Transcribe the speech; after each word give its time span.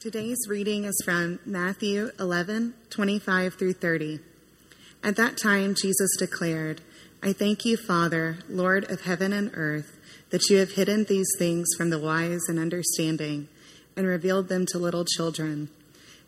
Today's 0.00 0.46
reading 0.48 0.84
is 0.84 1.02
from 1.04 1.40
Matthew 1.44 2.12
11, 2.20 2.72
25 2.88 3.54
through 3.54 3.72
30. 3.72 4.20
At 5.02 5.16
that 5.16 5.36
time, 5.36 5.74
Jesus 5.74 6.16
declared, 6.16 6.82
I 7.20 7.32
thank 7.32 7.64
you, 7.64 7.76
Father, 7.76 8.38
Lord 8.48 8.88
of 8.92 9.00
heaven 9.00 9.32
and 9.32 9.50
earth, 9.54 9.98
that 10.30 10.48
you 10.48 10.58
have 10.58 10.74
hidden 10.74 11.02
these 11.02 11.26
things 11.36 11.66
from 11.76 11.90
the 11.90 11.98
wise 11.98 12.42
and 12.46 12.60
understanding 12.60 13.48
and 13.96 14.06
revealed 14.06 14.48
them 14.48 14.66
to 14.66 14.78
little 14.78 15.04
children. 15.04 15.68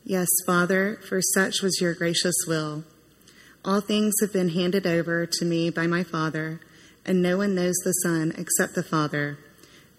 Yes, 0.05 0.27
Father, 0.45 0.99
for 1.09 1.21
such 1.23 1.63
was 1.63 1.81
your 1.81 1.95
gracious 1.95 2.35
will. 2.49 2.83
All 3.65 3.81
things 3.81 4.15
have 4.21 4.33
been 4.33 4.49
handed 4.49 4.85
over 4.85 5.27
to 5.27 5.45
me 5.45 5.71
by 5.71 5.87
my 5.87 6.03
Father, 6.03 6.59
and 7.07 7.23
no 7.23 7.37
one 7.37 7.55
knows 7.55 7.77
the 7.85 7.93
Son 8.03 8.33
except 8.37 8.75
the 8.75 8.83
Father, 8.83 9.39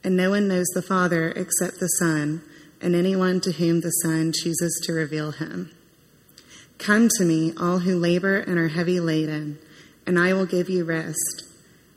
and 0.04 0.18
no 0.18 0.30
one 0.30 0.50
knows 0.50 0.68
the 0.74 0.82
Father 0.82 1.30
except 1.38 1.80
the 1.80 1.88
Son 1.88 2.44
and 2.82 2.96
anyone 2.96 3.40
to 3.42 3.52
whom 3.52 3.82
the 3.82 3.90
Son 3.90 4.34
chooses 4.34 4.82
to 4.86 4.94
reveal 4.94 5.32
him. 5.32 5.72
Come 6.78 7.10
to 7.18 7.24
me, 7.24 7.54
all 7.60 7.80
who 7.80 7.98
labor 7.98 8.38
and 8.38 8.58
are 8.58 8.70
heavy 8.70 9.00
laden, 9.00 9.60
and 10.08 10.18
I 10.18 10.34
will 10.34 10.48
give 10.48 10.68
you 10.68 10.84
rest. 10.84 11.44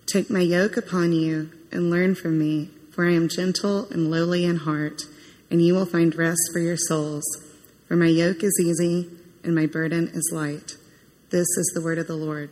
Take 0.07 0.29
my 0.29 0.41
yoke 0.41 0.77
upon 0.77 1.13
you 1.13 1.51
and 1.73 1.91
learn 1.91 2.15
from 2.15 2.39
me, 2.39 2.69
for 2.91 3.07
I 3.07 3.13
am 3.13 3.29
gentle 3.29 3.89
and 3.91 4.11
lowly 4.11 4.45
in 4.45 4.57
heart, 4.57 5.03
and 5.51 5.65
you 5.65 5.75
will 5.75 5.87
find 5.87 6.15
rest 6.15 6.51
for 6.53 6.59
your 6.59 6.77
souls. 6.77 7.25
For 7.89 7.97
my 7.97 8.09
yoke 8.09 8.45
is 8.45 8.63
easy 8.63 9.09
and 9.43 9.55
my 9.55 9.67
burden 9.67 10.09
is 10.09 10.31
light. 10.33 10.77
This 11.31 11.47
is 11.57 11.73
the 11.75 11.83
word 11.83 11.99
of 11.99 12.07
the 12.07 12.17
Lord. 12.17 12.51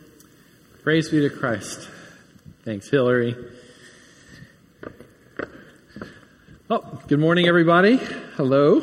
Praise 0.83 1.09
be 1.09 1.21
to 1.21 1.29
Christ. 1.29 1.87
Thanks, 2.65 2.89
Hillary. 2.89 3.35
Oh, 6.69 7.01
good 7.07 7.19
morning, 7.19 7.47
everybody. 7.47 7.99
Hello. 8.35 8.81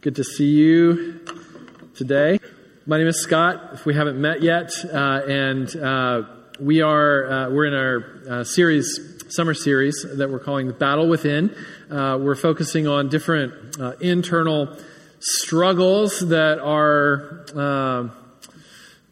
Good 0.00 0.16
to 0.16 0.24
see 0.24 0.48
you 0.48 1.20
today. 1.94 2.40
My 2.86 2.96
name 2.96 3.06
is 3.06 3.20
Scott. 3.20 3.74
If 3.74 3.84
we 3.84 3.92
haven't 3.92 4.18
met 4.18 4.40
yet, 4.40 4.72
uh, 4.82 5.20
and 5.28 5.76
uh, 5.76 6.22
we 6.58 6.80
are 6.80 7.30
uh, 7.30 7.50
we're 7.50 7.66
in 7.66 7.74
our 7.74 8.40
uh, 8.40 8.44
series, 8.44 9.22
summer 9.28 9.52
series 9.52 10.06
that 10.10 10.30
we're 10.30 10.38
calling 10.38 10.68
"The 10.68 10.72
Battle 10.72 11.06
Within." 11.06 11.54
Uh, 11.90 12.16
we're 12.18 12.34
focusing 12.34 12.88
on 12.88 13.10
different 13.10 13.78
uh, 13.78 13.92
internal 14.00 14.74
struggles 15.20 16.20
that 16.20 16.58
are 16.58 17.44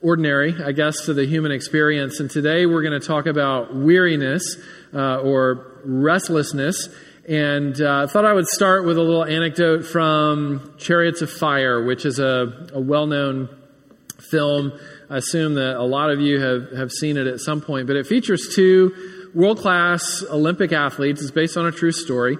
ordinary, 0.01 0.55
I 0.65 0.73
guess, 0.73 1.05
to 1.05 1.13
the 1.13 1.27
human 1.27 1.53
experience. 1.53 2.19
And 2.19 2.31
today 2.31 2.65
we're 2.65 2.83
going 2.83 2.99
to 2.99 3.07
talk 3.07 3.27
about 3.27 3.77
weariness 3.77 4.57
or 4.95 5.67
restlessness 5.85 6.89
and 7.27 7.81
uh, 7.81 7.85
I 7.85 8.03
uh, 8.03 8.07
thought 8.07 8.27
I 8.27 8.35
would 8.35 8.47
start 8.47 8.85
with 8.85 8.99
a 8.99 9.03
little 9.03 9.25
anecdote 9.25 9.87
from 9.87 10.75
Chariots 10.77 11.23
of 11.23 11.31
Fire, 11.31 11.83
which 11.83 12.05
is 12.05 12.19
a, 12.19 12.69
a 12.75 12.81
well 12.81 13.07
known 13.07 13.49
film. 14.21 14.79
I 15.09 15.19
assume 15.19 15.55
that 15.55 15.77
a 15.77 15.85
lot 15.85 16.11
of 16.11 16.21
you 16.21 16.39
have, 16.39 16.73
have 16.73 16.93
seen 16.93 17.17
it 17.17 17.27
at 17.27 17.41
some 17.41 17.63
point, 17.63 17.87
but 17.87 17.97
it 17.97 18.07
features 18.07 18.53
two 18.55 19.31
world 19.35 19.59
class 19.59 20.23
Olympic 20.31 20.73
athletes. 20.73 21.23
It's 21.23 21.31
based 21.31 21.57
on 21.57 21.67
a 21.67 21.73
true 21.73 21.93
story. 21.93 22.37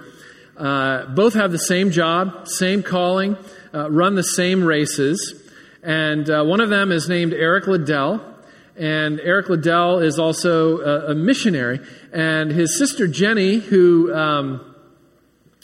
Uh, 0.55 1.07
both 1.07 1.33
have 1.33 1.51
the 1.51 1.59
same 1.59 1.91
job, 1.91 2.47
same 2.47 2.83
calling, 2.83 3.39
uh, 3.73 3.91
run 3.91 4.17
the 4.17 4.23
same 4.23 4.65
races. 4.65 5.43
And 5.83 6.29
uh, 6.29 6.45
one 6.45 6.61
of 6.61 6.69
them 6.69 6.93
is 6.93 7.09
named 7.09 7.33
Eric 7.33 7.67
Liddell. 7.67 8.21
And 8.77 9.19
Eric 9.21 9.49
Liddell 9.49 10.01
is 10.01 10.19
also 10.19 10.81
a, 10.81 11.13
a 11.13 11.15
missionary. 11.15 11.81
And 12.13 12.51
his 12.51 12.77
sister 12.77 13.07
Jenny, 13.07 13.57
who 13.57 14.13
um, 14.15 14.74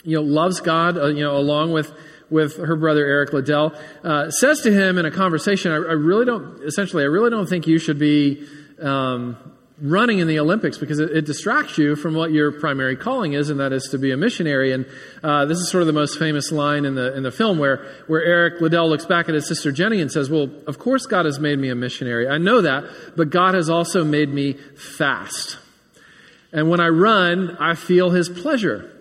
you 0.03 0.15
know, 0.15 0.23
loves 0.23 0.59
God, 0.59 0.97
uh, 0.97 1.07
you 1.07 1.23
know, 1.23 1.37
along 1.37 1.71
with, 1.71 1.91
with 2.29 2.57
her 2.57 2.75
brother 2.75 3.05
Eric 3.05 3.33
Liddell, 3.33 3.73
uh, 4.03 4.31
says 4.31 4.61
to 4.61 4.71
him 4.71 4.97
in 4.97 5.05
a 5.05 5.11
conversation, 5.11 5.71
I, 5.71 5.75
I, 5.75 5.93
really 5.93 6.25
don't, 6.25 6.63
essentially, 6.63 7.03
I 7.03 7.07
really 7.07 7.29
don't 7.29 7.47
think 7.47 7.67
you 7.67 7.77
should 7.77 7.99
be 7.99 8.47
um, 8.81 9.37
running 9.81 10.19
in 10.19 10.27
the 10.27 10.39
Olympics 10.39 10.77
because 10.77 10.99
it, 10.99 11.11
it, 11.11 11.25
distracts 11.25 11.77
you 11.77 11.95
from 11.95 12.13
what 12.13 12.31
your 12.31 12.51
primary 12.51 12.95
calling 12.95 13.33
is, 13.33 13.49
and 13.49 13.59
that 13.59 13.73
is 13.73 13.89
to 13.89 13.97
be 13.97 14.11
a 14.11 14.17
missionary. 14.17 14.71
And 14.71 14.85
uh, 15.23 15.45
this 15.45 15.57
is 15.57 15.69
sort 15.69 15.81
of 15.81 15.87
the 15.87 15.93
most 15.93 16.19
famous 16.19 16.51
line 16.51 16.85
in 16.85 16.95
the 16.95 17.15
in 17.15 17.23
the 17.23 17.31
film 17.31 17.57
where 17.57 17.85
where 18.07 18.23
Eric 18.23 18.61
Liddell 18.61 18.89
looks 18.89 19.05
back 19.05 19.27
at 19.27 19.35
his 19.35 19.47
sister 19.47 19.71
Jenny 19.71 20.01
and 20.01 20.11
says, 20.11 20.29
"Well, 20.29 20.49
of 20.67 20.77
course 20.77 21.05
God 21.05 21.25
has 21.25 21.39
made 21.39 21.57
me 21.59 21.69
a 21.69 21.75
missionary. 21.75 22.27
I 22.27 22.37
know 22.37 22.61
that, 22.61 22.83
but 23.15 23.29
God 23.29 23.55
has 23.55 23.69
also 23.69 24.03
made 24.03 24.29
me 24.29 24.53
fast." 24.53 25.57
And 26.53 26.69
when 26.69 26.79
I 26.79 26.89
run, 26.89 27.57
I 27.59 27.75
feel 27.75 28.11
his 28.11 28.29
pleasure. 28.29 28.91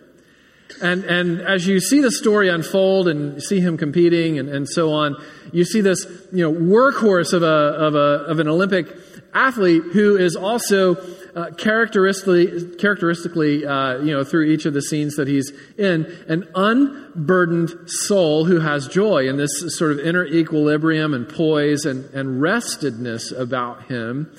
And, 0.82 1.04
and 1.04 1.40
as 1.42 1.66
you 1.66 1.80
see 1.80 2.00
the 2.00 2.10
story 2.10 2.48
unfold 2.48 3.08
and 3.08 3.42
see 3.42 3.60
him 3.60 3.76
competing 3.76 4.38
and, 4.38 4.48
and 4.48 4.68
so 4.68 4.92
on, 4.92 5.16
you 5.52 5.64
see 5.64 5.80
this, 5.80 6.06
you 6.32 6.42
know, 6.42 6.52
workhorse 6.52 7.32
of 7.32 7.42
a, 7.42 7.46
of 7.46 7.94
a, 7.94 8.24
of 8.28 8.38
an 8.38 8.48
Olympic 8.48 8.86
athlete 9.34 9.82
who 9.92 10.16
is 10.16 10.36
also 10.36 10.96
uh, 11.34 11.50
characteristically, 11.52 12.74
characteristically 12.76 13.64
uh, 13.64 13.98
you 13.98 14.12
know, 14.12 14.24
through 14.24 14.44
each 14.46 14.64
of 14.64 14.74
the 14.74 14.82
scenes 14.82 15.16
that 15.16 15.28
he's 15.28 15.52
in, 15.78 16.06
an 16.28 16.48
unburdened 16.54 17.70
soul 17.86 18.44
who 18.44 18.60
has 18.60 18.88
joy 18.88 19.28
and 19.28 19.38
this 19.38 19.52
sort 19.76 19.92
of 19.92 20.00
inner 20.00 20.24
equilibrium 20.24 21.14
and 21.14 21.28
poise 21.28 21.84
and, 21.84 22.04
and 22.14 22.40
restedness 22.40 23.36
about 23.38 23.84
him. 23.84 24.30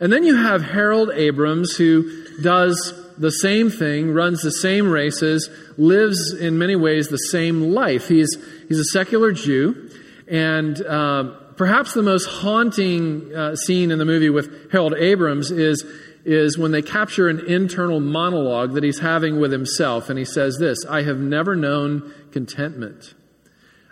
And 0.00 0.12
then 0.12 0.24
you 0.24 0.34
have 0.34 0.62
Harold 0.62 1.10
Abrams 1.14 1.76
who 1.76 2.40
does 2.42 2.92
the 3.18 3.30
same 3.30 3.70
thing, 3.70 4.12
runs 4.12 4.42
the 4.42 4.50
same 4.50 4.90
races, 4.90 5.48
lives 5.76 6.32
in 6.32 6.58
many 6.58 6.76
ways 6.76 7.08
the 7.08 7.16
same 7.16 7.72
life. 7.72 8.08
He's, 8.08 8.36
he's 8.68 8.78
a 8.78 8.84
secular 8.84 9.32
Jew, 9.32 9.90
and 10.28 10.80
uh, 10.84 11.24
perhaps 11.56 11.94
the 11.94 12.02
most 12.02 12.26
haunting 12.26 13.34
uh, 13.34 13.56
scene 13.56 13.90
in 13.90 13.98
the 13.98 14.04
movie 14.04 14.30
with 14.30 14.70
Harold 14.72 14.94
Abrams 14.94 15.50
is, 15.50 15.84
is 16.24 16.56
when 16.56 16.72
they 16.72 16.82
capture 16.82 17.28
an 17.28 17.40
internal 17.46 18.00
monologue 18.00 18.74
that 18.74 18.84
he's 18.84 19.00
having 19.00 19.40
with 19.40 19.52
himself, 19.52 20.08
and 20.08 20.18
he 20.18 20.24
says 20.24 20.58
this 20.58 20.84
I 20.86 21.02
have 21.02 21.18
never 21.18 21.56
known 21.56 22.12
contentment. 22.32 23.14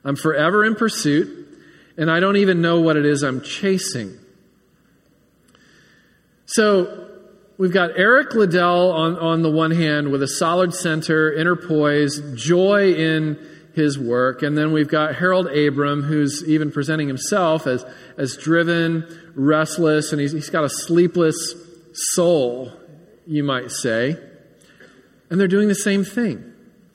I'm 0.04 0.16
forever 0.16 0.64
in 0.64 0.76
pursuit, 0.76 1.46
and 1.96 2.10
I 2.10 2.20
don't 2.20 2.36
even 2.36 2.62
know 2.62 2.80
what 2.80 2.96
it 2.96 3.04
is 3.04 3.22
I'm 3.22 3.42
chasing. 3.42 4.16
So, 6.46 7.09
We've 7.60 7.70
got 7.70 7.90
Eric 7.98 8.32
Liddell 8.34 8.90
on, 8.90 9.18
on 9.18 9.42
the 9.42 9.50
one 9.50 9.70
hand 9.70 10.10
with 10.10 10.22
a 10.22 10.28
solid 10.28 10.72
center, 10.72 11.30
inner 11.30 11.56
poise, 11.56 12.18
joy 12.34 12.94
in 12.94 13.38
his 13.74 13.98
work. 13.98 14.42
And 14.42 14.56
then 14.56 14.72
we've 14.72 14.88
got 14.88 15.16
Harold 15.16 15.46
Abram, 15.46 16.02
who's 16.02 16.42
even 16.48 16.72
presenting 16.72 17.06
himself 17.06 17.66
as, 17.66 17.84
as 18.16 18.38
driven, 18.38 19.04
restless, 19.34 20.10
and 20.10 20.22
he's, 20.22 20.32
he's 20.32 20.48
got 20.48 20.64
a 20.64 20.70
sleepless 20.70 21.54
soul, 21.92 22.72
you 23.26 23.44
might 23.44 23.70
say. 23.70 24.16
And 25.28 25.38
they're 25.38 25.46
doing 25.46 25.68
the 25.68 25.74
same 25.74 26.02
thing. 26.02 26.54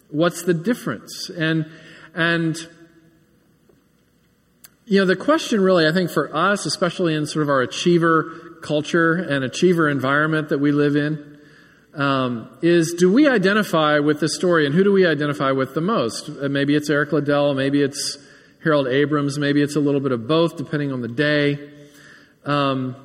What's 0.09 0.41
the 0.41 0.55
difference? 0.55 1.29
And, 1.29 1.69
and, 2.15 2.57
you 4.87 4.99
know, 4.99 5.05
the 5.05 5.15
question 5.15 5.61
really, 5.61 5.87
I 5.87 5.91
think, 5.91 6.09
for 6.09 6.35
us, 6.35 6.65
especially 6.65 7.13
in 7.13 7.27
sort 7.27 7.43
of 7.43 7.49
our 7.49 7.61
achiever 7.61 8.54
culture 8.65 9.13
and 9.13 9.43
achiever 9.43 9.87
environment 9.87 10.49
that 10.49 10.59
we 10.59 10.71
live 10.71 10.95
in 10.95 11.35
um, 11.95 12.49
is 12.61 12.93
do 12.93 13.11
we 13.11 13.27
identify 13.27 13.99
with 13.99 14.19
the 14.19 14.27
story 14.27 14.65
and 14.65 14.75
who 14.75 14.83
do 14.83 14.91
we 14.91 15.05
identify 15.05 15.51
with 15.51 15.73
the 15.73 15.81
most? 15.81 16.29
Uh, 16.29 16.49
maybe 16.49 16.75
it's 16.75 16.89
Eric 16.89 17.13
Liddell, 17.13 17.53
maybe 17.53 17.81
it's 17.81 18.17
Harold 18.63 18.87
Abrams, 18.87 19.37
maybe 19.37 19.61
it's 19.61 19.75
a 19.75 19.79
little 19.79 20.01
bit 20.01 20.11
of 20.11 20.27
both 20.27 20.57
depending 20.57 20.91
on 20.91 21.01
the 21.01 21.07
day. 21.07 21.69
Um, 22.43 22.95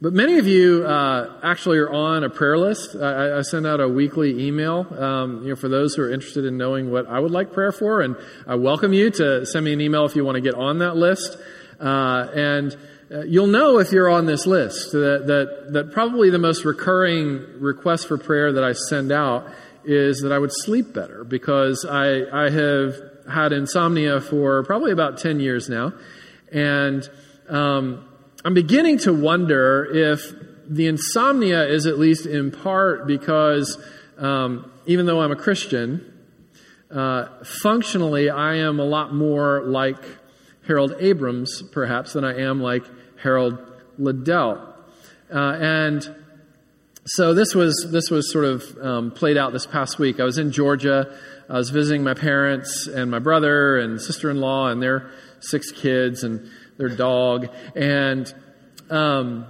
but 0.00 0.12
many 0.12 0.38
of 0.38 0.48
you 0.48 0.84
uh, 0.84 1.38
actually 1.44 1.78
are 1.78 1.90
on 1.90 2.24
a 2.24 2.28
prayer 2.28 2.58
list. 2.58 2.96
I, 2.96 3.38
I 3.38 3.42
send 3.42 3.66
out 3.66 3.80
a 3.80 3.88
weekly 3.88 4.46
email, 4.48 4.86
um, 4.98 5.44
you 5.44 5.50
know, 5.50 5.56
for 5.56 5.68
those 5.68 5.94
who 5.94 6.02
are 6.02 6.10
interested 6.10 6.44
in 6.44 6.58
knowing 6.58 6.90
what 6.90 7.06
I 7.06 7.20
would 7.20 7.30
like 7.30 7.52
prayer 7.52 7.70
for, 7.70 8.00
and 8.00 8.16
I 8.46 8.56
welcome 8.56 8.92
you 8.92 9.10
to 9.10 9.46
send 9.46 9.64
me 9.64 9.72
an 9.72 9.80
email 9.80 10.04
if 10.04 10.16
you 10.16 10.24
want 10.24 10.34
to 10.34 10.40
get 10.40 10.54
on 10.54 10.78
that 10.78 10.96
list. 10.96 11.38
Uh, 11.78 12.26
and 12.34 12.76
uh, 13.12 13.22
you'll 13.24 13.46
know 13.46 13.78
if 13.78 13.92
you're 13.92 14.08
on 14.08 14.26
this 14.26 14.46
list 14.46 14.92
that, 14.92 15.24
that, 15.26 15.72
that 15.72 15.92
probably 15.92 16.30
the 16.30 16.38
most 16.38 16.64
recurring 16.64 17.44
request 17.60 18.08
for 18.08 18.16
prayer 18.16 18.52
that 18.52 18.64
I 18.64 18.72
send 18.72 19.12
out 19.12 19.46
is 19.84 20.20
that 20.20 20.32
I 20.32 20.38
would 20.38 20.52
sleep 20.52 20.94
better 20.94 21.24
because 21.24 21.84
I, 21.88 22.22
I 22.32 22.50
have 22.50 22.94
had 23.30 23.52
insomnia 23.52 24.20
for 24.20 24.62
probably 24.62 24.92
about 24.92 25.18
10 25.18 25.40
years 25.40 25.68
now. 25.68 25.92
And 26.50 27.08
um, 27.48 28.08
I'm 28.44 28.54
beginning 28.54 28.98
to 29.00 29.12
wonder 29.12 29.84
if 29.84 30.32
the 30.66 30.86
insomnia 30.86 31.66
is 31.66 31.86
at 31.86 31.98
least 31.98 32.24
in 32.24 32.50
part 32.50 33.06
because 33.06 33.78
um, 34.16 34.70
even 34.86 35.04
though 35.06 35.20
I'm 35.20 35.32
a 35.32 35.36
Christian, 35.36 36.08
uh, 36.90 37.26
functionally 37.44 38.30
I 38.30 38.54
am 38.54 38.78
a 38.80 38.84
lot 38.84 39.12
more 39.12 39.62
like 39.64 40.02
Harold 40.66 40.94
Abrams, 40.98 41.62
perhaps, 41.72 42.12
than 42.12 42.24
I 42.24 42.40
am 42.40 42.62
like 42.62 42.84
Harold 43.22 43.58
Liddell. 43.98 44.74
Uh, 45.32 45.38
and 45.60 46.16
so 47.04 47.34
this 47.34 47.54
was 47.54 47.88
this 47.90 48.10
was 48.10 48.30
sort 48.32 48.44
of 48.44 48.78
um, 48.80 49.10
played 49.10 49.36
out 49.36 49.52
this 49.52 49.66
past 49.66 49.98
week. 49.98 50.20
I 50.20 50.24
was 50.24 50.38
in 50.38 50.52
Georgia 50.52 51.16
I 51.52 51.58
was 51.58 51.68
visiting 51.68 52.02
my 52.02 52.14
parents 52.14 52.86
and 52.86 53.10
my 53.10 53.18
brother 53.18 53.76
and 53.76 54.00
sister 54.00 54.30
in 54.30 54.40
law 54.40 54.68
and 54.68 54.82
their 54.82 55.10
six 55.40 55.70
kids 55.70 56.24
and 56.24 56.50
their 56.78 56.88
dog. 56.88 57.48
And, 57.76 58.32
um, 58.88 59.46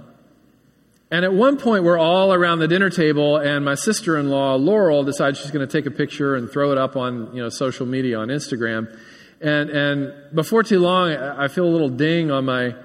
and 1.09 1.23
at 1.23 1.31
one 1.31 1.57
point, 1.57 1.85
we're 1.85 1.97
all 1.97 2.33
around 2.33 2.59
the 2.59 2.67
dinner 2.67 2.89
table, 2.89 3.37
and 3.37 3.63
my 3.63 3.75
sister-in-law, 3.75 4.55
Laurel, 4.55 5.03
decides 5.03 5.39
she's 5.39 5.51
going 5.51 5.65
to 5.65 5.71
take 5.71 5.85
a 5.85 5.95
picture 5.95 6.35
and 6.35 6.51
throw 6.51 6.73
it 6.73 6.77
up 6.77 6.97
on, 6.97 7.33
you 7.33 7.41
know, 7.41 7.49
social 7.49 7.85
media 7.85 8.17
on 8.17 8.27
Instagram. 8.27 8.99
And, 9.39 9.69
and 9.69 10.13
before 10.35 10.63
too 10.63 10.79
long, 10.79 11.11
I 11.11 11.47
feel 11.47 11.65
a 11.65 11.71
little 11.71 11.89
ding 11.89 12.31
on 12.31 12.45
my, 12.45 12.75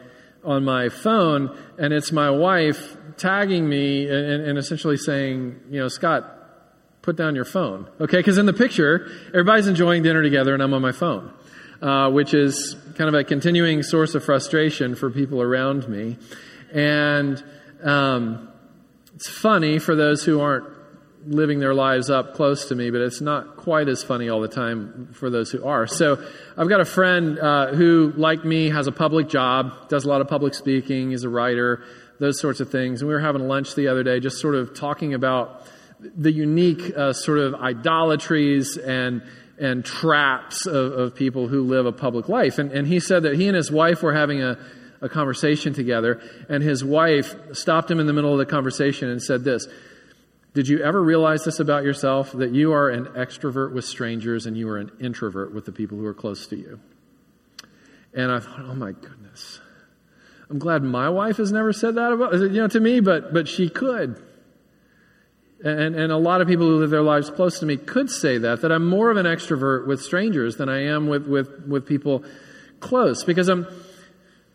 on 0.44 0.64
my 0.64 0.88
phone, 0.88 1.56
and 1.78 1.92
it's 1.92 2.12
my 2.12 2.30
wife 2.30 2.96
tagging 3.16 3.68
me 3.68 4.08
and, 4.08 4.42
and 4.42 4.58
essentially 4.58 4.96
saying, 4.96 5.60
you 5.70 5.80
know, 5.80 5.88
Scott, 5.88 6.34
put 7.02 7.16
down 7.16 7.34
your 7.34 7.44
phone. 7.44 7.88
Okay, 8.00 8.18
because 8.18 8.38
in 8.38 8.46
the 8.46 8.52
picture, 8.52 9.10
everybody's 9.28 9.66
enjoying 9.66 10.02
dinner 10.02 10.22
together, 10.22 10.54
and 10.54 10.62
I'm 10.62 10.74
on 10.74 10.82
my 10.82 10.92
phone, 10.92 11.32
uh, 11.82 12.10
which 12.10 12.34
is 12.34 12.76
kind 12.96 13.08
of 13.08 13.14
a 13.14 13.24
continuing 13.24 13.82
source 13.82 14.14
of 14.14 14.24
frustration 14.24 14.94
for 14.94 15.10
people 15.10 15.42
around 15.42 15.88
me. 15.88 16.18
And 16.72 17.42
um, 17.82 18.48
it's 19.14 19.28
funny 19.28 19.78
for 19.78 19.96
those 19.96 20.24
who 20.24 20.40
aren't 20.40 20.77
living 21.26 21.58
their 21.58 21.74
lives 21.74 22.10
up 22.10 22.34
close 22.34 22.66
to 22.68 22.74
me, 22.74 22.90
but 22.90 23.00
it's 23.00 23.20
not 23.20 23.56
quite 23.56 23.88
as 23.88 24.02
funny 24.02 24.28
all 24.28 24.40
the 24.40 24.48
time 24.48 25.08
for 25.12 25.30
those 25.30 25.50
who 25.50 25.64
are. 25.64 25.86
So 25.86 26.24
I've 26.56 26.68
got 26.68 26.80
a 26.80 26.84
friend 26.84 27.38
uh, 27.38 27.74
who, 27.74 28.12
like 28.16 28.44
me, 28.44 28.70
has 28.70 28.86
a 28.86 28.92
public 28.92 29.28
job, 29.28 29.88
does 29.88 30.04
a 30.04 30.08
lot 30.08 30.20
of 30.20 30.28
public 30.28 30.54
speaking, 30.54 31.12
is 31.12 31.24
a 31.24 31.28
writer, 31.28 31.84
those 32.18 32.40
sorts 32.40 32.60
of 32.60 32.70
things. 32.70 33.02
And 33.02 33.08
we 33.08 33.14
were 33.14 33.20
having 33.20 33.46
lunch 33.48 33.74
the 33.74 33.88
other 33.88 34.02
day, 34.02 34.20
just 34.20 34.40
sort 34.40 34.54
of 34.54 34.74
talking 34.74 35.14
about 35.14 35.66
the 36.00 36.32
unique 36.32 36.96
uh, 36.96 37.12
sort 37.12 37.38
of 37.38 37.54
idolatries 37.54 38.76
and 38.76 39.22
and 39.60 39.84
traps 39.84 40.66
of, 40.66 40.92
of 40.92 41.14
people 41.16 41.48
who 41.48 41.64
live 41.64 41.84
a 41.84 41.90
public 41.90 42.28
life. 42.28 42.60
And, 42.60 42.70
and 42.70 42.86
he 42.86 43.00
said 43.00 43.24
that 43.24 43.34
he 43.34 43.48
and 43.48 43.56
his 43.56 43.72
wife 43.72 44.04
were 44.04 44.14
having 44.14 44.40
a 44.40 44.56
a 45.00 45.08
conversation 45.08 45.72
together, 45.72 46.20
and 46.48 46.62
his 46.62 46.84
wife 46.84 47.34
stopped 47.52 47.90
him 47.90 48.00
in 48.00 48.06
the 48.06 48.12
middle 48.12 48.32
of 48.32 48.38
the 48.38 48.46
conversation 48.46 49.08
and 49.08 49.22
said 49.22 49.44
this 49.44 49.66
Did 50.54 50.68
you 50.68 50.82
ever 50.82 51.02
realize 51.02 51.44
this 51.44 51.60
about 51.60 51.84
yourself? 51.84 52.32
That 52.32 52.52
you 52.52 52.72
are 52.72 52.88
an 52.88 53.06
extrovert 53.06 53.72
with 53.72 53.84
strangers 53.84 54.46
and 54.46 54.56
you 54.56 54.68
are 54.68 54.78
an 54.78 54.90
introvert 55.00 55.54
with 55.54 55.66
the 55.66 55.72
people 55.72 55.98
who 55.98 56.06
are 56.06 56.14
close 56.14 56.46
to 56.48 56.56
you? 56.56 56.80
And 58.14 58.32
I 58.32 58.40
thought, 58.40 58.60
oh 58.60 58.74
my 58.74 58.92
goodness. 58.92 59.60
I'm 60.50 60.58
glad 60.58 60.82
my 60.82 61.10
wife 61.10 61.36
has 61.36 61.52
never 61.52 61.72
said 61.72 61.96
that 61.96 62.12
about 62.12 62.32
you 62.32 62.48
know 62.48 62.68
to 62.68 62.80
me, 62.80 63.00
but 63.00 63.34
but 63.34 63.46
she 63.48 63.68
could. 63.68 64.22
And, 65.62 65.96
and 65.96 66.12
a 66.12 66.16
lot 66.16 66.40
of 66.40 66.46
people 66.46 66.66
who 66.66 66.76
live 66.76 66.90
their 66.90 67.02
lives 67.02 67.30
close 67.30 67.58
to 67.58 67.66
me 67.66 67.76
could 67.76 68.08
say 68.10 68.38
that, 68.38 68.62
that 68.62 68.70
I'm 68.70 68.86
more 68.86 69.10
of 69.10 69.16
an 69.16 69.26
extrovert 69.26 69.88
with 69.88 70.00
strangers 70.00 70.56
than 70.56 70.68
I 70.68 70.84
am 70.84 71.08
with, 71.08 71.26
with, 71.26 71.66
with 71.66 71.84
people 71.84 72.22
close. 72.78 73.24
Because 73.24 73.48
I'm, 73.48 73.66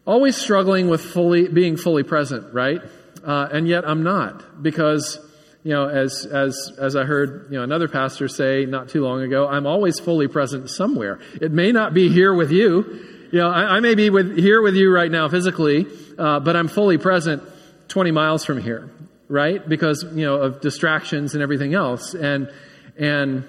always 0.06 0.36
struggling 0.36 0.90
with 0.90 1.02
fully 1.02 1.48
being 1.48 1.78
fully 1.78 2.04
present, 2.04 2.54
right? 2.54 2.82
Uh, 3.24 3.48
and 3.52 3.68
yet 3.68 3.88
I'm 3.88 4.04
not 4.04 4.62
because 4.62 5.20
you 5.64 5.72
know 5.72 5.88
as 5.88 6.26
as 6.26 6.72
as 6.78 6.96
I 6.96 7.04
heard 7.04 7.48
you 7.50 7.58
know 7.58 7.64
another 7.64 7.88
pastor 7.88 8.28
say 8.28 8.66
not 8.66 8.90
too 8.90 9.04
long 9.04 9.22
ago, 9.22 9.48
I'm 9.48 9.66
always 9.66 10.00
fully 10.00 10.28
present 10.28 10.70
somewhere. 10.70 11.20
It 11.42 11.52
may 11.52 11.72
not 11.72 11.94
be 11.94 12.10
here 12.10 12.34
with 12.34 12.52
you. 12.52 13.28
You 13.32 13.40
know, 13.40 13.50
I, 13.50 13.78
I 13.78 13.80
may 13.80 13.96
be 13.96 14.10
with 14.10 14.38
here 14.38 14.62
with 14.62 14.76
you 14.76 14.92
right 14.92 15.10
now 15.10 15.28
physically, 15.30 15.88
uh, 16.18 16.40
but 16.40 16.56
I'm 16.56 16.68
fully 16.68 16.98
present 16.98 17.44
20 17.88 18.12
miles 18.12 18.46
from 18.46 18.62
here, 18.62 18.92
right? 19.28 19.68
Because 19.68 20.04
you 20.14 20.26
know 20.26 20.36
of 20.36 20.62
distractions 20.62 21.34
and 21.34 21.42
everything 21.42 21.74
else, 21.74 22.14
and 22.14 22.52
and 22.98 23.44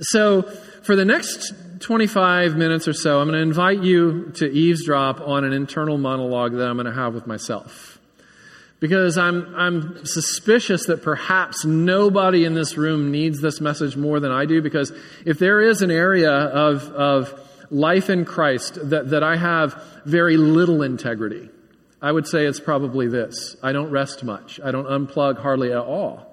so 0.00 0.42
for 0.82 0.96
the 0.96 1.04
next 1.04 1.52
25 1.80 2.56
minutes 2.56 2.88
or 2.88 2.92
so, 2.92 3.20
I'm 3.20 3.28
going 3.28 3.38
to 3.38 3.42
invite 3.42 3.82
you 3.82 4.30
to 4.36 4.50
eavesdrop 4.50 5.20
on 5.20 5.44
an 5.44 5.52
internal 5.52 5.98
monologue 5.98 6.52
that 6.52 6.68
I'm 6.68 6.76
going 6.76 6.86
to 6.86 6.92
have 6.92 7.14
with 7.14 7.26
myself. 7.26 7.91
Because 8.82 9.16
I'm, 9.16 9.54
I'm 9.54 10.04
suspicious 10.04 10.86
that 10.86 11.04
perhaps 11.04 11.64
nobody 11.64 12.44
in 12.44 12.54
this 12.54 12.76
room 12.76 13.12
needs 13.12 13.40
this 13.40 13.60
message 13.60 13.96
more 13.96 14.18
than 14.18 14.32
I 14.32 14.44
do. 14.44 14.60
Because 14.60 14.92
if 15.24 15.38
there 15.38 15.60
is 15.60 15.82
an 15.82 15.92
area 15.92 16.32
of, 16.32 16.82
of 16.88 17.40
life 17.70 18.10
in 18.10 18.24
Christ 18.24 18.90
that, 18.90 19.10
that 19.10 19.22
I 19.22 19.36
have 19.36 19.80
very 20.04 20.36
little 20.36 20.82
integrity, 20.82 21.48
I 22.02 22.10
would 22.10 22.26
say 22.26 22.44
it's 22.44 22.58
probably 22.58 23.06
this. 23.06 23.54
I 23.62 23.70
don't 23.70 23.92
rest 23.92 24.24
much. 24.24 24.58
I 24.64 24.72
don't 24.72 24.86
unplug 24.86 25.38
hardly 25.38 25.70
at 25.70 25.78
all. 25.78 26.26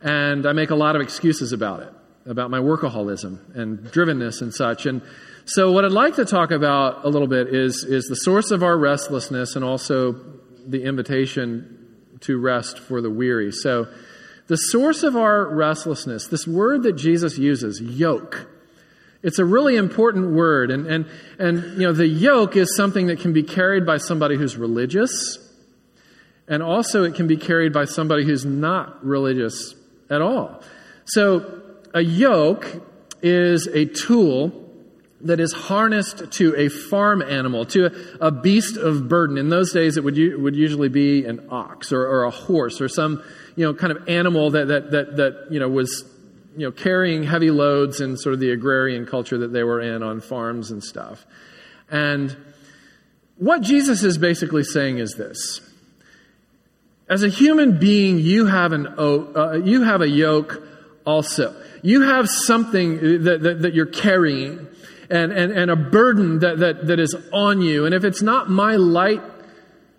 And 0.00 0.46
I 0.46 0.52
make 0.52 0.70
a 0.70 0.76
lot 0.76 0.94
of 0.94 1.02
excuses 1.02 1.52
about 1.52 1.80
it 1.82 1.92
about 2.24 2.50
my 2.50 2.58
workaholism 2.58 3.56
and 3.56 3.78
drivenness 3.78 4.42
and 4.42 4.52
such. 4.52 4.84
And 4.84 5.00
so, 5.46 5.72
what 5.72 5.86
I'd 5.86 5.92
like 5.92 6.16
to 6.16 6.26
talk 6.26 6.50
about 6.50 7.06
a 7.06 7.08
little 7.08 7.26
bit 7.26 7.48
is, 7.48 7.84
is 7.84 8.04
the 8.04 8.16
source 8.16 8.50
of 8.50 8.62
our 8.62 8.76
restlessness 8.76 9.56
and 9.56 9.64
also 9.64 10.37
the 10.68 10.84
invitation 10.84 11.86
to 12.20 12.38
rest 12.38 12.78
for 12.78 13.00
the 13.00 13.10
weary. 13.10 13.52
So, 13.52 13.88
the 14.46 14.56
source 14.56 15.02
of 15.02 15.14
our 15.14 15.46
restlessness, 15.46 16.26
this 16.28 16.46
word 16.46 16.84
that 16.84 16.94
Jesus 16.94 17.36
uses, 17.36 17.82
yoke, 17.82 18.48
it's 19.22 19.38
a 19.38 19.44
really 19.44 19.76
important 19.76 20.30
word. 20.30 20.70
And, 20.70 20.86
and, 20.86 21.06
and 21.38 21.62
you 21.74 21.86
know, 21.86 21.92
the 21.92 22.06
yoke 22.06 22.56
is 22.56 22.74
something 22.74 23.08
that 23.08 23.20
can 23.20 23.32
be 23.32 23.42
carried 23.42 23.84
by 23.84 23.98
somebody 23.98 24.36
who's 24.36 24.56
religious, 24.56 25.38
and 26.46 26.62
also 26.62 27.04
it 27.04 27.14
can 27.14 27.26
be 27.26 27.36
carried 27.36 27.72
by 27.72 27.84
somebody 27.84 28.24
who's 28.24 28.44
not 28.44 29.04
religious 29.04 29.74
at 30.08 30.22
all. 30.22 30.62
So, 31.04 31.62
a 31.94 32.00
yoke 32.00 32.66
is 33.22 33.66
a 33.66 33.86
tool 33.86 34.67
that 35.22 35.40
is 35.40 35.52
harnessed 35.52 36.30
to 36.32 36.54
a 36.56 36.68
farm 36.68 37.22
animal, 37.22 37.64
to 37.66 37.86
a, 37.86 38.28
a 38.28 38.30
beast 38.30 38.76
of 38.76 39.08
burden. 39.08 39.36
In 39.36 39.48
those 39.48 39.72
days, 39.72 39.96
it 39.96 40.04
would, 40.04 40.16
would 40.16 40.54
usually 40.54 40.88
be 40.88 41.24
an 41.24 41.48
ox 41.50 41.92
or, 41.92 42.02
or, 42.02 42.24
a 42.24 42.30
horse 42.30 42.80
or 42.80 42.88
some, 42.88 43.22
you 43.56 43.64
know, 43.64 43.74
kind 43.74 43.90
of 43.90 44.08
animal 44.08 44.50
that, 44.50 44.68
that, 44.68 44.90
that, 44.92 45.16
that, 45.16 45.46
you 45.50 45.58
know, 45.58 45.68
was, 45.68 46.04
you 46.56 46.66
know, 46.66 46.72
carrying 46.72 47.24
heavy 47.24 47.50
loads 47.50 48.00
in 48.00 48.16
sort 48.16 48.32
of 48.32 48.40
the 48.40 48.50
agrarian 48.50 49.06
culture 49.06 49.38
that 49.38 49.52
they 49.52 49.64
were 49.64 49.80
in 49.80 50.02
on 50.02 50.20
farms 50.20 50.70
and 50.70 50.84
stuff. 50.84 51.26
And 51.90 52.36
what 53.36 53.62
Jesus 53.62 54.04
is 54.04 54.18
basically 54.18 54.64
saying 54.64 54.98
is 54.98 55.14
this. 55.14 55.60
As 57.08 57.22
a 57.22 57.28
human 57.28 57.78
being, 57.78 58.18
you 58.18 58.46
have, 58.46 58.72
an, 58.72 58.86
uh, 58.98 59.60
you 59.64 59.82
have 59.82 60.02
a 60.02 60.08
yoke 60.08 60.62
also 61.04 61.56
you 61.82 62.02
have 62.02 62.28
something 62.28 63.22
that, 63.24 63.42
that, 63.42 63.62
that 63.62 63.74
you're 63.74 63.86
carrying 63.86 64.66
and, 65.10 65.32
and, 65.32 65.52
and 65.52 65.70
a 65.70 65.76
burden 65.76 66.40
that, 66.40 66.58
that, 66.58 66.86
that 66.86 67.00
is 67.00 67.16
on 67.32 67.60
you. 67.60 67.86
And 67.86 67.94
if 67.94 68.04
it's 68.04 68.22
not 68.22 68.50
my 68.50 68.76
light 68.76 69.22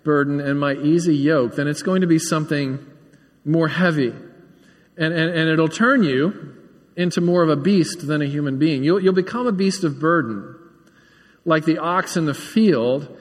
burden 0.04 0.40
and 0.40 0.60
my 0.60 0.74
easy 0.74 1.16
yoke, 1.16 1.56
then 1.56 1.68
it's 1.68 1.82
going 1.82 2.02
to 2.02 2.08
be 2.08 2.20
something 2.20 2.86
more 3.44 3.68
heavy. 3.68 4.14
And, 4.98 5.14
and, 5.14 5.36
and 5.36 5.50
it'll 5.50 5.70
turn 5.70 6.04
you 6.04 6.56
into 6.96 7.22
more 7.22 7.44
of 7.44 7.50
a 7.50 7.56
beast 7.56 8.06
than 8.08 8.22
a 8.22 8.26
human 8.26 8.60
being. 8.60 8.84
You'll, 8.84 9.02
you'll 9.02 9.14
become 9.14 9.48
a 9.48 9.52
beast 9.52 9.84
of 9.84 10.00
burden, 10.00 10.56
like 11.46 11.66
the 11.66 11.78
ox 11.78 12.18
in 12.18 12.26
the 12.26 12.34
field, 12.34 13.18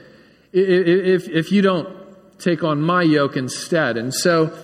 if, 0.52 1.28
if 1.28 1.52
you 1.52 1.62
don't 1.62 1.88
take 2.38 2.64
on 2.64 2.80
my 2.80 3.02
yoke 3.02 3.36
instead. 3.36 3.96
And 3.96 4.12
so, 4.12 4.56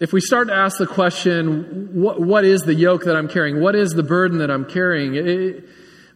if 0.00 0.12
we 0.12 0.20
start 0.20 0.48
to 0.48 0.54
ask 0.54 0.78
the 0.78 0.86
question, 0.86 1.90
what, 1.92 2.20
what 2.20 2.44
is 2.44 2.62
the 2.62 2.74
yoke 2.74 3.04
that 3.04 3.14
I'm 3.14 3.28
carrying? 3.28 3.60
What 3.60 3.76
is 3.76 3.92
the 3.92 4.02
burden 4.02 4.38
that 4.38 4.50
I'm 4.50 4.64
carrying? 4.64 5.14
It, 5.14 5.64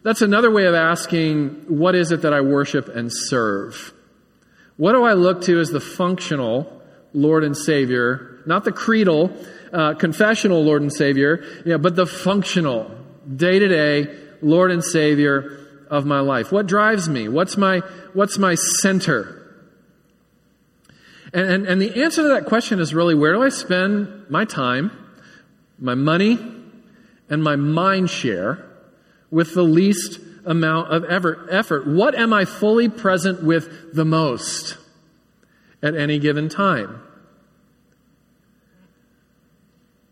that's 0.07 0.21
another 0.21 0.49
way 0.49 0.65
of 0.67 0.73
asking, 0.73 1.65
what 1.67 1.93
is 1.93 2.13
it 2.13 2.21
that 2.21 2.33
I 2.33 2.39
worship 2.39 2.87
and 2.87 3.11
serve? 3.11 3.93
What 4.77 4.93
do 4.93 5.03
I 5.03 5.11
look 5.11 5.41
to 5.43 5.59
as 5.59 5.69
the 5.69 5.81
functional 5.81 6.81
Lord 7.11 7.43
and 7.43 7.57
Savior, 7.57 8.41
not 8.45 8.63
the 8.63 8.71
creedal, 8.71 9.35
uh, 9.73 9.95
confessional 9.95 10.63
Lord 10.63 10.81
and 10.81 10.93
Savior, 10.93 11.43
but 11.77 11.97
the 11.97 12.05
functional, 12.05 12.89
day 13.35 13.59
to 13.59 13.67
day 13.67 14.17
Lord 14.41 14.71
and 14.71 14.81
Savior 14.81 15.67
of 15.89 16.05
my 16.05 16.21
life? 16.21 16.53
What 16.53 16.67
drives 16.67 17.09
me? 17.09 17.27
What's 17.27 17.57
my, 17.57 17.79
what's 18.13 18.37
my 18.37 18.55
center? 18.55 19.33
And, 21.33 21.51
and, 21.51 21.67
and 21.67 21.81
the 21.81 22.01
answer 22.01 22.21
to 22.21 22.29
that 22.29 22.45
question 22.45 22.79
is 22.79 22.93
really 22.93 23.13
where 23.13 23.33
do 23.33 23.43
I 23.43 23.49
spend 23.49 24.29
my 24.29 24.45
time, 24.45 24.89
my 25.77 25.95
money, 25.95 26.39
and 27.29 27.43
my 27.43 27.57
mind 27.57 28.09
share 28.09 28.66
with 29.29 29.53
the 29.53 29.63
least 29.63 30.19
amount 30.45 30.93
of 30.93 31.05
effort? 31.09 31.87
What 31.87 32.15
am 32.15 32.33
I 32.33 32.45
fully 32.45 32.89
present 32.89 33.43
with 33.43 33.93
the 33.93 34.05
most 34.05 34.77
at 35.81 35.95
any 35.95 36.19
given 36.19 36.49
time? 36.49 37.01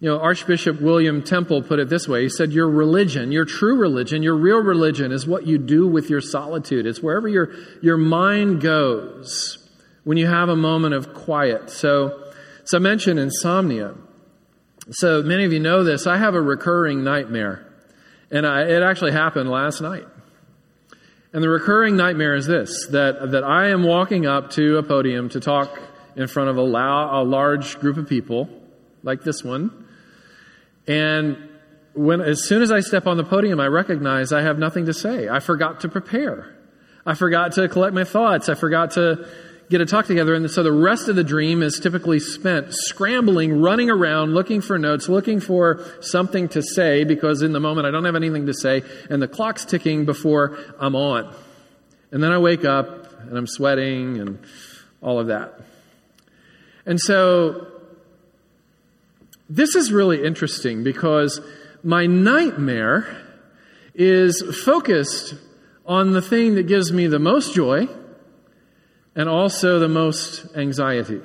You 0.02 0.12
know, 0.12 0.20
Archbishop 0.20 0.82
William 0.82 1.24
Temple 1.24 1.64
put 1.64 1.80
it 1.80 1.90
this 1.90 2.08
way. 2.08 2.24
He 2.24 2.30
said, 2.30 2.52
Your 2.52 2.70
religion, 2.70 3.32
your 3.32 3.46
true 3.46 3.76
religion, 3.76 4.22
your 4.22 4.36
real 4.36 4.60
religion 4.60 5.12
is 5.12 5.26
what 5.26 5.48
you 5.48 5.58
do 5.58 5.88
with 5.88 6.10
your 6.10 6.22
solitude. 6.22 6.86
It's 6.86 7.02
wherever 7.02 7.28
your, 7.28 7.54
your 7.82 7.98
mind 7.98 8.62
goes 8.62 9.58
when 10.04 10.18
you 10.18 10.28
have 10.28 10.50
a 10.50 10.56
moment 10.56 10.94
of 10.94 11.14
quiet. 11.14 11.70
So, 11.70 12.32
so 12.66 12.78
I 12.78 12.82
mentioned 12.82 13.20
insomnia. 13.20 13.96
So 14.92 15.24
many 15.24 15.46
of 15.46 15.54
you 15.54 15.60
know 15.60 15.84
this. 15.84 16.06
I 16.06 16.18
have 16.18 16.36
a 16.36 16.42
recurring 16.42 17.04
nightmare, 17.04 17.66
and 18.32 18.46
I, 18.46 18.64
it 18.64 18.82
actually 18.82 19.12
happened 19.12 19.50
last 19.50 19.82
night. 19.82 20.06
And 21.34 21.44
the 21.44 21.50
recurring 21.50 21.98
nightmare 21.98 22.36
is 22.36 22.48
this 22.48 22.88
that, 22.92 23.32
that 23.32 23.44
I 23.44 23.70
am 23.70 23.84
walking 23.84 24.26
up 24.26 24.52
to 24.52 24.78
a 24.78 24.84
podium 24.84 25.30
to 25.30 25.40
talk 25.40 25.80
in 26.16 26.28
front 26.28 26.50
of 26.50 26.58
a, 26.58 26.62
loud, 26.62 27.22
a 27.22 27.24
large 27.24 27.80
group 27.80 27.98
of 27.98 28.08
people, 28.08 28.50
like 29.04 29.24
this 29.24 29.44
one. 29.44 29.86
And 30.88 31.50
when, 31.94 32.22
as 32.22 32.48
soon 32.48 32.62
as 32.62 32.72
I 32.72 32.80
step 32.80 33.08
on 33.08 33.18
the 33.18 33.24
podium, 33.24 33.60
I 33.60 33.68
recognize 33.68 34.32
I 34.32 34.42
have 34.42 34.58
nothing 34.58 34.86
to 34.86 34.94
say. 34.94 35.28
I 35.28 35.40
forgot 35.40 35.82
to 35.82 35.90
prepare. 35.90 36.56
I 37.06 37.14
forgot 37.14 37.54
to 37.54 37.68
collect 37.68 37.94
my 37.94 38.04
thoughts. 38.04 38.50
I 38.50 38.56
forgot 38.56 38.92
to 38.92 39.28
get 39.70 39.82
a 39.82 39.86
talk 39.86 40.06
together. 40.06 40.36
And 40.36 40.50
so 40.50 40.64
the 40.64 40.72
rest 40.72 41.08
of 41.08 41.16
the 41.16 41.24
dream 41.24 41.64
is 41.64 41.80
typically 41.80 42.20
spent 42.20 42.74
scrambling, 42.74 43.62
running 43.62 43.90
around, 43.90 44.34
looking 44.34 44.62
for 44.62 44.78
notes, 44.78 45.10
looking 45.10 45.40
for 45.40 45.84
something 46.02 46.48
to 46.50 46.62
say 46.62 47.04
because 47.04 47.42
in 47.42 47.52
the 47.52 47.60
moment 47.60 47.88
I 47.88 47.92
don't 47.92 48.06
have 48.06 48.16
anything 48.16 48.46
to 48.46 48.54
say 48.54 48.84
and 49.10 49.22
the 49.22 49.28
clock's 49.28 49.66
ticking 49.66 50.06
before 50.06 50.58
I'm 50.80 50.96
on. 50.96 51.34
And 52.12 52.24
then 52.24 52.32
I 52.32 52.38
wake 52.38 52.64
up 52.64 53.22
and 53.22 53.38
I'm 53.38 53.48
sweating 53.48 54.20
and 54.20 54.40
all 55.02 55.20
of 55.20 55.28
that. 55.28 55.60
And 56.86 57.00
so 57.00 57.68
this 59.50 59.76
is 59.76 59.92
really 59.92 60.24
interesting 60.24 60.84
because 60.84 61.42
my 61.84 62.06
nightmare 62.06 63.24
is 63.96 64.44
focused 64.64 65.36
on 65.86 66.12
the 66.12 66.22
thing 66.22 66.56
that 66.56 66.64
gives 66.64 66.92
me 66.92 67.08
the 67.08 67.20
most 67.20 67.54
joy 67.54 67.88
and 69.16 69.30
also 69.30 69.80
the 69.80 69.88
most 69.88 70.46
anxiety. 70.56 71.22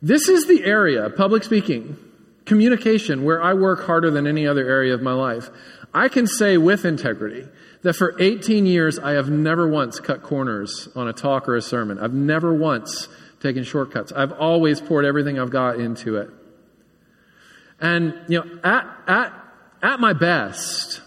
This 0.00 0.28
is 0.28 0.46
the 0.46 0.64
area, 0.64 1.08
public 1.10 1.44
speaking, 1.44 1.96
communication, 2.44 3.24
where 3.24 3.40
I 3.40 3.54
work 3.54 3.84
harder 3.86 4.10
than 4.10 4.26
any 4.26 4.46
other 4.46 4.68
area 4.68 4.94
of 4.94 5.02
my 5.02 5.12
life. 5.12 5.48
I 5.94 6.08
can 6.08 6.26
say 6.26 6.56
with 6.56 6.84
integrity 6.84 7.46
that 7.82 7.94
for 7.94 8.20
18 8.20 8.66
years 8.66 8.98
I 8.98 9.12
have 9.12 9.30
never 9.30 9.68
once 9.68 10.00
cut 10.00 10.22
corners 10.22 10.88
on 10.96 11.08
a 11.08 11.12
talk 11.12 11.48
or 11.48 11.56
a 11.56 11.62
sermon. 11.62 11.98
I've 11.98 12.14
never 12.14 12.52
once 12.52 13.08
taken 13.40 13.62
shortcuts. 13.64 14.12
I've 14.12 14.32
always 14.32 14.80
poured 14.80 15.04
everything 15.04 15.38
I've 15.38 15.50
got 15.50 15.78
into 15.78 16.16
it. 16.16 16.30
And, 17.80 18.14
you 18.28 18.38
know, 18.40 18.60
at, 18.62 18.86
at, 19.06 19.32
at 19.82 20.00
my 20.00 20.12
best, 20.12 21.00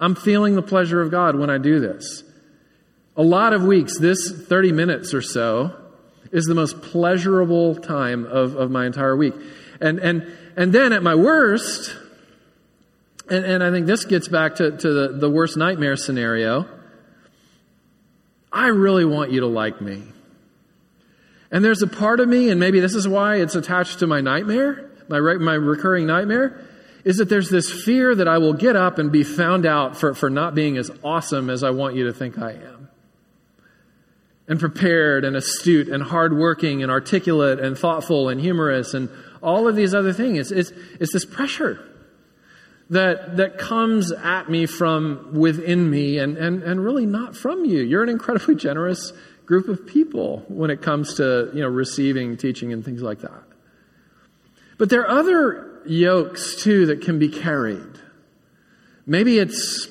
I'm 0.00 0.14
feeling 0.14 0.54
the 0.54 0.62
pleasure 0.62 1.00
of 1.00 1.10
God 1.10 1.36
when 1.36 1.50
I 1.50 1.58
do 1.58 1.80
this. 1.80 2.24
A 3.18 3.22
lot 3.22 3.52
of 3.52 3.64
weeks, 3.64 3.98
this 3.98 4.30
30 4.30 4.70
minutes 4.70 5.12
or 5.12 5.20
so 5.20 5.74
is 6.30 6.44
the 6.44 6.54
most 6.54 6.80
pleasurable 6.80 7.74
time 7.74 8.24
of, 8.24 8.54
of 8.54 8.70
my 8.70 8.86
entire 8.86 9.16
week. 9.16 9.34
And, 9.80 9.98
and, 9.98 10.32
and 10.56 10.72
then 10.72 10.92
at 10.92 11.02
my 11.02 11.16
worst, 11.16 11.96
and, 13.28 13.44
and 13.44 13.64
I 13.64 13.72
think 13.72 13.86
this 13.86 14.04
gets 14.04 14.28
back 14.28 14.54
to, 14.56 14.70
to 14.70 14.92
the, 14.92 15.18
the 15.18 15.28
worst 15.28 15.56
nightmare 15.56 15.96
scenario, 15.96 16.66
I 18.52 18.68
really 18.68 19.04
want 19.04 19.32
you 19.32 19.40
to 19.40 19.48
like 19.48 19.80
me. 19.80 20.04
And 21.50 21.64
there's 21.64 21.82
a 21.82 21.88
part 21.88 22.20
of 22.20 22.28
me, 22.28 22.50
and 22.50 22.60
maybe 22.60 22.78
this 22.78 22.94
is 22.94 23.08
why 23.08 23.36
it's 23.36 23.56
attached 23.56 23.98
to 23.98 24.06
my 24.06 24.20
nightmare, 24.20 24.90
my, 25.08 25.18
my 25.18 25.54
recurring 25.54 26.06
nightmare, 26.06 26.64
is 27.04 27.16
that 27.16 27.28
there's 27.28 27.50
this 27.50 27.68
fear 27.84 28.14
that 28.14 28.28
I 28.28 28.38
will 28.38 28.52
get 28.52 28.76
up 28.76 28.98
and 28.98 29.10
be 29.10 29.24
found 29.24 29.66
out 29.66 29.96
for, 29.96 30.14
for 30.14 30.30
not 30.30 30.54
being 30.54 30.76
as 30.76 30.88
awesome 31.02 31.50
as 31.50 31.64
I 31.64 31.70
want 31.70 31.96
you 31.96 32.06
to 32.06 32.12
think 32.12 32.38
I 32.38 32.52
am. 32.52 32.78
And 34.48 34.58
prepared 34.58 35.26
and 35.26 35.36
astute 35.36 35.88
and 35.88 36.02
hardworking 36.02 36.82
and 36.82 36.90
articulate 36.90 37.60
and 37.60 37.76
thoughtful 37.76 38.30
and 38.30 38.40
humorous 38.40 38.94
and 38.94 39.10
all 39.42 39.68
of 39.68 39.76
these 39.76 39.92
other 39.92 40.14
things. 40.14 40.38
It's, 40.38 40.50
it's, 40.50 40.72
it's 40.98 41.12
this 41.12 41.26
pressure 41.26 41.86
that, 42.90 43.36
that 43.36 43.58
comes 43.58 44.10
at 44.10 44.50
me 44.50 44.64
from 44.64 45.34
within 45.34 45.90
me 45.90 46.18
and, 46.18 46.38
and, 46.38 46.62
and 46.62 46.82
really 46.82 47.04
not 47.04 47.36
from 47.36 47.66
you. 47.66 47.82
You're 47.82 48.02
an 48.02 48.08
incredibly 48.08 48.54
generous 48.54 49.12
group 49.44 49.68
of 49.68 49.86
people 49.86 50.44
when 50.48 50.70
it 50.70 50.82
comes 50.82 51.14
to 51.14 51.50
you 51.52 51.60
know, 51.60 51.68
receiving 51.68 52.36
teaching 52.36 52.72
and 52.72 52.84
things 52.84 53.02
like 53.02 53.20
that. 53.20 53.42
But 54.78 54.90
there 54.90 55.02
are 55.02 55.18
other 55.18 55.82
yokes 55.86 56.62
too 56.62 56.86
that 56.86 57.02
can 57.02 57.18
be 57.18 57.28
carried. 57.28 57.98
Maybe 59.06 59.38
it's 59.38 59.88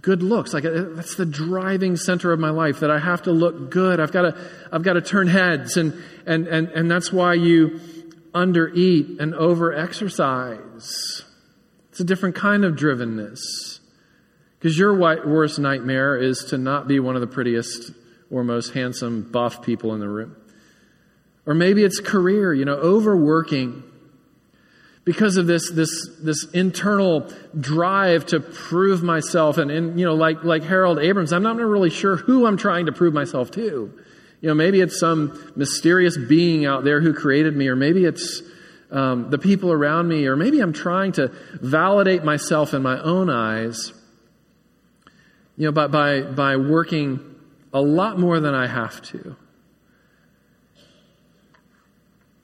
good 0.00 0.22
looks. 0.22 0.52
Like 0.52 0.64
uh, 0.64 0.84
that's 0.90 1.16
the 1.16 1.26
driving 1.26 1.96
center 1.96 2.32
of 2.32 2.40
my 2.40 2.50
life 2.50 2.80
that 2.80 2.90
I 2.90 2.98
have 2.98 3.22
to 3.22 3.32
look 3.32 3.70
good. 3.70 4.00
I've 4.00 4.12
got 4.12 4.22
to, 4.22 4.50
I've 4.72 4.82
got 4.82 4.94
to 4.94 5.00
turn 5.00 5.28
heads 5.28 5.76
and, 5.76 6.02
and, 6.26 6.46
and, 6.46 6.68
and 6.68 6.90
that's 6.90 7.12
why 7.12 7.34
you 7.34 7.80
undereat 8.34 9.18
and 9.20 9.32
overexercise. 9.32 11.24
It's 11.90 12.00
a 12.00 12.04
different 12.04 12.36
kind 12.36 12.64
of 12.64 12.74
drivenness. 12.74 13.40
Because 14.58 14.76
your 14.76 14.94
worst 14.94 15.58
nightmare 15.58 16.16
is 16.16 16.46
to 16.50 16.58
not 16.58 16.88
be 16.88 16.98
one 16.98 17.14
of 17.14 17.20
the 17.20 17.28
prettiest 17.28 17.92
or 18.30 18.42
most 18.42 18.74
handsome, 18.74 19.30
buff 19.30 19.62
people 19.62 19.94
in 19.94 20.00
the 20.00 20.08
room. 20.08 20.36
Or 21.46 21.54
maybe 21.54 21.84
it's 21.84 22.00
career, 22.00 22.52
you 22.52 22.64
know, 22.64 22.74
overworking 22.74 23.84
because 25.08 25.38
of 25.38 25.46
this, 25.46 25.70
this, 25.70 26.10
this 26.20 26.44
internal 26.52 27.32
drive 27.58 28.26
to 28.26 28.40
prove 28.40 29.02
myself. 29.02 29.56
And, 29.56 29.70
and, 29.70 29.98
you 29.98 30.04
know, 30.04 30.12
like, 30.12 30.44
like 30.44 30.62
Harold 30.64 30.98
Abrams, 30.98 31.32
I'm 31.32 31.42
not 31.42 31.56
really 31.56 31.88
sure 31.88 32.16
who 32.16 32.44
I'm 32.44 32.58
trying 32.58 32.84
to 32.84 32.92
prove 32.92 33.14
myself 33.14 33.50
to. 33.52 33.62
You 34.42 34.48
know, 34.48 34.52
maybe 34.52 34.82
it's 34.82 35.00
some 35.00 35.50
mysterious 35.56 36.18
being 36.18 36.66
out 36.66 36.84
there 36.84 37.00
who 37.00 37.14
created 37.14 37.56
me, 37.56 37.68
or 37.68 37.74
maybe 37.74 38.04
it's 38.04 38.42
um, 38.90 39.30
the 39.30 39.38
people 39.38 39.72
around 39.72 40.08
me, 40.08 40.26
or 40.26 40.36
maybe 40.36 40.60
I'm 40.60 40.74
trying 40.74 41.12
to 41.12 41.32
validate 41.54 42.22
myself 42.22 42.74
in 42.74 42.82
my 42.82 43.00
own 43.00 43.30
eyes, 43.30 43.94
you 45.56 45.64
know, 45.64 45.72
by, 45.72 45.86
by, 45.86 46.20
by 46.20 46.56
working 46.56 47.34
a 47.72 47.80
lot 47.80 48.18
more 48.18 48.40
than 48.40 48.54
I 48.54 48.66
have 48.66 49.00
to. 49.04 49.36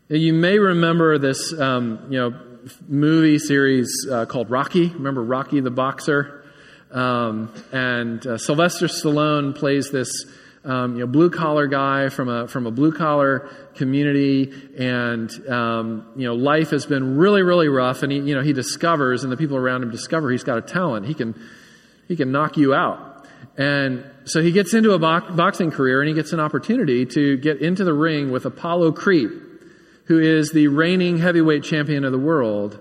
You 0.08 0.34
may 0.34 0.58
remember 0.58 1.16
this, 1.18 1.58
um, 1.58 2.06
you 2.10 2.18
know, 2.18 2.38
movie 2.88 3.38
series 3.38 4.06
uh, 4.10 4.26
called 4.26 4.50
Rocky. 4.50 4.88
Remember 4.88 5.22
Rocky 5.22 5.60
the 5.60 5.70
boxer? 5.70 6.44
Um, 6.90 7.52
and 7.72 8.24
uh, 8.26 8.38
Sylvester 8.38 8.86
Stallone 8.86 9.54
plays 9.54 9.90
this 9.90 10.10
um, 10.64 10.94
you 10.94 11.00
know, 11.00 11.06
blue 11.06 11.28
collar 11.28 11.66
guy 11.66 12.08
from 12.08 12.28
a 12.28 12.48
from 12.48 12.66
a 12.66 12.70
blue 12.70 12.92
collar 12.92 13.50
community, 13.74 14.52
and 14.78 15.30
um, 15.48 16.06
you 16.16 16.26
know 16.26 16.34
life 16.34 16.70
has 16.70 16.86
been 16.86 17.16
really 17.16 17.42
really 17.42 17.68
rough. 17.68 18.02
And 18.02 18.10
he 18.10 18.18
you 18.18 18.34
know 18.34 18.42
he 18.42 18.52
discovers, 18.52 19.24
and 19.24 19.32
the 19.32 19.36
people 19.36 19.56
around 19.56 19.82
him 19.82 19.90
discover 19.90 20.30
he's 20.30 20.44
got 20.44 20.58
a 20.58 20.62
talent. 20.62 21.06
He 21.06 21.14
can 21.14 21.38
he 22.08 22.16
can 22.16 22.32
knock 22.32 22.56
you 22.56 22.74
out. 22.74 23.26
And 23.56 24.04
so 24.24 24.40
he 24.40 24.52
gets 24.52 24.74
into 24.74 24.92
a 24.92 24.98
bo- 24.98 25.32
boxing 25.32 25.70
career, 25.70 26.00
and 26.00 26.08
he 26.08 26.14
gets 26.14 26.32
an 26.32 26.40
opportunity 26.40 27.04
to 27.06 27.36
get 27.36 27.60
into 27.60 27.84
the 27.84 27.92
ring 27.92 28.30
with 28.30 28.46
Apollo 28.46 28.92
Creed 28.92 29.30
who 30.04 30.18
is 30.18 30.52
the 30.52 30.68
reigning 30.68 31.18
heavyweight 31.18 31.64
champion 31.64 32.04
of 32.04 32.12
the 32.12 32.18
world. 32.18 32.78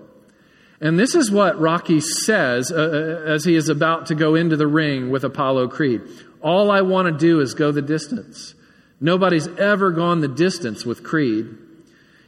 And 0.80 0.98
this 0.98 1.14
is 1.14 1.30
what 1.30 1.58
Rocky 1.58 2.00
says 2.00 2.70
uh, 2.70 2.74
uh, 2.74 3.30
as 3.30 3.44
he 3.44 3.54
is 3.54 3.68
about 3.68 4.06
to 4.06 4.14
go 4.14 4.34
into 4.34 4.56
the 4.56 4.66
ring 4.66 5.10
with 5.10 5.24
Apollo 5.24 5.68
Creed. 5.68 6.02
All 6.42 6.70
I 6.70 6.82
want 6.82 7.06
to 7.06 7.12
do 7.12 7.40
is 7.40 7.54
go 7.54 7.72
the 7.72 7.80
distance. 7.80 8.54
Nobody's 9.00 9.48
ever 9.58 9.90
gone 9.90 10.20
the 10.20 10.28
distance 10.28 10.84
with 10.84 11.02
Creed. 11.02 11.46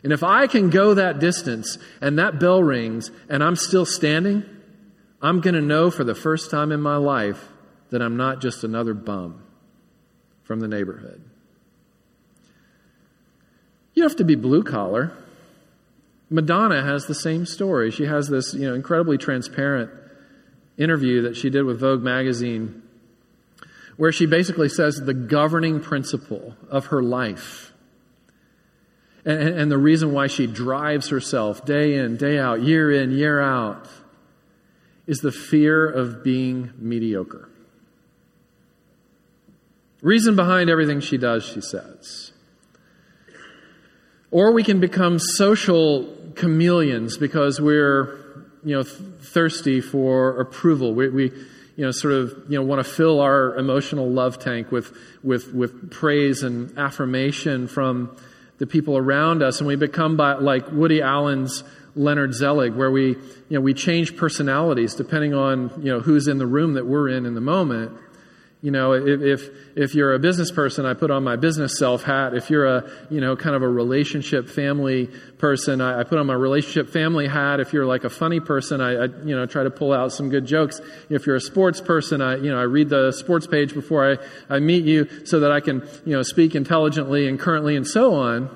And 0.02 0.12
if 0.12 0.22
I 0.22 0.46
can 0.46 0.70
go 0.70 0.94
that 0.94 1.18
distance 1.18 1.78
and 2.00 2.18
that 2.18 2.38
bell 2.38 2.62
rings 2.62 3.10
and 3.28 3.42
I'm 3.42 3.56
still 3.56 3.84
standing, 3.84 4.44
I'm 5.20 5.40
going 5.40 5.54
to 5.54 5.60
know 5.60 5.90
for 5.90 6.04
the 6.04 6.14
first 6.14 6.50
time 6.50 6.72
in 6.72 6.80
my 6.80 6.96
life 6.96 7.48
that 7.90 8.00
I'm 8.00 8.16
not 8.16 8.40
just 8.40 8.64
another 8.64 8.94
bum 8.94 9.42
from 10.44 10.60
the 10.60 10.68
neighborhood. 10.68 11.22
You 13.96 14.04
have 14.04 14.14
to 14.16 14.24
be 14.24 14.36
blue 14.36 14.62
collar. 14.62 15.12
Madonna 16.30 16.82
has 16.82 17.06
the 17.06 17.14
same 17.14 17.46
story. 17.46 17.90
She 17.90 18.06
has 18.06 18.28
this, 18.28 18.54
you 18.54 18.68
know, 18.68 18.74
incredibly 18.74 19.18
transparent 19.18 19.90
interview 20.76 21.22
that 21.22 21.36
she 21.36 21.50
did 21.50 21.64
with 21.64 21.80
Vogue 21.80 22.02
magazine 22.02 22.82
where 23.96 24.12
she 24.12 24.26
basically 24.26 24.68
says 24.68 24.96
the 24.96 25.14
governing 25.14 25.80
principle 25.80 26.54
of 26.68 26.86
her 26.86 27.02
life 27.02 27.72
and, 29.24 29.40
and, 29.40 29.72
the 29.72 29.78
reason 29.78 30.12
why 30.12 30.28
she 30.28 30.46
drives 30.46 31.08
herself 31.08 31.64
day 31.64 31.96
in, 31.96 32.16
day 32.16 32.38
out, 32.38 32.62
year 32.62 32.92
in, 32.92 33.10
year 33.10 33.40
out 33.40 33.88
is 35.08 35.18
the 35.18 35.32
fear 35.32 35.84
of 35.84 36.22
being 36.22 36.72
mediocre. 36.78 37.48
Reason 40.00 40.36
behind 40.36 40.70
everything 40.70 41.00
she 41.00 41.18
does, 41.18 41.44
she 41.44 41.60
says. 41.60 42.25
Or 44.36 44.52
we 44.52 44.64
can 44.64 44.80
become 44.80 45.18
social 45.18 46.14
chameleons 46.34 47.16
because 47.16 47.58
we're, 47.58 48.18
you 48.62 48.76
know, 48.76 48.82
thirsty 48.82 49.80
for 49.80 50.38
approval. 50.38 50.92
We, 50.92 51.08
we 51.08 51.22
you 51.74 51.86
know, 51.86 51.90
sort 51.90 52.12
of, 52.12 52.44
you 52.46 52.58
know, 52.58 52.62
want 52.62 52.84
to 52.84 52.92
fill 52.92 53.22
our 53.22 53.56
emotional 53.56 54.10
love 54.10 54.38
tank 54.38 54.70
with, 54.70 54.94
with, 55.22 55.54
with 55.54 55.90
praise 55.90 56.42
and 56.42 56.76
affirmation 56.78 57.66
from 57.66 58.14
the 58.58 58.66
people 58.66 58.98
around 58.98 59.42
us, 59.42 59.60
and 59.60 59.68
we 59.68 59.74
become 59.74 60.18
by, 60.18 60.34
like 60.34 60.70
Woody 60.70 61.00
Allen's 61.00 61.64
Leonard 61.94 62.34
Zelig, 62.34 62.74
where 62.74 62.90
we, 62.90 63.12
you 63.12 63.18
know, 63.48 63.62
we 63.62 63.72
change 63.72 64.18
personalities 64.18 64.94
depending 64.94 65.32
on, 65.32 65.72
you 65.78 65.90
know, 65.90 66.00
who's 66.00 66.28
in 66.28 66.36
the 66.36 66.46
room 66.46 66.74
that 66.74 66.84
we're 66.84 67.08
in 67.08 67.24
in 67.24 67.34
the 67.34 67.40
moment. 67.40 67.90
You 68.62 68.70
know, 68.70 68.94
if, 68.94 69.20
if, 69.20 69.50
if 69.76 69.94
you're 69.94 70.14
a 70.14 70.18
business 70.18 70.50
person, 70.50 70.86
I 70.86 70.94
put 70.94 71.10
on 71.10 71.22
my 71.22 71.36
business 71.36 71.78
self 71.78 72.02
hat. 72.02 72.34
If 72.34 72.48
you're 72.48 72.64
a, 72.64 72.90
you 73.10 73.20
know, 73.20 73.36
kind 73.36 73.54
of 73.54 73.62
a 73.62 73.68
relationship 73.68 74.48
family 74.48 75.08
person, 75.38 75.80
I, 75.82 76.00
I 76.00 76.04
put 76.04 76.18
on 76.18 76.26
my 76.26 76.34
relationship 76.34 76.88
family 76.88 77.28
hat. 77.28 77.60
If 77.60 77.75
you're 77.75 77.84
like 77.84 78.04
a 78.04 78.10
funny 78.10 78.40
person, 78.40 78.80
I, 78.80 78.92
I, 78.92 79.04
you 79.25 79.36
know, 79.36 79.44
try 79.44 79.62
to 79.62 79.70
pull 79.70 79.92
out 79.92 80.10
some 80.12 80.30
good 80.30 80.46
jokes. 80.46 80.80
If 81.10 81.26
you're 81.26 81.36
a 81.36 81.40
sports 81.40 81.82
person, 81.82 82.22
I, 82.22 82.36
you 82.36 82.50
know, 82.50 82.58
I 82.58 82.62
read 82.62 82.88
the 82.88 83.12
sports 83.12 83.46
page 83.46 83.75
before 83.75 84.10
I, 84.10 84.16
I 84.48 84.58
meet 84.58 84.84
you 84.84 85.26
so 85.26 85.40
that 85.40 85.52
I 85.52 85.60
can, 85.60 85.86
you 86.06 86.14
know, 86.14 86.22
speak 86.22 86.54
intelligently 86.54 87.28
and 87.28 87.38
currently 87.38 87.76
and 87.76 87.86
so 87.86 88.14
on. 88.14 88.50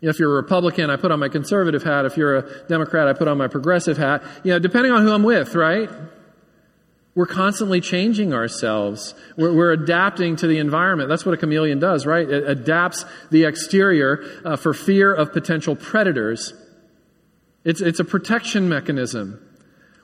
If 0.00 0.20
you're 0.20 0.30
a 0.30 0.36
Republican, 0.36 0.88
I 0.88 0.96
put 0.96 1.10
on 1.10 1.18
my 1.18 1.28
conservative 1.28 1.82
hat. 1.82 2.04
If 2.04 2.16
you're 2.16 2.36
a 2.36 2.66
Democrat, 2.68 3.08
I 3.08 3.12
put 3.12 3.28
on 3.28 3.38
my 3.38 3.48
progressive 3.48 3.96
hat. 3.96 4.22
You 4.44 4.52
know, 4.52 4.58
depending 4.60 4.92
on 4.92 5.02
who 5.02 5.10
I'm 5.10 5.24
with, 5.24 5.54
right? 5.54 5.90
We're 7.16 7.24
constantly 7.26 7.80
changing 7.80 8.34
ourselves. 8.34 9.14
We're, 9.38 9.52
we're, 9.52 9.72
adapting 9.72 10.36
to 10.36 10.46
the 10.46 10.58
environment. 10.58 11.08
That's 11.08 11.24
what 11.24 11.32
a 11.32 11.38
chameleon 11.38 11.78
does, 11.78 12.04
right? 12.04 12.28
It 12.28 12.46
adapts 12.46 13.06
the 13.30 13.44
exterior 13.44 14.22
uh, 14.44 14.56
for 14.56 14.74
fear 14.74 15.14
of 15.14 15.32
potential 15.32 15.74
predators. 15.74 16.52
It's, 17.64 17.80
it's 17.80 18.00
a 18.00 18.04
protection 18.04 18.68
mechanism, 18.68 19.40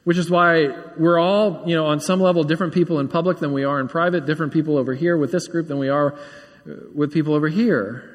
which 0.04 0.16
is 0.16 0.31
why 0.31 0.69
we're 0.97 1.19
all, 1.19 1.62
you 1.66 1.76
know, 1.76 1.85
on 1.85 2.00
some 2.00 2.19
level 2.19 2.45
different 2.45 2.73
people 2.73 2.99
in 2.99 3.09
public 3.09 3.40
than 3.40 3.52
we 3.52 3.62
are 3.62 3.78
in 3.78 3.88
private, 3.88 4.25
different 4.25 4.54
people 4.54 4.78
over 4.78 4.95
here 4.95 5.19
with 5.19 5.33
this 5.33 5.49
group 5.49 5.69
than 5.69 5.78
we 5.78 5.90
are 5.90 6.14
uh, 6.14 6.73
with 6.95 7.12
people 7.12 7.35
over 7.35 7.49
here. 7.49 8.09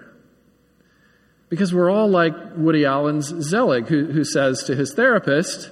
Because 1.50 1.72
we're 1.72 1.92
all 1.92 2.10
like 2.10 2.34
Woody 2.56 2.84
Allen's 2.84 3.27
Zelig, 3.27 3.88
who, 3.89 4.06
who 4.08 4.24
says 4.24 4.63
to 4.63 4.75
his 4.75 4.96
therapist, 4.96 5.70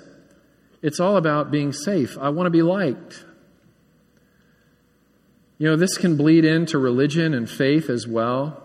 it's 0.86 1.00
all 1.00 1.18
about 1.18 1.50
being 1.50 1.74
safe. 1.74 2.16
I 2.22 2.30
want 2.30 2.46
to 2.46 2.52
be 2.52 2.62
liked. 2.62 3.26
You 5.58 5.70
know, 5.70 5.76
this 5.76 5.98
can 5.98 6.16
bleed 6.16 6.46
into 6.46 6.78
religion 6.78 7.34
and 7.34 7.50
faith 7.50 7.90
as 7.90 8.08
well. 8.08 8.62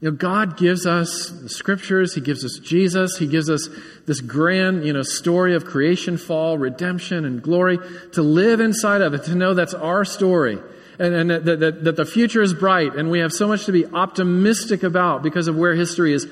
You 0.00 0.10
know, 0.10 0.16
God 0.16 0.56
gives 0.56 0.84
us 0.84 1.30
the 1.30 1.48
scriptures, 1.48 2.16
He 2.16 2.20
gives 2.20 2.44
us 2.44 2.58
Jesus, 2.58 3.18
He 3.18 3.28
gives 3.28 3.48
us 3.48 3.68
this 4.06 4.20
grand, 4.20 4.84
you 4.84 4.92
know, 4.92 5.02
story 5.02 5.54
of 5.54 5.64
creation, 5.64 6.18
fall, 6.18 6.58
redemption, 6.58 7.24
and 7.24 7.40
glory 7.40 7.78
to 8.14 8.22
live 8.22 8.58
inside 8.58 9.00
of 9.00 9.14
it, 9.14 9.22
to 9.24 9.36
know 9.36 9.54
that's 9.54 9.74
our 9.74 10.04
story. 10.04 10.58
And, 10.98 11.14
and 11.14 11.30
that, 11.30 11.60
that, 11.60 11.84
that 11.84 11.94
the 11.94 12.04
future 12.04 12.42
is 12.42 12.52
bright, 12.52 12.96
and 12.96 13.12
we 13.12 13.20
have 13.20 13.32
so 13.32 13.46
much 13.46 13.66
to 13.66 13.72
be 13.72 13.86
optimistic 13.86 14.82
about 14.82 15.22
because 15.22 15.46
of 15.46 15.56
where 15.56 15.76
history 15.76 16.12
is 16.12 16.26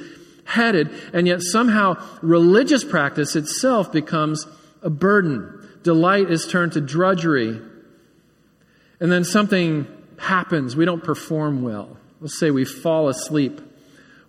headed, 0.47 0.91
and 1.13 1.27
yet 1.27 1.43
somehow 1.43 2.03
religious 2.23 2.85
practice 2.85 3.37
itself 3.37 3.93
becomes 3.93 4.47
a 4.83 4.89
burden. 4.89 5.69
Delight 5.83 6.31
is 6.31 6.47
turned 6.47 6.73
to 6.73 6.81
drudgery. 6.81 7.61
And 8.99 9.13
then 9.13 9.25
something 9.25 9.87
happens. 10.19 10.75
We 10.75 10.85
don't 10.85 11.05
perform 11.05 11.63
well. 11.63 11.97
Let's 12.21 12.39
say 12.39 12.51
we 12.51 12.65
fall 12.65 13.09
asleep 13.09 13.61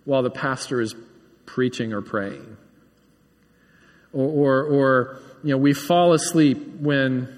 while 0.04 0.22
the 0.22 0.30
pastor 0.30 0.80
is 0.80 0.94
preaching 1.46 1.92
or 1.92 2.02
praying. 2.02 2.56
Or, 4.12 4.26
or, 4.26 4.64
or 4.64 5.20
you 5.42 5.50
know, 5.50 5.58
we 5.58 5.72
fall 5.72 6.12
asleep 6.12 6.58
when 6.80 7.37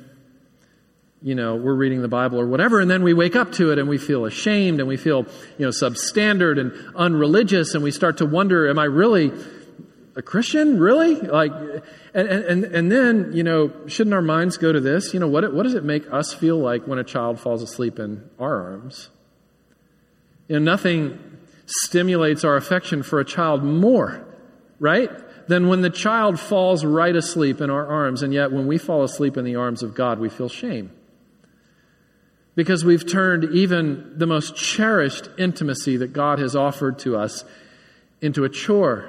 you 1.23 1.35
know, 1.35 1.55
we're 1.55 1.75
reading 1.75 2.01
the 2.01 2.09
Bible 2.09 2.41
or 2.41 2.47
whatever, 2.47 2.81
and 2.81 2.91
then 2.91 3.03
we 3.03 3.13
wake 3.13 3.37
up 3.37 3.53
to 3.53 3.73
it 3.73 3.79
and 3.79 3.89
we 3.89 3.99
feel 3.99 4.25
ashamed 4.25 4.81
and 4.81 4.89
we 4.89 4.97
feel, 4.97 5.27
you 5.59 5.67
know, 5.67 5.69
substandard 5.69 6.59
and 6.59 6.73
unreligious, 6.97 7.75
and 7.75 7.85
we 7.85 7.91
start 7.91 8.19
to 8.19 8.27
wonder, 8.27 8.69
am 8.69 8.79
I 8.79 8.85
really 8.85 9.31
a 10.17 10.23
Christian? 10.23 10.81
Really? 10.81 11.17
Like, 11.17 11.53
and, 12.15 12.29
and, 12.29 12.65
and 12.65 12.91
then, 12.91 13.33
you 13.35 13.43
know, 13.43 13.71
shouldn't 13.87 14.15
our 14.15 14.23
minds 14.23 14.57
go 14.57 14.73
to 14.73 14.81
this? 14.81 15.13
You 15.13 15.21
know, 15.21 15.29
what, 15.29 15.53
what 15.53 15.65
does 15.65 15.75
it 15.75 15.85
make 15.85 16.11
us 16.11 16.33
feel 16.33 16.59
like 16.59 16.87
when 16.87 16.99
a 16.99 17.05
child 17.05 17.39
falls 17.39 17.63
asleep 17.63 17.99
in 17.99 18.29
our 18.39 18.73
arms? 18.73 19.11
You 20.49 20.59
know, 20.59 20.65
nothing 20.65 21.19
stimulates 21.67 22.45
our 22.45 22.57
affection 22.57 23.03
for 23.03 23.21
a 23.21 23.25
child 23.27 23.63
more, 23.63 24.27
right? 24.79 25.11
Than 25.49 25.69
when 25.69 25.83
the 25.83 25.91
child 25.91 26.41
falls 26.41 26.83
right 26.83 27.15
asleep 27.15 27.61
in 27.61 27.69
our 27.69 27.87
arms, 27.87 28.23
and 28.23 28.33
yet 28.33 28.53
when 28.53 28.67
we 28.67 28.79
fall 28.79 29.05
asleep 29.05 29.37
in 29.37 29.45
the 29.45 29.57
arms 29.57 29.83
of 29.83 29.95
God, 29.95 30.19
we 30.19 30.31
feel 30.31 30.49
shame 30.49 30.93
because 32.55 32.85
we've 32.85 33.11
turned 33.11 33.45
even 33.55 34.19
the 34.19 34.27
most 34.27 34.57
cherished 34.57 35.29
intimacy 35.39 35.97
that 35.99 36.13
God 36.13 36.39
has 36.39 36.57
offered 36.57 36.99
to 37.01 37.17
us 37.17 37.45
into 38.21 38.45
a 38.45 38.49
chore. 38.49 39.09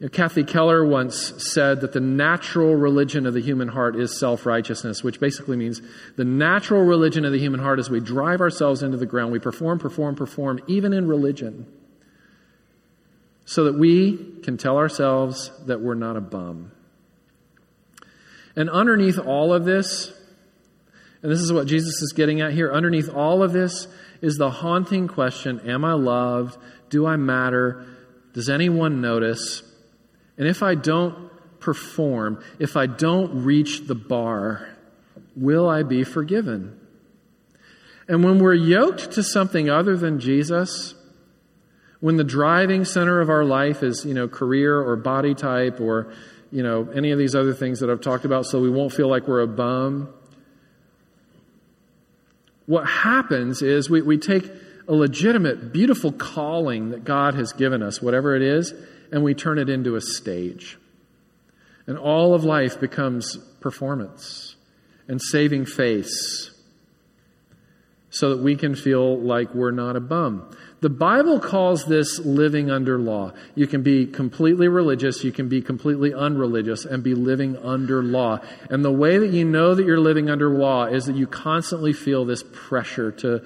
You 0.00 0.06
know, 0.06 0.10
Kathy 0.10 0.44
Keller 0.44 0.84
once 0.84 1.34
said 1.52 1.80
that 1.80 1.92
the 1.92 2.00
natural 2.00 2.74
religion 2.74 3.26
of 3.26 3.34
the 3.34 3.40
human 3.40 3.68
heart 3.68 3.96
is 3.96 4.18
self 4.18 4.44
righteousness, 4.44 5.02
which 5.02 5.20
basically 5.20 5.56
means 5.56 5.80
the 6.16 6.24
natural 6.24 6.82
religion 6.82 7.24
of 7.24 7.32
the 7.32 7.38
human 7.38 7.60
heart 7.60 7.78
is 7.78 7.88
we 7.88 8.00
drive 8.00 8.40
ourselves 8.40 8.82
into 8.82 8.96
the 8.96 9.06
ground. 9.06 9.32
We 9.32 9.38
perform, 9.38 9.78
perform, 9.78 10.16
perform, 10.16 10.60
even 10.66 10.92
in 10.92 11.08
religion, 11.08 11.66
so 13.44 13.64
that 13.64 13.74
we 13.74 14.40
can 14.42 14.56
tell 14.56 14.78
ourselves 14.78 15.50
that 15.66 15.80
we're 15.80 15.94
not 15.94 16.16
a 16.16 16.20
bum. 16.20 16.72
And 18.56 18.70
underneath 18.70 19.18
all 19.18 19.52
of 19.52 19.64
this, 19.64 20.12
and 21.24 21.32
this 21.32 21.40
is 21.40 21.54
what 21.54 21.66
Jesus 21.66 22.02
is 22.02 22.12
getting 22.12 22.42
at 22.42 22.52
here. 22.52 22.70
Underneath 22.70 23.08
all 23.08 23.42
of 23.42 23.54
this 23.54 23.88
is 24.20 24.36
the 24.36 24.50
haunting 24.50 25.08
question 25.08 25.58
Am 25.66 25.82
I 25.82 25.94
loved? 25.94 26.58
Do 26.90 27.06
I 27.06 27.16
matter? 27.16 27.86
Does 28.34 28.50
anyone 28.50 29.00
notice? 29.00 29.62
And 30.36 30.46
if 30.46 30.62
I 30.62 30.74
don't 30.74 31.30
perform, 31.60 32.44
if 32.58 32.76
I 32.76 32.84
don't 32.84 33.42
reach 33.42 33.86
the 33.86 33.94
bar, 33.94 34.68
will 35.34 35.66
I 35.66 35.82
be 35.82 36.04
forgiven? 36.04 36.78
And 38.06 38.22
when 38.22 38.38
we're 38.38 38.52
yoked 38.52 39.12
to 39.12 39.22
something 39.22 39.70
other 39.70 39.96
than 39.96 40.20
Jesus, 40.20 40.94
when 42.00 42.18
the 42.18 42.24
driving 42.24 42.84
center 42.84 43.22
of 43.22 43.30
our 43.30 43.46
life 43.46 43.82
is, 43.82 44.04
you 44.04 44.12
know, 44.12 44.28
career 44.28 44.78
or 44.78 44.94
body 44.96 45.34
type 45.34 45.80
or, 45.80 46.12
you 46.52 46.62
know, 46.62 46.86
any 46.94 47.12
of 47.12 47.18
these 47.18 47.34
other 47.34 47.54
things 47.54 47.80
that 47.80 47.88
I've 47.88 48.02
talked 48.02 48.26
about 48.26 48.44
so 48.44 48.60
we 48.60 48.68
won't 48.68 48.92
feel 48.92 49.08
like 49.08 49.26
we're 49.26 49.40
a 49.40 49.46
bum, 49.46 50.12
what 52.66 52.86
happens 52.86 53.62
is 53.62 53.90
we, 53.90 54.02
we 54.02 54.18
take 54.18 54.50
a 54.88 54.94
legitimate, 54.94 55.72
beautiful 55.72 56.12
calling 56.12 56.90
that 56.90 57.04
God 57.04 57.34
has 57.34 57.52
given 57.52 57.82
us, 57.82 58.02
whatever 58.02 58.34
it 58.34 58.42
is, 58.42 58.74
and 59.12 59.22
we 59.22 59.34
turn 59.34 59.58
it 59.58 59.68
into 59.68 59.96
a 59.96 60.00
stage. 60.00 60.78
And 61.86 61.98
all 61.98 62.34
of 62.34 62.44
life 62.44 62.80
becomes 62.80 63.36
performance 63.60 64.56
and 65.08 65.20
saving 65.20 65.66
face 65.66 66.50
so 68.10 68.30
that 68.30 68.42
we 68.42 68.56
can 68.56 68.74
feel 68.74 69.18
like 69.18 69.54
we're 69.54 69.70
not 69.70 69.96
a 69.96 70.00
bum. 70.00 70.56
The 70.84 70.90
Bible 70.90 71.40
calls 71.40 71.86
this 71.86 72.18
living 72.18 72.70
under 72.70 72.98
law. 72.98 73.32
You 73.54 73.66
can 73.66 73.82
be 73.82 74.04
completely 74.04 74.68
religious, 74.68 75.24
you 75.24 75.32
can 75.32 75.48
be 75.48 75.62
completely 75.62 76.12
unreligious, 76.12 76.84
and 76.84 77.02
be 77.02 77.14
living 77.14 77.56
under 77.56 78.02
law. 78.02 78.40
And 78.68 78.84
the 78.84 78.92
way 78.92 79.16
that 79.16 79.30
you 79.30 79.46
know 79.46 79.74
that 79.74 79.86
you're 79.86 79.98
living 79.98 80.28
under 80.28 80.50
law 80.50 80.84
is 80.84 81.06
that 81.06 81.16
you 81.16 81.26
constantly 81.26 81.94
feel 81.94 82.26
this 82.26 82.44
pressure 82.52 83.10
to, 83.12 83.42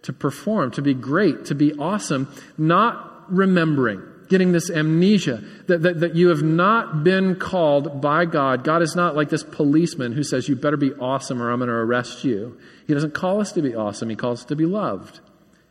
to 0.00 0.12
perform, 0.14 0.70
to 0.70 0.80
be 0.80 0.94
great, 0.94 1.44
to 1.44 1.54
be 1.54 1.74
awesome, 1.74 2.26
not 2.56 3.30
remembering 3.30 4.00
getting 4.30 4.52
this 4.52 4.70
amnesia 4.70 5.44
that, 5.66 5.82
that, 5.82 6.00
that 6.00 6.14
you 6.14 6.28
have 6.28 6.42
not 6.42 7.04
been 7.04 7.36
called 7.36 8.00
by 8.00 8.24
God. 8.24 8.64
God 8.64 8.80
is 8.80 8.96
not 8.96 9.14
like 9.14 9.28
this 9.28 9.42
policeman 9.42 10.12
who 10.12 10.22
says, 10.22 10.48
You 10.48 10.56
better 10.56 10.78
be 10.78 10.94
awesome 10.94 11.42
or 11.42 11.50
I'm 11.50 11.58
going 11.58 11.68
to 11.68 11.74
arrest 11.74 12.24
you. 12.24 12.58
He 12.86 12.94
doesn't 12.94 13.12
call 13.12 13.42
us 13.42 13.52
to 13.52 13.60
be 13.60 13.74
awesome, 13.74 14.08
He 14.08 14.16
calls 14.16 14.40
us 14.40 14.46
to 14.46 14.56
be 14.56 14.64
loved. 14.64 15.20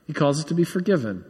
He 0.07 0.13
calls 0.13 0.39
us 0.39 0.45
to 0.45 0.53
be 0.53 0.63
forgiven. 0.63 1.25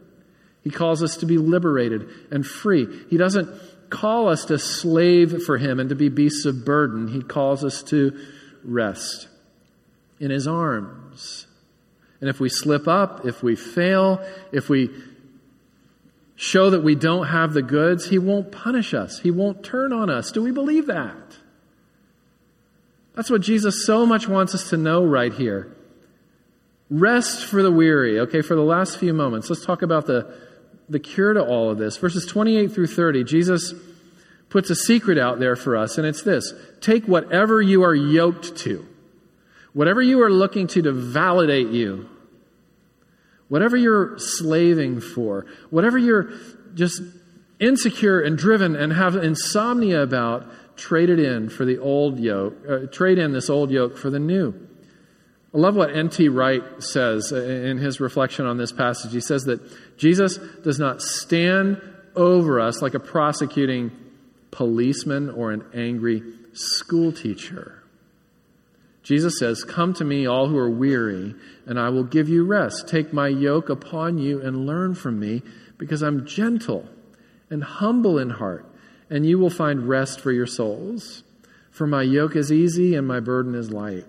He 0.62 0.70
calls 0.70 1.02
us 1.02 1.16
to 1.18 1.26
be 1.26 1.36
liberated 1.36 2.08
and 2.30 2.46
free. 2.46 2.86
He 3.10 3.16
doesn't 3.16 3.48
call 3.90 4.28
us 4.28 4.44
to 4.46 4.58
slave 4.58 5.42
for 5.44 5.58
Him 5.58 5.80
and 5.80 5.88
to 5.88 5.94
be 5.94 6.08
beasts 6.08 6.44
of 6.44 6.64
burden. 6.64 7.08
He 7.08 7.22
calls 7.22 7.64
us 7.64 7.82
to 7.84 8.18
rest 8.62 9.28
in 10.20 10.30
His 10.30 10.46
arms. 10.46 11.46
And 12.20 12.28
if 12.28 12.40
we 12.40 12.48
slip 12.48 12.88
up, 12.88 13.26
if 13.26 13.42
we 13.42 13.56
fail, 13.56 14.24
if 14.52 14.68
we 14.68 14.90
show 16.36 16.70
that 16.70 16.82
we 16.82 16.94
don't 16.94 17.26
have 17.26 17.52
the 17.52 17.62
goods, 17.62 18.08
He 18.08 18.18
won't 18.18 18.52
punish 18.52 18.94
us. 18.94 19.20
He 19.20 19.30
won't 19.30 19.64
turn 19.64 19.92
on 19.92 20.10
us. 20.10 20.30
Do 20.32 20.42
we 20.42 20.52
believe 20.52 20.86
that? 20.86 21.36
That's 23.14 23.30
what 23.30 23.40
Jesus 23.40 23.84
so 23.84 24.06
much 24.06 24.28
wants 24.28 24.54
us 24.54 24.70
to 24.70 24.76
know 24.76 25.04
right 25.04 25.32
here. 25.32 25.74
Rest 26.90 27.44
for 27.44 27.62
the 27.62 27.70
weary. 27.70 28.18
Okay, 28.20 28.40
for 28.40 28.54
the 28.54 28.62
last 28.62 28.98
few 28.98 29.12
moments, 29.12 29.50
let's 29.50 29.64
talk 29.64 29.82
about 29.82 30.06
the, 30.06 30.34
the 30.88 30.98
cure 30.98 31.34
to 31.34 31.44
all 31.44 31.70
of 31.70 31.78
this. 31.78 31.96
Verses 31.96 32.24
28 32.24 32.72
through 32.72 32.86
30, 32.86 33.24
Jesus 33.24 33.74
puts 34.48 34.70
a 34.70 34.74
secret 34.74 35.18
out 35.18 35.38
there 35.38 35.56
for 35.56 35.76
us, 35.76 35.98
and 35.98 36.06
it's 36.06 36.22
this 36.22 36.52
take 36.80 37.04
whatever 37.04 37.60
you 37.60 37.82
are 37.82 37.94
yoked 37.94 38.56
to, 38.58 38.86
whatever 39.72 40.00
you 40.00 40.22
are 40.22 40.30
looking 40.30 40.66
to 40.68 40.82
to 40.82 40.92
validate 40.92 41.68
you, 41.68 42.08
whatever 43.48 43.76
you're 43.76 44.18
slaving 44.18 45.00
for, 45.00 45.44
whatever 45.70 45.98
you're 45.98 46.32
just 46.74 47.02
insecure 47.60 48.20
and 48.20 48.38
driven 48.38 48.76
and 48.76 48.92
have 48.92 49.16
insomnia 49.16 50.02
about, 50.02 50.46
trade 50.76 51.10
it 51.10 51.18
in 51.18 51.50
for 51.50 51.64
the 51.64 51.78
old 51.78 52.18
yoke, 52.18 52.56
uh, 52.68 52.78
trade 52.86 53.18
in 53.18 53.32
this 53.32 53.50
old 53.50 53.70
yoke 53.70 53.98
for 53.98 54.10
the 54.10 54.18
new. 54.18 54.54
I 55.54 55.58
love 55.58 55.76
what 55.76 55.96
N.T. 55.96 56.28
Wright 56.28 56.62
says 56.82 57.32
in 57.32 57.78
his 57.78 58.00
reflection 58.00 58.44
on 58.44 58.58
this 58.58 58.72
passage. 58.72 59.12
He 59.12 59.20
says 59.20 59.44
that 59.44 59.60
Jesus 59.96 60.36
does 60.62 60.78
not 60.78 61.00
stand 61.00 61.80
over 62.14 62.60
us 62.60 62.82
like 62.82 62.94
a 62.94 63.00
prosecuting 63.00 63.90
policeman 64.50 65.30
or 65.30 65.52
an 65.52 65.64
angry 65.72 66.22
schoolteacher. 66.52 67.82
Jesus 69.02 69.38
says, 69.38 69.64
Come 69.64 69.94
to 69.94 70.04
me, 70.04 70.26
all 70.26 70.48
who 70.48 70.58
are 70.58 70.68
weary, 70.68 71.34
and 71.64 71.80
I 71.80 71.88
will 71.88 72.04
give 72.04 72.28
you 72.28 72.44
rest. 72.44 72.86
Take 72.88 73.12
my 73.12 73.28
yoke 73.28 73.70
upon 73.70 74.18
you 74.18 74.42
and 74.42 74.66
learn 74.66 74.94
from 74.94 75.18
me, 75.18 75.42
because 75.78 76.02
I'm 76.02 76.26
gentle 76.26 76.86
and 77.48 77.64
humble 77.64 78.18
in 78.18 78.30
heart, 78.30 78.66
and 79.08 79.24
you 79.24 79.38
will 79.38 79.48
find 79.48 79.88
rest 79.88 80.20
for 80.20 80.30
your 80.30 80.46
souls. 80.46 81.22
For 81.70 81.86
my 81.86 82.02
yoke 82.02 82.36
is 82.36 82.52
easy 82.52 82.94
and 82.94 83.06
my 83.06 83.20
burden 83.20 83.54
is 83.54 83.70
light. 83.70 84.04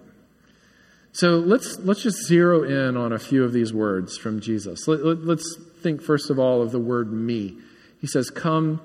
So 1.12 1.38
let's, 1.38 1.80
let's 1.80 2.04
just 2.04 2.26
zero 2.26 2.64
in 2.64 2.96
on 2.96 3.12
a 3.12 3.20
few 3.20 3.44
of 3.44 3.52
these 3.52 3.74
words 3.74 4.18
from 4.18 4.42
Jesus. 4.42 4.88
Let, 4.88 5.04
let, 5.04 5.26
let's 5.26 5.58
think, 5.82 6.02
first 6.02 6.30
of 6.30 6.40
all, 6.40 6.62
of 6.62 6.72
the 6.72 6.80
word 6.80 7.12
me. 7.12 7.58
He 8.00 8.08
says, 8.08 8.30
Come 8.30 8.82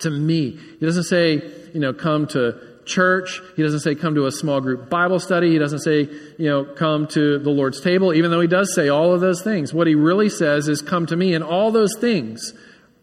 to 0.00 0.10
me. 0.10 0.58
He 0.80 0.86
doesn't 0.86 1.04
say, 1.04 1.34
you 1.72 1.80
know, 1.80 1.92
come 1.92 2.26
to 2.28 2.60
church. 2.84 3.40
He 3.56 3.62
doesn't 3.62 3.80
say 3.80 3.94
come 3.94 4.14
to 4.16 4.26
a 4.26 4.32
small 4.32 4.60
group 4.60 4.90
Bible 4.90 5.18
study. 5.18 5.50
He 5.52 5.58
doesn't 5.58 5.80
say, 5.80 6.08
you 6.38 6.50
know, 6.50 6.64
come 6.64 7.06
to 7.08 7.38
the 7.38 7.50
Lord's 7.50 7.80
table, 7.80 8.12
even 8.12 8.30
though 8.30 8.40
he 8.40 8.48
does 8.48 8.74
say 8.74 8.88
all 8.88 9.12
of 9.12 9.20
those 9.20 9.42
things. 9.42 9.72
What 9.72 9.86
he 9.86 9.94
really 9.94 10.28
says 10.28 10.68
is 10.68 10.82
come 10.82 11.06
to 11.06 11.16
me. 11.16 11.34
And 11.34 11.42
all 11.42 11.70
those 11.70 11.96
things 11.98 12.52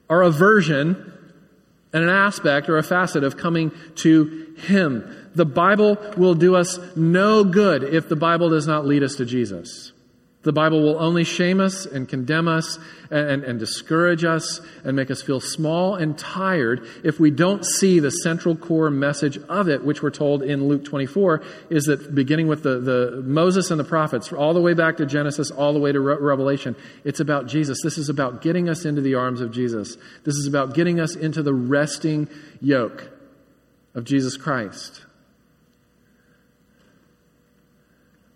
are 0.09 0.21
a 0.21 0.29
version 0.29 1.11
and 1.93 2.03
an 2.03 2.09
aspect 2.09 2.69
or 2.69 2.77
a 2.77 2.83
facet 2.83 3.23
of 3.23 3.37
coming 3.37 3.71
to 3.95 4.55
him. 4.57 5.29
The 5.35 5.45
Bible 5.45 5.97
will 6.17 6.35
do 6.35 6.55
us 6.55 6.79
no 6.95 7.43
good 7.43 7.83
if 7.83 8.09
the 8.09 8.15
Bible 8.15 8.49
does 8.49 8.67
not 8.67 8.85
lead 8.85 9.03
us 9.03 9.15
to 9.15 9.25
Jesus. 9.25 9.90
The 10.43 10.51
Bible 10.51 10.81
will 10.81 10.97
only 10.97 11.23
shame 11.23 11.59
us 11.59 11.85
and 11.85 12.09
condemn 12.09 12.47
us 12.47 12.79
and, 13.11 13.29
and, 13.29 13.43
and, 13.43 13.59
discourage 13.59 14.23
us 14.23 14.59
and 14.83 14.95
make 14.95 15.11
us 15.11 15.21
feel 15.21 15.39
small 15.39 15.95
and 15.95 16.17
tired 16.17 16.87
if 17.03 17.19
we 17.19 17.29
don't 17.29 17.63
see 17.63 17.99
the 17.99 18.09
central 18.09 18.55
core 18.55 18.89
message 18.89 19.37
of 19.49 19.69
it, 19.69 19.83
which 19.83 20.01
we're 20.01 20.09
told 20.09 20.41
in 20.41 20.67
Luke 20.67 20.83
24, 20.83 21.43
is 21.69 21.83
that 21.83 22.15
beginning 22.15 22.47
with 22.47 22.63
the, 22.63 22.79
the 22.79 23.21
Moses 23.23 23.69
and 23.69 23.79
the 23.79 23.83
prophets, 23.83 24.33
all 24.33 24.55
the 24.55 24.61
way 24.61 24.73
back 24.73 24.97
to 24.97 25.05
Genesis, 25.05 25.51
all 25.51 25.73
the 25.73 25.79
way 25.79 25.91
to 25.91 25.99
Re- 25.99 26.17
Revelation, 26.19 26.75
it's 27.03 27.19
about 27.19 27.45
Jesus. 27.45 27.79
This 27.83 27.99
is 27.99 28.09
about 28.09 28.41
getting 28.41 28.67
us 28.67 28.83
into 28.83 29.01
the 29.01 29.13
arms 29.13 29.41
of 29.41 29.51
Jesus. 29.51 29.95
This 30.23 30.35
is 30.35 30.47
about 30.47 30.73
getting 30.73 30.99
us 30.99 31.15
into 31.15 31.43
the 31.43 31.53
resting 31.53 32.27
yoke 32.59 33.11
of 33.93 34.05
Jesus 34.05 34.37
Christ. 34.37 35.03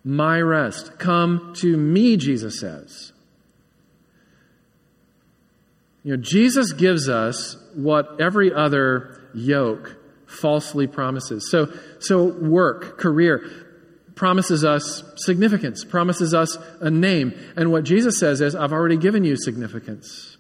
My 0.06 0.40
rest. 0.40 1.00
Come 1.00 1.54
to 1.58 1.76
me, 1.76 2.16
Jesus 2.16 2.60
says. 2.60 3.12
You 6.04 6.16
know, 6.16 6.22
Jesus 6.22 6.72
gives 6.72 7.10
us 7.10 7.58
what 7.74 8.22
every 8.22 8.54
other 8.54 9.30
yoke 9.34 9.98
falsely 10.28 10.86
promises. 10.86 11.50
So, 11.50 11.74
so 12.00 12.26
work, 12.26 13.00
career, 13.00 13.50
promises 14.14 14.64
us 14.64 15.04
significance, 15.18 15.84
promises 15.84 16.36
us 16.36 16.56
a 16.80 16.92
name. 16.92 17.34
And 17.58 17.72
what 17.72 17.84
Jesus 17.84 18.20
says 18.20 18.40
is, 18.42 18.56
I've 18.56 18.72
already 18.72 18.98
given 18.98 19.24
you 19.24 19.36
significance. 19.36 20.38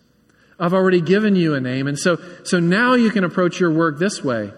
I've 0.59 0.73
already 0.73 1.01
given 1.01 1.35
you 1.35 1.55
a 1.55 1.59
name. 1.59 1.87
And 1.87 1.97
so, 1.97 2.17
so 2.43 2.59
now 2.59 2.93
you 2.93 3.09
can 3.09 3.23
approach 3.23 3.59
your 3.59 3.71
work 3.71 3.97
this 3.97 4.23
way. 4.23 4.51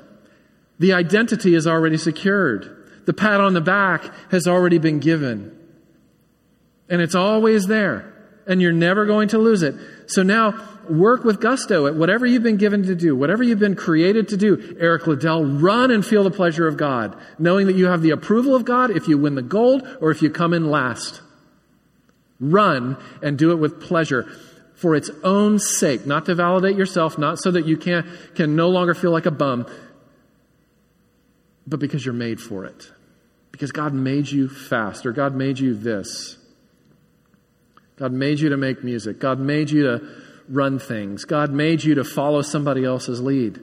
The 0.79 0.93
identity 0.93 1.55
is 1.55 1.65
already 1.65 1.97
secured. 1.97 2.76
The 3.07 3.13
pat 3.13 3.39
on 3.39 3.53
the 3.53 3.61
back 3.61 4.03
has 4.31 4.47
already 4.47 4.79
been 4.79 4.99
given. 4.99 5.57
And 6.89 7.01
it's 7.01 7.15
always 7.15 7.65
there. 7.65 8.13
And 8.45 8.61
you're 8.61 8.73
never 8.73 9.05
going 9.05 9.29
to 9.29 9.37
lose 9.37 9.63
it. 9.63 9.75
So 10.07 10.23
now 10.23 10.53
work 10.89 11.23
with 11.23 11.39
gusto 11.39 11.87
at 11.87 11.95
whatever 11.95 12.25
you've 12.25 12.43
been 12.43 12.57
given 12.57 12.83
to 12.83 12.95
do, 12.95 13.15
whatever 13.15 13.43
you've 13.43 13.59
been 13.59 13.77
created 13.77 14.27
to 14.29 14.37
do. 14.37 14.75
Eric 14.77 15.07
Liddell, 15.07 15.45
run 15.45 15.89
and 15.89 16.05
feel 16.05 16.25
the 16.25 16.31
pleasure 16.31 16.67
of 16.67 16.75
God, 16.75 17.17
knowing 17.39 17.67
that 17.67 17.77
you 17.77 17.87
have 17.87 18.01
the 18.01 18.09
approval 18.09 18.55
of 18.55 18.65
God 18.65 18.91
if 18.91 19.07
you 19.07 19.17
win 19.17 19.35
the 19.35 19.41
gold 19.41 19.87
or 20.01 20.11
if 20.11 20.21
you 20.21 20.29
come 20.29 20.53
in 20.53 20.69
last. 20.69 21.21
Run 22.41 22.97
and 23.23 23.37
do 23.37 23.51
it 23.51 23.55
with 23.55 23.79
pleasure 23.79 24.29
for 24.75 24.95
its 24.95 25.09
own 25.23 25.59
sake, 25.59 26.05
not 26.05 26.25
to 26.25 26.35
validate 26.35 26.75
yourself, 26.75 27.17
not 27.17 27.39
so 27.39 27.51
that 27.51 27.65
you 27.65 27.77
can, 27.77 28.05
can 28.35 28.57
no 28.57 28.67
longer 28.67 28.93
feel 28.93 29.11
like 29.11 29.25
a 29.25 29.31
bum, 29.31 29.65
but 31.65 31.79
because 31.79 32.05
you're 32.05 32.13
made 32.13 32.41
for 32.41 32.65
it. 32.65 32.91
Because 33.57 33.71
God 33.71 33.91
made 33.91 34.29
you 34.29 34.47
fast, 34.47 35.03
or 35.07 35.11
God 35.11 35.33
made 35.33 35.57
you 35.57 35.73
this. 35.73 36.37
God 37.95 38.11
made 38.11 38.39
you 38.39 38.49
to 38.49 38.57
make 38.57 38.83
music. 38.83 39.17
God 39.17 39.39
made 39.39 39.71
you 39.71 39.81
to 39.81 40.07
run 40.47 40.77
things. 40.77 41.25
God 41.25 41.51
made 41.51 41.83
you 41.83 41.95
to 41.95 42.03
follow 42.03 42.43
somebody 42.43 42.85
else's 42.85 43.19
lead. 43.19 43.59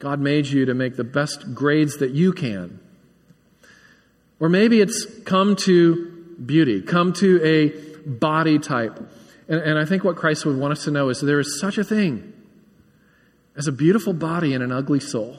God 0.00 0.20
made 0.20 0.48
you 0.48 0.66
to 0.66 0.74
make 0.74 0.96
the 0.96 1.02
best 1.02 1.54
grades 1.54 1.96
that 1.96 2.10
you 2.10 2.34
can. 2.34 2.78
Or 4.38 4.50
maybe 4.50 4.82
it's 4.82 5.06
come 5.24 5.56
to 5.64 6.36
beauty, 6.44 6.82
come 6.82 7.14
to 7.14 7.42
a 7.42 8.06
body 8.06 8.58
type. 8.58 8.98
And, 9.48 9.60
and, 9.62 9.78
I 9.78 9.86
think 9.86 10.04
what 10.04 10.16
Christ 10.16 10.44
would 10.44 10.58
want 10.58 10.72
us 10.72 10.84
to 10.84 10.90
know 10.90 11.08
is 11.08 11.22
there 11.22 11.40
is 11.40 11.58
such 11.58 11.78
a 11.78 11.84
thing 11.84 12.34
as 13.56 13.66
a 13.66 13.72
beautiful 13.72 14.12
body 14.12 14.52
and 14.52 14.62
an 14.62 14.72
ugly 14.72 15.00
soul. 15.00 15.38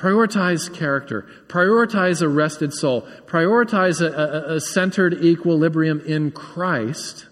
Prioritize 0.00 0.72
character. 0.72 1.26
Prioritize 1.46 2.22
a 2.22 2.28
rested 2.28 2.72
soul. 2.72 3.02
Prioritize 3.26 4.00
a, 4.00 4.10
a, 4.10 4.54
a, 4.54 4.60
centered 4.60 5.22
equilibrium 5.22 6.00
in 6.06 6.30
Christ. 6.30 7.26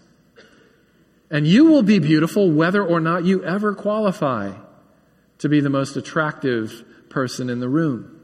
And 1.31 1.47
you 1.47 1.65
will 1.65 1.83
be 1.83 1.99
beautiful 1.99 2.53
whether 2.53 2.85
or 2.85 3.01
not 3.01 3.25
you 3.25 3.43
ever 3.43 3.75
qualify 3.75 4.53
to 5.39 5.49
be 5.49 5.61
the 5.61 5.71
most 5.71 5.97
attractive 5.97 6.85
person 7.09 7.49
in 7.49 7.61
the 7.61 7.71
room. 7.71 8.21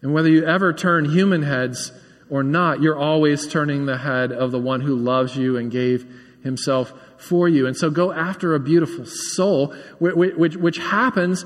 And 0.00 0.14
whether 0.14 0.28
you 0.28 0.44
ever 0.44 0.72
turn 0.72 1.04
human 1.06 1.42
heads 1.42 1.90
or 2.30 2.44
not, 2.44 2.80
you're 2.80 2.96
always 2.96 3.48
turning 3.48 3.86
the 3.86 3.98
head 3.98 4.30
of 4.30 4.52
the 4.52 4.60
one 4.60 4.82
who 4.82 4.94
loves 4.94 5.36
you 5.36 5.56
and 5.56 5.68
gave 5.68 6.06
himself 6.44 6.92
for 7.16 7.48
you. 7.48 7.66
And 7.66 7.76
so 7.76 7.90
go 7.90 8.12
after 8.12 8.54
a 8.54 8.60
beautiful 8.60 9.04
soul, 9.04 9.74
which, 9.98 10.36
which, 10.36 10.56
which 10.56 10.78
happens 10.78 11.44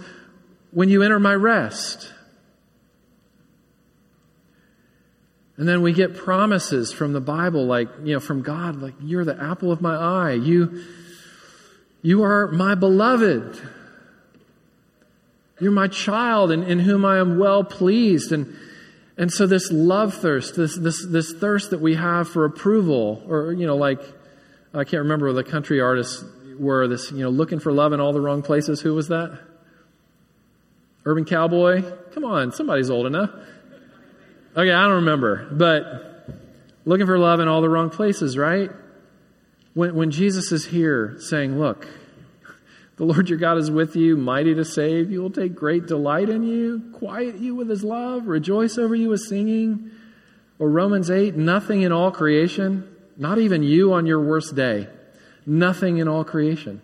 when 0.72 0.88
you 0.88 1.02
enter 1.02 1.20
my 1.20 1.34
rest. 1.34 2.12
And 5.56 5.68
then 5.68 5.82
we 5.82 5.92
get 5.92 6.16
promises 6.16 6.92
from 6.92 7.12
the 7.12 7.20
Bible, 7.20 7.66
like, 7.66 7.88
you 8.02 8.14
know, 8.14 8.20
from 8.20 8.42
God, 8.42 8.80
like, 8.80 8.94
you're 9.00 9.24
the 9.24 9.40
apple 9.40 9.70
of 9.70 9.80
my 9.80 9.94
eye. 9.94 10.32
You, 10.32 10.82
you 12.00 12.24
are 12.24 12.48
my 12.48 12.74
beloved. 12.74 13.60
You're 15.60 15.70
my 15.70 15.88
child 15.88 16.50
in, 16.50 16.62
in 16.62 16.80
whom 16.80 17.04
I 17.04 17.18
am 17.18 17.38
well 17.38 17.62
pleased. 17.62 18.32
And, 18.32 18.56
and 19.16 19.30
so 19.30 19.46
this 19.46 19.70
love 19.70 20.14
thirst, 20.14 20.56
this, 20.56 20.76
this, 20.76 21.06
this 21.06 21.32
thirst 21.34 21.70
that 21.70 21.80
we 21.80 21.94
have 21.94 22.28
for 22.28 22.44
approval, 22.46 23.22
or, 23.28 23.52
you 23.52 23.66
know, 23.66 23.76
like, 23.76 24.00
I 24.74 24.84
can't 24.84 25.02
remember 25.02 25.32
the 25.34 25.44
country 25.44 25.80
artists 25.82 26.24
were, 26.58 26.88
this, 26.88 27.12
you 27.12 27.18
know, 27.18 27.30
looking 27.30 27.60
for 27.60 27.72
love 27.72 27.92
in 27.92 28.00
all 28.00 28.14
the 28.14 28.20
wrong 28.22 28.42
places. 28.42 28.80
Who 28.80 28.94
was 28.94 29.08
that? 29.08 29.38
Urban 31.04 31.24
Cowboy? 31.24 31.82
Come 32.12 32.24
on, 32.24 32.52
somebody's 32.52 32.90
old 32.90 33.06
enough. 33.06 33.30
Okay, 34.56 34.70
I 34.70 34.82
don't 34.82 34.96
remember, 34.96 35.48
but 35.50 36.28
looking 36.84 37.06
for 37.06 37.18
love 37.18 37.40
in 37.40 37.48
all 37.48 37.60
the 37.60 37.68
wrong 37.68 37.90
places, 37.90 38.36
right? 38.36 38.70
When, 39.74 39.94
when 39.94 40.10
Jesus 40.10 40.52
is 40.52 40.66
here 40.66 41.16
saying, 41.18 41.58
Look, 41.58 41.88
the 42.96 43.04
Lord 43.04 43.30
your 43.30 43.38
God 43.38 43.58
is 43.58 43.70
with 43.70 43.96
you, 43.96 44.16
mighty 44.16 44.54
to 44.54 44.64
save. 44.64 45.08
He 45.08 45.18
will 45.18 45.30
take 45.30 45.54
great 45.54 45.86
delight 45.86 46.28
in 46.28 46.42
you, 46.42 46.92
quiet 46.92 47.36
you 47.36 47.54
with 47.54 47.68
his 47.68 47.82
love, 47.82 48.26
rejoice 48.26 48.76
over 48.78 48.94
you 48.94 49.08
with 49.08 49.20
singing. 49.20 49.90
Or 50.58 50.68
Romans 50.68 51.10
8, 51.10 51.34
nothing 51.34 51.82
in 51.82 51.90
all 51.90 52.12
creation, 52.12 52.88
not 53.16 53.38
even 53.38 53.62
you 53.64 53.94
on 53.94 54.06
your 54.06 54.20
worst 54.20 54.54
day, 54.54 54.86
nothing 55.46 55.96
in 55.96 56.06
all 56.06 56.22
creation 56.24 56.82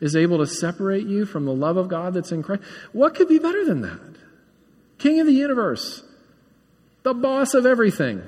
is 0.00 0.14
able 0.16 0.38
to 0.38 0.46
separate 0.46 1.06
you 1.06 1.26
from 1.26 1.44
the 1.44 1.54
love 1.54 1.76
of 1.76 1.88
God 1.88 2.14
that's 2.14 2.32
in 2.32 2.42
Christ. 2.42 2.62
What 2.92 3.14
could 3.14 3.28
be 3.28 3.38
better 3.38 3.64
than 3.64 3.80
that? 3.82 4.16
King 4.98 5.20
of 5.20 5.26
the 5.26 5.32
universe, 5.32 6.02
the 7.02 7.14
boss 7.14 7.54
of 7.54 7.66
everything, 7.66 8.22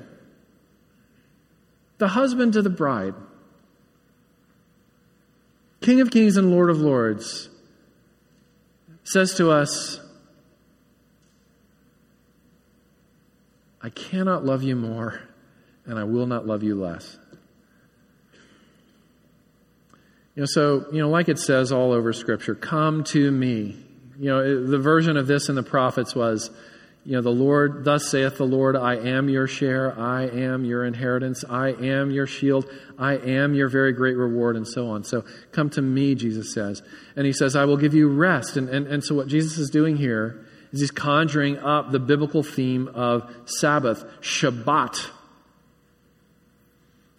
the 1.98 2.08
husband 2.08 2.52
to 2.54 2.62
the 2.62 2.70
bride, 2.70 3.14
King 5.80 6.00
of 6.00 6.10
kings 6.10 6.36
and 6.36 6.50
Lord 6.50 6.70
of 6.70 6.78
lords, 6.80 7.48
says 9.02 9.34
to 9.34 9.50
us, 9.50 9.98
I 13.82 13.88
cannot 13.88 14.44
love 14.44 14.62
you 14.62 14.76
more 14.76 15.20
and 15.86 15.98
I 15.98 16.04
will 16.04 16.26
not 16.26 16.46
love 16.46 16.62
you 16.62 16.74
less. 16.74 17.16
You 20.40 20.44
know, 20.44 20.48
so, 20.54 20.86
you 20.90 21.02
know, 21.02 21.10
like 21.10 21.28
it 21.28 21.38
says 21.38 21.70
all 21.70 21.92
over 21.92 22.14
Scripture, 22.14 22.54
come 22.54 23.04
to 23.04 23.30
me. 23.30 23.76
You 24.18 24.30
know, 24.30 24.66
the 24.66 24.78
version 24.78 25.18
of 25.18 25.26
this 25.26 25.50
in 25.50 25.54
the 25.54 25.62
prophets 25.62 26.14
was, 26.14 26.50
you 27.04 27.12
know, 27.12 27.20
the 27.20 27.28
Lord, 27.28 27.84
thus 27.84 28.10
saith 28.10 28.38
the 28.38 28.46
Lord, 28.46 28.74
I 28.74 28.94
am 28.94 29.28
your 29.28 29.46
share, 29.46 29.92
I 30.00 30.28
am 30.28 30.64
your 30.64 30.86
inheritance, 30.86 31.44
I 31.46 31.72
am 31.72 32.10
your 32.10 32.26
shield, 32.26 32.64
I 32.98 33.18
am 33.18 33.52
your 33.52 33.68
very 33.68 33.92
great 33.92 34.16
reward, 34.16 34.56
and 34.56 34.66
so 34.66 34.88
on. 34.88 35.04
So 35.04 35.26
come 35.52 35.68
to 35.68 35.82
me, 35.82 36.14
Jesus 36.14 36.54
says. 36.54 36.82
And 37.16 37.26
he 37.26 37.34
says, 37.34 37.54
I 37.54 37.66
will 37.66 37.76
give 37.76 37.92
you 37.92 38.08
rest. 38.08 38.56
And, 38.56 38.70
and, 38.70 38.86
and 38.86 39.04
so 39.04 39.14
what 39.14 39.28
Jesus 39.28 39.58
is 39.58 39.68
doing 39.68 39.98
here 39.98 40.42
is 40.72 40.80
he's 40.80 40.90
conjuring 40.90 41.58
up 41.58 41.90
the 41.90 42.00
biblical 42.00 42.42
theme 42.42 42.88
of 42.88 43.30
Sabbath, 43.44 44.02
Shabbat. 44.22 45.06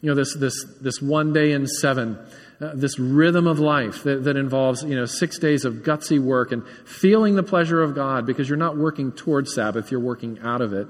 You 0.01 0.09
know, 0.09 0.15
this, 0.15 0.35
this, 0.35 0.65
this 0.81 0.99
one 0.99 1.33
day 1.33 1.51
in 1.51 1.67
seven 1.67 2.17
uh, 2.61 2.71
this 2.75 2.99
rhythm 2.99 3.47
of 3.47 3.59
life 3.59 4.03
that, 4.03 4.25
that 4.25 4.37
involves 4.37 4.83
you 4.83 4.95
know 4.95 5.05
six 5.05 5.39
days 5.39 5.65
of 5.65 5.75
gutsy 5.75 6.19
work 6.19 6.51
and 6.51 6.63
feeling 6.85 7.35
the 7.35 7.43
pleasure 7.43 7.81
of 7.81 7.95
God 7.95 8.25
because 8.25 8.47
you're 8.47 8.57
not 8.57 8.77
working 8.77 9.11
towards 9.11 9.53
Sabbath, 9.53 9.89
you're 9.89 9.99
working 9.99 10.39
out 10.43 10.61
of 10.61 10.73
it. 10.73 10.87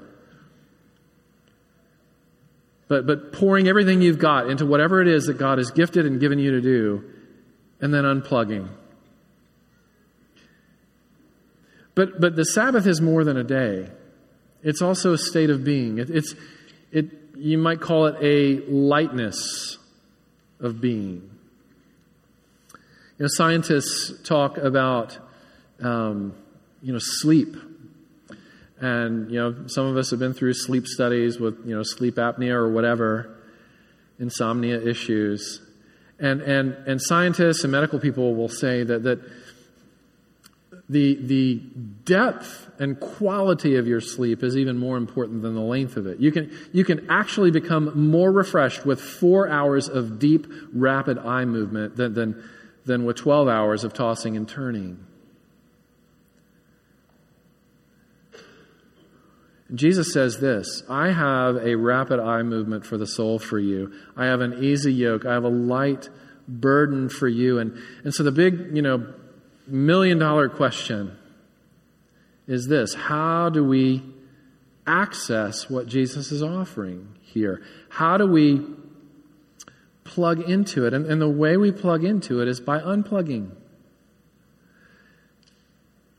But, 2.88 3.06
but 3.06 3.32
pouring 3.32 3.68
everything 3.68 4.02
you've 4.02 4.18
got 4.18 4.50
into 4.50 4.66
whatever 4.66 5.00
it 5.00 5.08
is 5.08 5.24
that 5.24 5.38
God 5.38 5.56
has 5.56 5.70
gifted 5.70 6.04
and 6.04 6.20
given 6.20 6.38
you 6.38 6.50
to 6.50 6.60
do, 6.60 7.04
and 7.80 7.94
then 7.94 8.04
unplugging. 8.04 8.68
But, 11.94 12.20
but 12.20 12.36
the 12.36 12.44
Sabbath 12.44 12.86
is 12.86 13.00
more 13.00 13.24
than 13.24 13.38
a 13.38 13.44
day. 13.44 13.88
It's 14.62 14.82
also 14.82 15.14
a 15.14 15.18
state 15.18 15.48
of 15.48 15.64
being. 15.64 15.98
It, 15.98 16.10
it's, 16.10 16.34
it, 16.90 17.06
you 17.36 17.56
might 17.56 17.80
call 17.80 18.06
it 18.06 18.16
a 18.20 18.62
lightness 18.70 19.78
of 20.60 20.80
being. 20.80 21.31
You 23.18 23.24
know, 23.24 23.28
scientists 23.28 24.22
talk 24.24 24.56
about, 24.56 25.18
um, 25.80 26.34
you 26.80 26.92
know, 26.92 26.98
sleep. 27.00 27.56
And, 28.80 29.30
you 29.30 29.38
know, 29.38 29.66
some 29.66 29.86
of 29.86 29.96
us 29.96 30.10
have 30.10 30.18
been 30.18 30.32
through 30.32 30.54
sleep 30.54 30.86
studies 30.86 31.38
with, 31.38 31.58
you 31.66 31.76
know, 31.76 31.82
sleep 31.82 32.16
apnea 32.16 32.52
or 32.52 32.72
whatever, 32.72 33.36
insomnia 34.18 34.80
issues. 34.80 35.60
And, 36.18 36.40
and, 36.40 36.72
and 36.86 37.00
scientists 37.00 37.64
and 37.64 37.70
medical 37.70 38.00
people 38.00 38.34
will 38.34 38.48
say 38.48 38.82
that, 38.82 39.02
that 39.02 39.20
the, 40.88 41.14
the 41.20 41.54
depth 42.04 42.70
and 42.78 42.98
quality 42.98 43.76
of 43.76 43.86
your 43.86 44.00
sleep 44.00 44.42
is 44.42 44.56
even 44.56 44.78
more 44.78 44.96
important 44.96 45.42
than 45.42 45.54
the 45.54 45.60
length 45.60 45.96
of 45.96 46.06
it. 46.06 46.18
You 46.18 46.32
can, 46.32 46.50
you 46.72 46.84
can 46.84 47.10
actually 47.10 47.50
become 47.50 48.08
more 48.10 48.32
refreshed 48.32 48.86
with 48.86 49.00
four 49.00 49.48
hours 49.48 49.88
of 49.88 50.18
deep, 50.18 50.46
rapid 50.72 51.18
eye 51.18 51.44
movement 51.44 51.96
than, 51.96 52.14
than, 52.14 52.42
than 52.84 53.04
with 53.04 53.16
12 53.16 53.48
hours 53.48 53.84
of 53.84 53.92
tossing 53.92 54.36
and 54.36 54.48
turning. 54.48 55.06
Jesus 59.74 60.12
says 60.12 60.38
this 60.38 60.82
I 60.88 61.12
have 61.12 61.56
a 61.56 61.76
rapid 61.76 62.20
eye 62.20 62.42
movement 62.42 62.84
for 62.84 62.98
the 62.98 63.06
soul 63.06 63.38
for 63.38 63.58
you. 63.58 63.92
I 64.16 64.26
have 64.26 64.40
an 64.40 64.62
easy 64.64 64.92
yoke. 64.92 65.24
I 65.24 65.32
have 65.32 65.44
a 65.44 65.48
light 65.48 66.08
burden 66.46 67.08
for 67.08 67.28
you. 67.28 67.58
And, 67.58 67.78
and 68.04 68.14
so 68.14 68.22
the 68.22 68.32
big, 68.32 68.76
you 68.76 68.82
know, 68.82 69.12
million 69.66 70.18
dollar 70.18 70.48
question 70.48 71.16
is 72.46 72.66
this 72.66 72.94
How 72.94 73.48
do 73.48 73.64
we 73.64 74.02
access 74.86 75.70
what 75.70 75.86
Jesus 75.86 76.32
is 76.32 76.42
offering 76.42 77.16
here? 77.22 77.62
How 77.88 78.18
do 78.18 78.26
we 78.26 78.60
plug 80.04 80.48
into 80.48 80.86
it. 80.86 80.94
And, 80.94 81.06
and 81.06 81.20
the 81.20 81.28
way 81.28 81.56
we 81.56 81.72
plug 81.72 82.04
into 82.04 82.40
it 82.40 82.48
is 82.48 82.60
by 82.60 82.78
unplugging. 82.80 83.50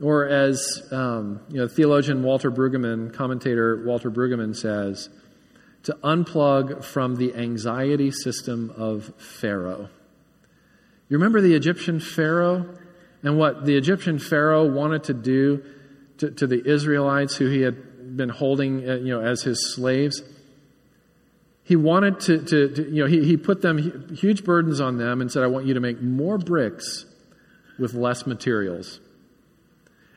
Or 0.02 0.28
as 0.28 0.88
um, 0.92 1.42
you 1.50 1.58
know, 1.58 1.68
theologian 1.68 2.24
Walter 2.24 2.52
Brueggemann, 2.52 3.14
commentator 3.14 3.84
Walter 3.86 4.12
Brueggemann 4.12 4.56
says, 4.56 5.10
to 5.84 5.94
unplug 6.04 6.84
from 6.84 7.16
the 7.16 7.36
anxiety 7.36 8.12
system 8.12 8.74
of 8.78 9.14
Pharaoh. 9.18 9.90
You 11.10 11.18
remember 11.18 11.42
the 11.42 11.54
Egyptian 11.56 12.00
Pharaoh 12.00 12.78
and 13.22 13.38
what 13.38 13.66
the 13.66 13.76
Egyptian 13.78 14.20
Pharaoh 14.20 14.66
wanted 14.70 15.06
to 15.06 15.14
do 15.14 15.64
to, 16.18 16.32
to 16.32 16.48
the 16.48 16.66
Israelites 16.66 17.36
who 17.36 17.50
he 17.50 17.62
had 17.62 18.18
been 18.18 18.30
holding 18.30 18.90
uh, 18.90 18.96
you 18.96 19.14
know, 19.14 19.22
as 19.22 19.44
his 19.44 19.76
slaves? 19.76 20.22
He 21.64 21.76
wanted 21.76 22.20
to, 22.22 22.40
to, 22.40 22.68
to, 22.70 22.90
you 22.90 23.04
know, 23.04 23.10
he, 23.10 23.24
he 23.24 23.38
put 23.38 23.62
them 23.62 24.14
huge 24.16 24.44
burdens 24.44 24.82
on 24.82 24.98
them 24.98 25.22
and 25.22 25.32
said, 25.32 25.44
I 25.44 25.48
want 25.48 25.66
you 25.66 25.74
to 25.76 25.80
make 25.80 26.02
more 26.02 26.38
bricks 26.38 27.06
with 27.80 27.94
less 27.94 28.28
materials. 28.28 29.00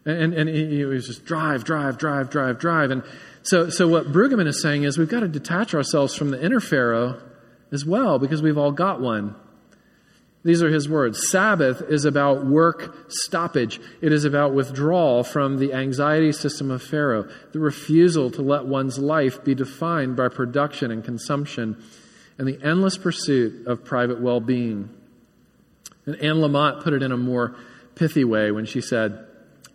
And, 0.04 0.34
and, 0.34 0.48
and 0.48 0.48
he 0.48 0.84
was 0.84 1.06
just 1.06 1.24
drive, 1.24 1.64
drive, 1.64 1.98
drive, 1.98 2.30
drive, 2.30 2.58
drive. 2.58 2.90
And 2.90 3.04
so, 3.42 3.70
so 3.70 3.86
what 3.86 4.12
Brueggemann 4.12 4.48
is 4.48 4.60
saying 4.60 4.82
is 4.82 4.98
we've 4.98 5.08
got 5.08 5.20
to 5.20 5.28
detach 5.28 5.74
ourselves 5.74 6.14
from 6.14 6.30
the 6.30 6.44
inner 6.44 6.60
Pharaoh 6.60 7.20
as 7.72 7.84
well 7.84 8.18
because 8.18 8.42
we've 8.42 8.58
all 8.58 8.72
got 8.72 9.00
one. 9.00 9.36
These 10.46 10.62
are 10.62 10.70
his 10.70 10.88
words. 10.88 11.28
Sabbath 11.28 11.82
is 11.88 12.04
about 12.04 12.46
work 12.46 13.10
stoppage. 13.10 13.80
It 14.00 14.12
is 14.12 14.24
about 14.24 14.54
withdrawal 14.54 15.24
from 15.24 15.58
the 15.58 15.72
anxiety 15.72 16.30
system 16.30 16.70
of 16.70 16.84
Pharaoh, 16.84 17.28
the 17.50 17.58
refusal 17.58 18.30
to 18.30 18.42
let 18.42 18.64
one's 18.64 18.96
life 18.96 19.42
be 19.42 19.56
defined 19.56 20.14
by 20.14 20.28
production 20.28 20.92
and 20.92 21.02
consumption, 21.04 21.82
and 22.38 22.46
the 22.46 22.60
endless 22.62 22.96
pursuit 22.96 23.66
of 23.66 23.84
private 23.84 24.20
well 24.20 24.38
being. 24.38 24.88
And 26.04 26.14
Anne 26.22 26.36
Lamott 26.36 26.84
put 26.84 26.92
it 26.92 27.02
in 27.02 27.10
a 27.10 27.16
more 27.16 27.56
pithy 27.96 28.22
way 28.22 28.52
when 28.52 28.66
she 28.66 28.80
said, 28.80 29.26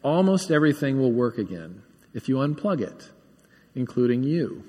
Almost 0.03 0.51
everything 0.51 1.01
will 1.01 1.12
work 1.12 1.38
again 1.38 1.81
if 2.13 2.29
you 2.29 2.36
unplug 2.36 2.79
it, 2.79 3.10
including 3.75 4.23
you. 4.23 4.63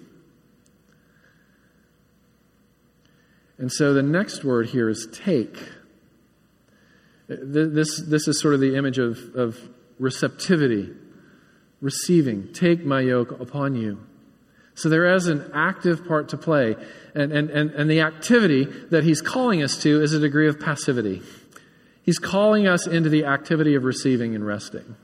And 3.57 3.71
so 3.71 3.95
the 3.95 4.03
next 4.03 4.43
word 4.43 4.67
here 4.71 4.89
is 4.89 5.07
take. 5.13 5.57
This, 7.41 8.03
this 8.03 8.29
is 8.29 8.41
sort 8.41 8.55
of 8.55 8.61
the 8.61 8.77
image 8.77 8.99
of, 8.99 9.19
of 9.35 9.59
receptivity, 9.99 10.91
receiving. 11.81 12.53
Take 12.53 12.85
my 12.85 13.01
yoke 13.01 13.41
upon 13.41 13.77
you. 13.77 14.01
So 14.75 14.89
there 14.89 15.15
is 15.15 15.27
an 15.27 15.51
active 15.55 16.07
part 16.07 16.31
to 16.31 16.37
play. 16.37 16.77
And, 17.15 17.33
and, 17.33 17.51
and, 17.51 17.71
and 17.73 17.91
the 17.91 18.01
activity 18.01 18.65
that 18.91 19.05
he's 19.05 19.21
calling 19.21 19.63
us 19.63 19.77
to 19.83 20.03
is 20.03 20.13
a 20.13 20.19
degree 20.19 20.49
of 20.49 20.59
passivity. 20.59 21.23
He's 22.03 22.19
calling 22.19 22.67
us 22.67 22.87
into 22.87 23.09
the 23.09 23.27
activity 23.27 23.75
of 23.75 23.85
receiving 23.85 24.35
and 24.35 24.47
resting. 24.47 24.97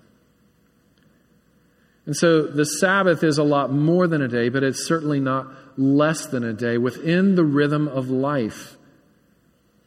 And 2.06 2.16
so 2.16 2.42
the 2.42 2.64
Sabbath 2.64 3.22
is 3.22 3.36
a 3.36 3.44
lot 3.44 3.70
more 3.70 4.06
than 4.06 4.22
a 4.22 4.28
day, 4.28 4.48
but 4.48 4.62
it's 4.62 4.86
certainly 4.86 5.20
not 5.20 5.46
less 5.76 6.26
than 6.26 6.42
a 6.42 6.54
day 6.54 6.78
within 6.78 7.34
the 7.34 7.44
rhythm 7.44 7.86
of 7.86 8.08
life. 8.08 8.76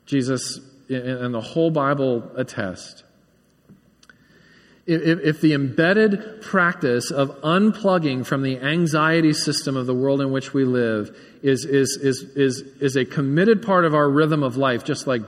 Jesus 0.06 0.60
and 0.92 1.34
the 1.34 1.42
whole 1.42 1.72
Bible 1.72 2.30
attest. 2.36 3.04
If, 4.88 5.40
the 5.42 5.54
embedded 5.54 6.42
practice 6.42 7.12
of 7.12 7.30
unplugging 7.42 8.26
from 8.26 8.42
the 8.42 8.60
anxiety 8.60 9.32
system 9.32 9.78
of 9.78 9.86
the 9.86 9.94
world 9.94 10.22
in 10.22 10.32
which 10.32 10.54
we 10.54 10.66
live 10.66 11.16
is, 11.44 11.66
is, 11.66 11.98
is, 12.02 12.24
is, 12.36 12.62
is 12.82 12.96
a 12.96 13.06
committed 13.06 13.62
part 13.62 13.86
of 13.86 13.94
our 13.94 14.10
rhythm 14.10 14.44
of 14.44 14.58
life, 14.58 14.84
just 14.84 15.08
like 15.08 15.22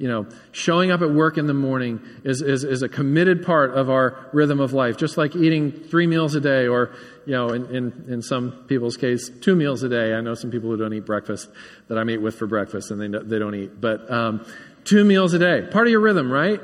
you 0.00 0.08
know, 0.08 0.26
showing 0.52 0.90
up 0.90 1.02
at 1.02 1.10
work 1.10 1.36
in 1.36 1.46
the 1.46 1.52
morning 1.52 2.00
is, 2.24 2.40
is, 2.40 2.64
is 2.64 2.82
a 2.82 2.88
committed 2.88 3.44
part 3.44 3.76
of 3.76 3.90
our 3.90 4.30
rhythm 4.32 4.58
of 4.58 4.72
life, 4.72 4.96
just 4.96 5.18
like 5.18 5.36
eating 5.36 5.72
three 5.72 6.06
meals 6.06 6.34
a 6.34 6.40
day, 6.40 6.66
or, 6.68 6.94
you 7.26 7.34
know, 7.34 7.50
in, 7.50 7.66
in, 7.66 8.04
in 8.08 8.22
some 8.22 8.64
people's 8.66 8.96
case, 8.96 9.28
two 9.28 9.54
meals 9.54 9.82
a 9.82 9.90
day. 9.90 10.14
I 10.14 10.22
know 10.22 10.32
some 10.32 10.50
people 10.50 10.70
who 10.70 10.78
don't 10.78 10.94
eat 10.94 11.04
breakfast 11.04 11.50
that 11.88 11.98
I 11.98 12.04
meet 12.04 12.16
with 12.16 12.34
for 12.34 12.46
breakfast 12.46 12.90
and 12.90 12.98
they, 12.98 13.18
they 13.18 13.38
don't 13.38 13.54
eat. 13.54 13.78
But 13.78 14.10
um, 14.10 14.46
Two 14.84 15.04
meals 15.04 15.34
a 15.34 15.38
day. 15.38 15.68
Part 15.70 15.86
of 15.86 15.90
your 15.90 16.00
rhythm, 16.00 16.30
right? 16.30 16.60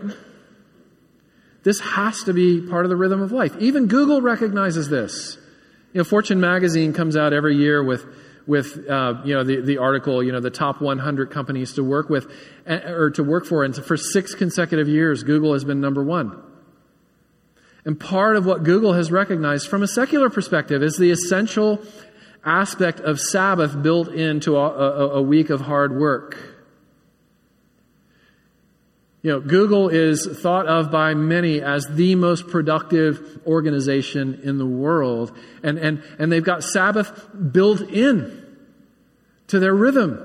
This 1.63 1.81
has 1.81 2.23
to 2.25 2.33
be 2.33 2.61
part 2.61 2.85
of 2.85 2.91
the 2.91 2.97
rhythm 2.97 3.21
of 3.21 3.33
life. 3.33 3.57
Even 3.59 3.87
Google 3.87 4.21
recognizes 4.23 4.89
this. 4.89 5.37
You 5.93 5.99
know, 5.99 6.05
Fortune 6.05 6.41
magazine 6.41 6.93
comes 6.93 7.17
out 7.17 7.33
every 7.33 7.57
year 7.57 7.83
with 7.83 8.07
with 8.47 8.89
uh, 8.89 9.15
you 9.25 9.35
know 9.35 9.43
the, 9.43 9.61
the 9.61 9.79
article 9.79 10.23
you 10.23 10.33
know 10.33 10.41
the 10.41 10.51
top 10.51 10.81
100 10.81 11.31
companies 11.31 11.73
to 11.75 11.83
work 11.83 12.09
with 12.09 12.31
or 12.67 13.11
to 13.11 13.25
work 13.25 13.45
for 13.45 13.65
and 13.65 13.75
for 13.75 13.97
six 13.97 14.35
consecutive 14.35 14.89
years 14.89 15.25
google 15.25 15.53
has 15.53 15.65
been 15.65 15.81
number 15.81 16.03
one 16.03 16.41
and 17.85 17.99
part 17.99 18.37
of 18.37 18.47
what 18.47 18.63
google 18.63 18.93
has 18.93 19.11
recognized 19.11 19.69
from 19.69 19.83
a 19.83 19.89
secular 19.89 20.31
perspective 20.31 20.83
is 20.83 20.97
the 20.97 21.11
essential 21.11 21.83
aspect 22.45 23.01
of 23.01 23.21
sabbath 23.21 23.83
built 23.83 24.09
into 24.09 24.57
a, 24.57 24.69
a, 24.69 25.09
a 25.17 25.23
week 25.23 25.51
of 25.51 25.63
hard 25.63 25.99
work 25.99 26.56
you 29.27 29.33
know, 29.33 29.41
Google 29.41 29.89
is 29.89 30.25
thought 30.41 30.69
of 30.69 30.93
by 30.93 31.15
many 31.15 31.61
as 31.61 31.85
the 31.89 32.15
most 32.15 32.47
productive 32.47 33.41
organization 33.45 34.39
in 34.45 34.57
the 34.57 34.65
world. 34.65 35.37
And, 35.65 35.79
and, 35.79 36.05
and 36.21 36.31
they've 36.31 36.45
got 36.45 36.63
Sabbath 36.63 37.29
built 37.51 37.81
in 37.81 38.47
to 39.49 39.59
their 39.59 39.75
rhythm. 39.75 40.25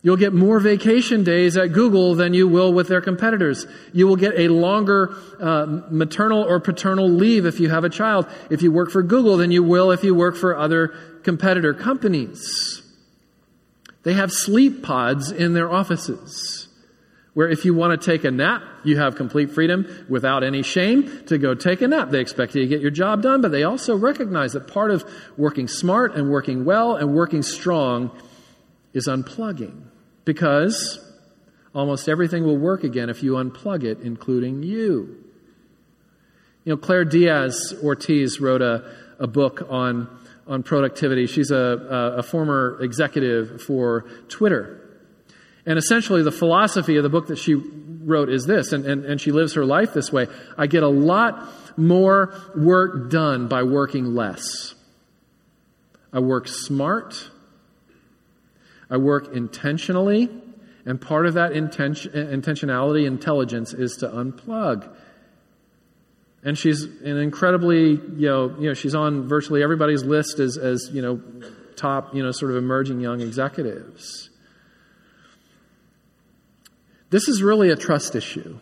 You'll 0.00 0.16
get 0.16 0.32
more 0.32 0.60
vacation 0.60 1.24
days 1.24 1.58
at 1.58 1.74
Google 1.74 2.14
than 2.14 2.32
you 2.32 2.48
will 2.48 2.72
with 2.72 2.88
their 2.88 3.02
competitors. 3.02 3.66
You 3.92 4.06
will 4.06 4.16
get 4.16 4.32
a 4.38 4.48
longer 4.48 5.14
uh, 5.38 5.66
maternal 5.90 6.42
or 6.42 6.58
paternal 6.58 7.10
leave 7.10 7.44
if 7.44 7.60
you 7.60 7.68
have 7.68 7.84
a 7.84 7.90
child 7.90 8.26
if 8.48 8.62
you 8.62 8.72
work 8.72 8.90
for 8.90 9.02
Google 9.02 9.36
than 9.36 9.50
you 9.50 9.62
will 9.62 9.90
if 9.90 10.02
you 10.02 10.14
work 10.14 10.36
for 10.36 10.56
other 10.56 10.88
competitor 11.22 11.74
companies. 11.74 12.80
They 14.04 14.14
have 14.14 14.32
sleep 14.32 14.82
pods 14.82 15.30
in 15.30 15.52
their 15.52 15.70
offices 15.70 16.65
where 17.36 17.50
if 17.50 17.66
you 17.66 17.74
want 17.74 18.00
to 18.00 18.10
take 18.10 18.24
a 18.24 18.30
nap, 18.30 18.62
you 18.82 18.96
have 18.96 19.14
complete 19.14 19.50
freedom 19.50 19.86
without 20.08 20.42
any 20.42 20.62
shame 20.62 21.22
to 21.26 21.36
go 21.36 21.54
take 21.54 21.82
a 21.82 21.86
nap. 21.86 22.08
They 22.08 22.20
expect 22.20 22.54
you 22.54 22.62
to 22.62 22.66
get 22.66 22.80
your 22.80 22.90
job 22.90 23.20
done, 23.20 23.42
but 23.42 23.50
they 23.50 23.62
also 23.62 23.94
recognize 23.94 24.54
that 24.54 24.68
part 24.68 24.90
of 24.90 25.04
working 25.36 25.68
smart 25.68 26.14
and 26.14 26.30
working 26.30 26.64
well 26.64 26.96
and 26.96 27.14
working 27.14 27.42
strong 27.42 28.10
is 28.94 29.06
unplugging 29.06 29.82
because 30.24 30.98
almost 31.74 32.08
everything 32.08 32.42
will 32.42 32.56
work 32.56 32.84
again 32.84 33.10
if 33.10 33.22
you 33.22 33.32
unplug 33.32 33.84
it, 33.84 34.00
including 34.00 34.62
you. 34.62 35.22
You 36.64 36.72
know, 36.72 36.76
Claire 36.78 37.04
Diaz 37.04 37.74
Ortiz 37.84 38.40
wrote 38.40 38.62
a, 38.62 38.96
a 39.18 39.26
book 39.26 39.60
on, 39.68 40.08
on 40.46 40.62
productivity. 40.62 41.26
She's 41.26 41.50
a, 41.50 41.54
a, 41.54 42.16
a 42.16 42.22
former 42.22 42.78
executive 42.80 43.60
for 43.60 44.06
Twitter. 44.30 44.85
And 45.66 45.78
essentially, 45.78 46.22
the 46.22 46.32
philosophy 46.32 46.96
of 46.96 47.02
the 47.02 47.08
book 47.08 47.26
that 47.26 47.38
she 47.38 47.54
wrote 47.54 48.28
is 48.28 48.46
this, 48.46 48.72
and, 48.72 48.86
and, 48.86 49.04
and 49.04 49.20
she 49.20 49.32
lives 49.32 49.54
her 49.54 49.64
life 49.64 49.92
this 49.92 50.12
way 50.12 50.28
I 50.56 50.66
get 50.66 50.82
a 50.82 50.88
lot 50.88 51.76
more 51.76 52.34
work 52.54 53.10
done 53.10 53.48
by 53.48 53.64
working 53.64 54.14
less. 54.14 54.74
I 56.12 56.20
work 56.20 56.48
smart 56.48 57.30
I 58.88 58.96
work 58.98 59.34
intentionally, 59.34 60.28
and 60.84 61.00
part 61.00 61.26
of 61.26 61.34
that 61.34 61.52
intention, 61.52 62.12
intentionality, 62.12 63.06
intelligence 63.06 63.72
is 63.72 63.96
to 63.98 64.08
unplug. 64.08 64.88
And 66.44 66.56
she's 66.56 66.84
an 66.84 67.16
incredibly, 67.16 67.90
you 67.90 68.28
know, 68.28 68.56
you 68.58 68.68
know, 68.68 68.74
she's 68.74 68.94
on 68.94 69.26
virtually 69.26 69.62
everybody's 69.62 70.04
list 70.04 70.38
as, 70.38 70.56
as 70.56 70.88
you 70.92 71.02
know, 71.02 71.20
top, 71.74 72.14
you 72.14 72.22
know, 72.22 72.30
sort 72.30 72.52
of 72.52 72.58
emerging 72.58 73.00
young 73.00 73.20
executives. 73.20 74.30
This 77.10 77.28
is 77.28 77.42
really 77.42 77.70
a 77.70 77.76
trust 77.76 78.14
issue. 78.14 78.58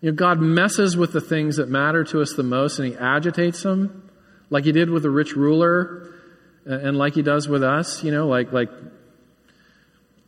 You 0.00 0.10
know, 0.10 0.16
God 0.16 0.40
messes 0.40 0.96
with 0.96 1.12
the 1.12 1.20
things 1.20 1.56
that 1.56 1.68
matter 1.68 2.04
to 2.04 2.20
us 2.20 2.34
the 2.34 2.42
most 2.42 2.78
and 2.78 2.88
He 2.88 2.96
agitates 2.96 3.62
them, 3.62 4.10
like 4.50 4.64
He 4.64 4.72
did 4.72 4.90
with 4.90 5.02
the 5.02 5.10
rich 5.10 5.34
ruler 5.34 6.14
and 6.66 6.98
like 6.98 7.14
He 7.14 7.22
does 7.22 7.48
with 7.48 7.62
us, 7.62 8.04
you 8.04 8.10
know, 8.10 8.26
like, 8.26 8.52
like 8.52 8.70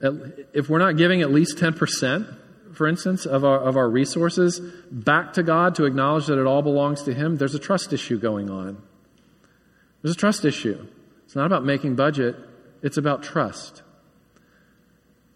if 0.00 0.68
we're 0.68 0.78
not 0.78 0.96
giving 0.96 1.22
at 1.22 1.30
least 1.30 1.58
10%, 1.58 2.36
for 2.74 2.86
instance, 2.86 3.26
of 3.26 3.44
our, 3.44 3.58
of 3.58 3.76
our 3.76 3.88
resources 3.88 4.60
back 4.90 5.34
to 5.34 5.42
God 5.42 5.74
to 5.76 5.84
acknowledge 5.84 6.26
that 6.26 6.38
it 6.38 6.46
all 6.46 6.62
belongs 6.62 7.02
to 7.04 7.14
Him, 7.14 7.36
there's 7.36 7.54
a 7.54 7.58
trust 7.58 7.92
issue 7.92 8.18
going 8.18 8.50
on. 8.50 8.82
There's 10.02 10.14
a 10.14 10.18
trust 10.18 10.44
issue. 10.44 10.86
It's 11.24 11.34
not 11.34 11.46
about 11.46 11.64
making 11.64 11.96
budget, 11.96 12.36
it's 12.82 12.96
about 12.96 13.22
trust. 13.22 13.82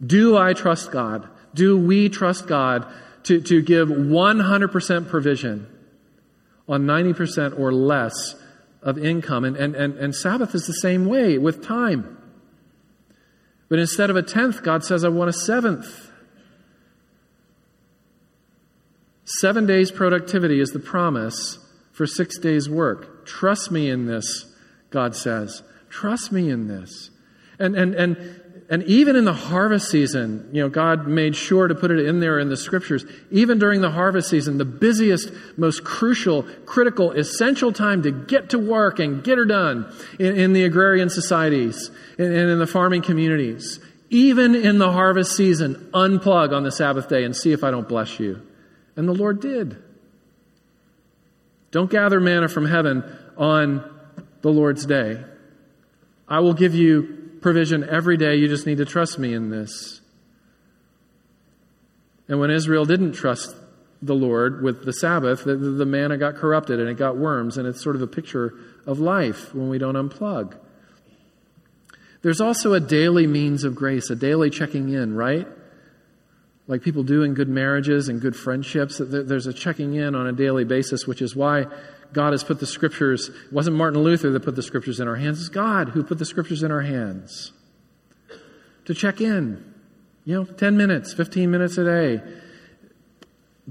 Do 0.04 0.36
I 0.36 0.52
trust 0.54 0.92
God? 0.92 1.28
Do 1.54 1.78
we 1.78 2.08
trust 2.08 2.46
God 2.46 2.86
to, 3.24 3.40
to 3.40 3.62
give 3.62 3.88
100% 3.88 5.08
provision 5.08 5.66
on 6.68 6.84
90% 6.84 7.58
or 7.58 7.72
less 7.72 8.36
of 8.82 8.98
income? 8.98 9.44
And, 9.44 9.56
and, 9.56 9.74
and, 9.74 9.98
and 9.98 10.14
Sabbath 10.14 10.54
is 10.54 10.66
the 10.66 10.72
same 10.74 11.06
way 11.06 11.38
with 11.38 11.66
time. 11.66 12.16
But 13.68 13.78
instead 13.78 14.10
of 14.10 14.16
a 14.16 14.22
tenth, 14.22 14.62
God 14.62 14.84
says, 14.84 15.04
I 15.04 15.08
want 15.08 15.30
a 15.30 15.32
seventh. 15.32 16.10
Seven 19.24 19.64
days 19.64 19.92
productivity 19.92 20.60
is 20.60 20.70
the 20.70 20.80
promise 20.80 21.58
for 21.92 22.04
six 22.06 22.38
days 22.38 22.68
work. 22.68 23.26
Trust 23.26 23.70
me 23.70 23.88
in 23.88 24.06
this, 24.06 24.52
God 24.90 25.14
says. 25.14 25.62
Trust 25.88 26.32
me 26.32 26.50
in 26.50 26.66
this. 26.66 27.10
And, 27.58 27.76
and, 27.76 27.94
and 27.94 28.39
and 28.70 28.84
even 28.84 29.16
in 29.16 29.24
the 29.24 29.34
harvest 29.34 29.90
season, 29.90 30.48
you 30.52 30.62
know, 30.62 30.68
God 30.68 31.08
made 31.08 31.34
sure 31.34 31.66
to 31.66 31.74
put 31.74 31.90
it 31.90 32.06
in 32.06 32.20
there 32.20 32.38
in 32.38 32.48
the 32.48 32.56
scriptures. 32.56 33.04
Even 33.32 33.58
during 33.58 33.80
the 33.80 33.90
harvest 33.90 34.30
season, 34.30 34.58
the 34.58 34.64
busiest, 34.64 35.32
most 35.56 35.82
crucial, 35.82 36.44
critical, 36.66 37.10
essential 37.10 37.72
time 37.72 38.04
to 38.04 38.12
get 38.12 38.50
to 38.50 38.60
work 38.60 39.00
and 39.00 39.24
get 39.24 39.38
her 39.38 39.44
done 39.44 39.92
in, 40.20 40.36
in 40.36 40.52
the 40.52 40.62
agrarian 40.62 41.10
societies 41.10 41.90
and 42.16 42.32
in 42.32 42.60
the 42.60 42.66
farming 42.66 43.02
communities. 43.02 43.80
Even 44.08 44.54
in 44.54 44.78
the 44.78 44.92
harvest 44.92 45.36
season, 45.36 45.90
unplug 45.92 46.52
on 46.52 46.62
the 46.62 46.70
Sabbath 46.70 47.08
day 47.08 47.24
and 47.24 47.34
see 47.34 47.50
if 47.50 47.64
I 47.64 47.72
don't 47.72 47.88
bless 47.88 48.20
you. 48.20 48.40
And 48.94 49.08
the 49.08 49.14
Lord 49.14 49.40
did. 49.40 49.82
Don't 51.72 51.90
gather 51.90 52.20
manna 52.20 52.48
from 52.48 52.66
heaven 52.66 53.02
on 53.36 53.82
the 54.42 54.52
Lord's 54.52 54.86
day. 54.86 55.24
I 56.28 56.38
will 56.38 56.54
give 56.54 56.76
you 56.76 57.19
provision 57.40 57.88
every 57.88 58.16
day. 58.16 58.36
You 58.36 58.48
just 58.48 58.66
need 58.66 58.78
to 58.78 58.84
trust 58.84 59.18
me 59.18 59.34
in 59.34 59.50
this. 59.50 60.00
And 62.28 62.38
when 62.38 62.50
Israel 62.50 62.84
didn't 62.84 63.12
trust 63.12 63.56
the 64.02 64.14
Lord 64.14 64.62
with 64.62 64.84
the 64.84 64.92
Sabbath, 64.92 65.44
the, 65.44 65.56
the 65.56 65.84
manna 65.84 66.16
got 66.16 66.36
corrupted 66.36 66.80
and 66.80 66.88
it 66.88 66.96
got 66.96 67.16
worms, 67.16 67.56
and 67.56 67.66
it's 67.66 67.82
sort 67.82 67.96
of 67.96 68.02
a 68.02 68.06
picture 68.06 68.54
of 68.86 68.98
life 68.98 69.54
when 69.54 69.68
we 69.68 69.78
don't 69.78 69.96
unplug. 69.96 70.56
There's 72.22 72.40
also 72.40 72.74
a 72.74 72.80
daily 72.80 73.26
means 73.26 73.64
of 73.64 73.74
grace, 73.74 74.10
a 74.10 74.16
daily 74.16 74.50
checking 74.50 74.90
in, 74.90 75.14
right? 75.14 75.48
Like 76.66 76.82
people 76.82 77.02
do 77.02 77.22
in 77.22 77.34
good 77.34 77.48
marriages 77.48 78.08
and 78.08 78.20
good 78.20 78.36
friendships. 78.36 79.00
There's 79.02 79.46
a 79.46 79.52
checking 79.52 79.94
in 79.94 80.14
on 80.14 80.26
a 80.26 80.32
daily 80.32 80.64
basis, 80.64 81.06
which 81.06 81.20
is 81.20 81.34
why 81.34 81.66
God 82.12 82.32
has 82.32 82.44
put 82.44 82.60
the 82.60 82.66
scriptures, 82.66 83.28
it 83.28 83.52
wasn't 83.52 83.76
Martin 83.76 84.02
Luther 84.02 84.30
that 84.30 84.40
put 84.40 84.56
the 84.56 84.62
scriptures 84.62 85.00
in 85.00 85.08
our 85.08 85.16
hands, 85.16 85.40
it's 85.40 85.48
God 85.48 85.90
who 85.90 86.02
put 86.02 86.18
the 86.18 86.24
scriptures 86.24 86.62
in 86.62 86.70
our 86.70 86.82
hands. 86.82 87.52
To 88.86 88.94
check 88.94 89.20
in, 89.20 89.64
you 90.24 90.34
know, 90.34 90.44
10 90.44 90.76
minutes, 90.76 91.12
15 91.12 91.50
minutes 91.50 91.78
a 91.78 91.84
day. 91.84 92.22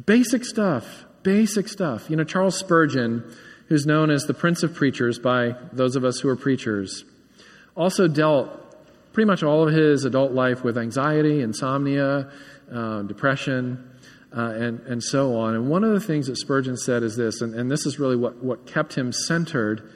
Basic 0.05 0.45
stuff, 0.45 1.05
basic 1.23 1.67
stuff. 1.67 2.09
You 2.09 2.15
know, 2.15 2.23
Charles 2.23 2.57
Spurgeon, 2.57 3.23
who's 3.67 3.85
known 3.85 4.09
as 4.09 4.23
the 4.25 4.33
Prince 4.33 4.63
of 4.63 4.73
Preachers 4.73 5.19
by 5.19 5.55
those 5.73 5.95
of 5.95 6.05
us 6.05 6.19
who 6.19 6.29
are 6.29 6.35
preachers, 6.35 7.03
also 7.75 8.07
dealt 8.07 8.49
pretty 9.13 9.27
much 9.27 9.43
all 9.43 9.67
of 9.67 9.73
his 9.73 10.05
adult 10.05 10.31
life 10.31 10.63
with 10.63 10.77
anxiety, 10.77 11.41
insomnia, 11.41 12.31
uh, 12.71 13.01
depression 13.01 13.89
uh, 14.35 14.53
and, 14.55 14.79
and 14.81 15.03
so 15.03 15.37
on. 15.37 15.55
And 15.55 15.69
one 15.69 15.83
of 15.83 15.91
the 15.91 15.99
things 15.99 16.27
that 16.27 16.37
Spurgeon 16.37 16.77
said 16.77 17.03
is 17.03 17.15
this, 17.15 17.41
and, 17.41 17.55
and 17.55 17.69
this 17.69 17.85
is 17.85 17.99
really 17.99 18.15
what, 18.15 18.43
what 18.43 18.67
kept 18.67 18.95
him 18.95 19.11
centered 19.11 19.91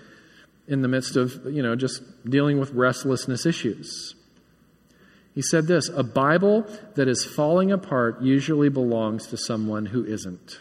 in 0.68 0.82
the 0.82 0.88
midst 0.88 1.16
of, 1.16 1.46
you 1.46 1.62
know, 1.62 1.76
just 1.76 2.02
dealing 2.28 2.60
with 2.60 2.72
restlessness 2.72 3.46
issues. 3.46 4.16
He 5.36 5.42
said 5.42 5.68
this 5.68 5.90
A 5.90 6.04
Bible 6.04 6.66
that 6.96 7.08
is 7.08 7.26
falling 7.26 7.72
apart 7.72 8.22
usually 8.22 8.70
belongs 8.70 9.28
to 9.28 9.38
someone 9.38 9.88
who 9.88 10.06
isn't. 10.06 10.60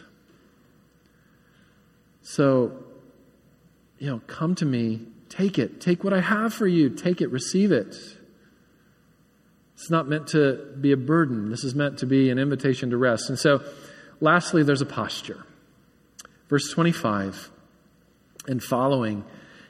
So, 2.22 2.72
you 3.98 4.08
know, 4.08 4.20
come 4.26 4.54
to 4.56 4.64
me, 4.64 5.00
take 5.28 5.58
it, 5.58 5.80
take 5.80 6.04
what 6.04 6.12
I 6.12 6.20
have 6.20 6.54
for 6.54 6.66
you, 6.66 6.90
take 6.90 7.20
it, 7.20 7.30
receive 7.30 7.72
it. 7.72 7.94
It's 9.82 9.90
not 9.90 10.08
meant 10.08 10.28
to 10.28 10.64
be 10.80 10.92
a 10.92 10.96
burden. 10.96 11.50
This 11.50 11.64
is 11.64 11.74
meant 11.74 11.98
to 11.98 12.06
be 12.06 12.30
an 12.30 12.38
invitation 12.38 12.90
to 12.90 12.96
rest. 12.96 13.28
And 13.28 13.36
so, 13.36 13.64
lastly, 14.20 14.62
there's 14.62 14.80
a 14.80 14.86
posture. 14.86 15.44
Verse 16.48 16.70
25 16.70 17.50
and 18.46 18.62
following. 18.62 19.16
You 19.16 19.24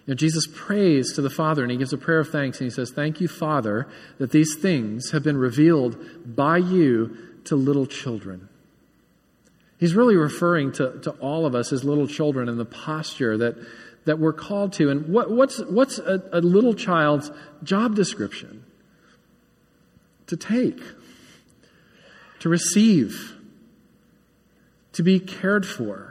know, 0.08 0.14
Jesus 0.14 0.46
prays 0.54 1.14
to 1.14 1.22
the 1.22 1.30
Father 1.30 1.62
and 1.62 1.72
he 1.72 1.78
gives 1.78 1.94
a 1.94 1.96
prayer 1.96 2.18
of 2.18 2.28
thanks 2.28 2.60
and 2.60 2.66
he 2.66 2.70
says, 2.70 2.92
Thank 2.94 3.22
you, 3.22 3.28
Father, 3.28 3.88
that 4.18 4.32
these 4.32 4.54
things 4.54 5.12
have 5.12 5.22
been 5.22 5.38
revealed 5.38 5.96
by 6.26 6.58
you 6.58 7.16
to 7.44 7.56
little 7.56 7.86
children. 7.86 8.50
He's 9.78 9.94
really 9.94 10.16
referring 10.16 10.72
to, 10.72 11.00
to 11.04 11.12
all 11.12 11.46
of 11.46 11.54
us 11.54 11.72
as 11.72 11.84
little 11.84 12.06
children 12.06 12.50
and 12.50 12.60
the 12.60 12.66
posture 12.66 13.38
that, 13.38 13.56
that 14.04 14.18
we're 14.18 14.34
called 14.34 14.74
to. 14.74 14.90
And 14.90 15.08
what, 15.08 15.30
what's, 15.30 15.58
what's 15.70 15.98
a, 15.98 16.22
a 16.34 16.42
little 16.42 16.74
child's 16.74 17.30
job 17.62 17.94
description? 17.94 18.61
To 20.32 20.36
take, 20.38 20.80
to 22.40 22.48
receive, 22.48 23.36
to 24.92 25.02
be 25.02 25.20
cared 25.20 25.66
for. 25.66 26.08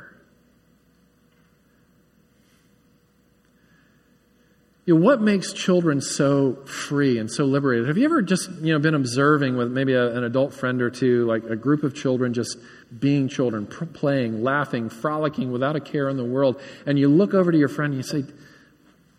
You 4.85 4.93
know, 4.93 5.01
what 5.01 5.21
makes 5.21 5.53
children 5.53 6.01
so 6.01 6.53
free 6.65 7.17
and 7.17 7.31
so 7.31 7.45
liberated? 7.45 7.87
Have 7.87 7.97
you 7.97 8.05
ever 8.05 8.21
just 8.21 8.51
you 8.61 8.73
know 8.73 8.79
been 8.79 8.93
observing 8.93 9.57
with 9.57 9.71
maybe 9.71 9.93
a, 9.93 10.15
an 10.15 10.23
adult 10.23 10.53
friend 10.53 10.83
or 10.83 10.91
two, 10.91 11.25
like 11.25 11.43
a 11.45 11.55
group 11.55 11.81
of 11.83 11.95
children 11.95 12.35
just 12.35 12.57
being 12.99 13.27
children, 13.27 13.65
pr- 13.65 13.85
playing, 13.85 14.43
laughing, 14.43 14.89
frolicking 14.89 15.51
without 15.51 15.75
a 15.75 15.79
care 15.79 16.09
in 16.09 16.17
the 16.17 16.25
world, 16.25 16.61
and 16.85 16.99
you 16.99 17.07
look 17.07 17.33
over 17.33 17.51
to 17.51 17.57
your 17.57 17.69
friend 17.69 17.93
and 17.93 18.03
you 18.03 18.07
say, 18.07 18.23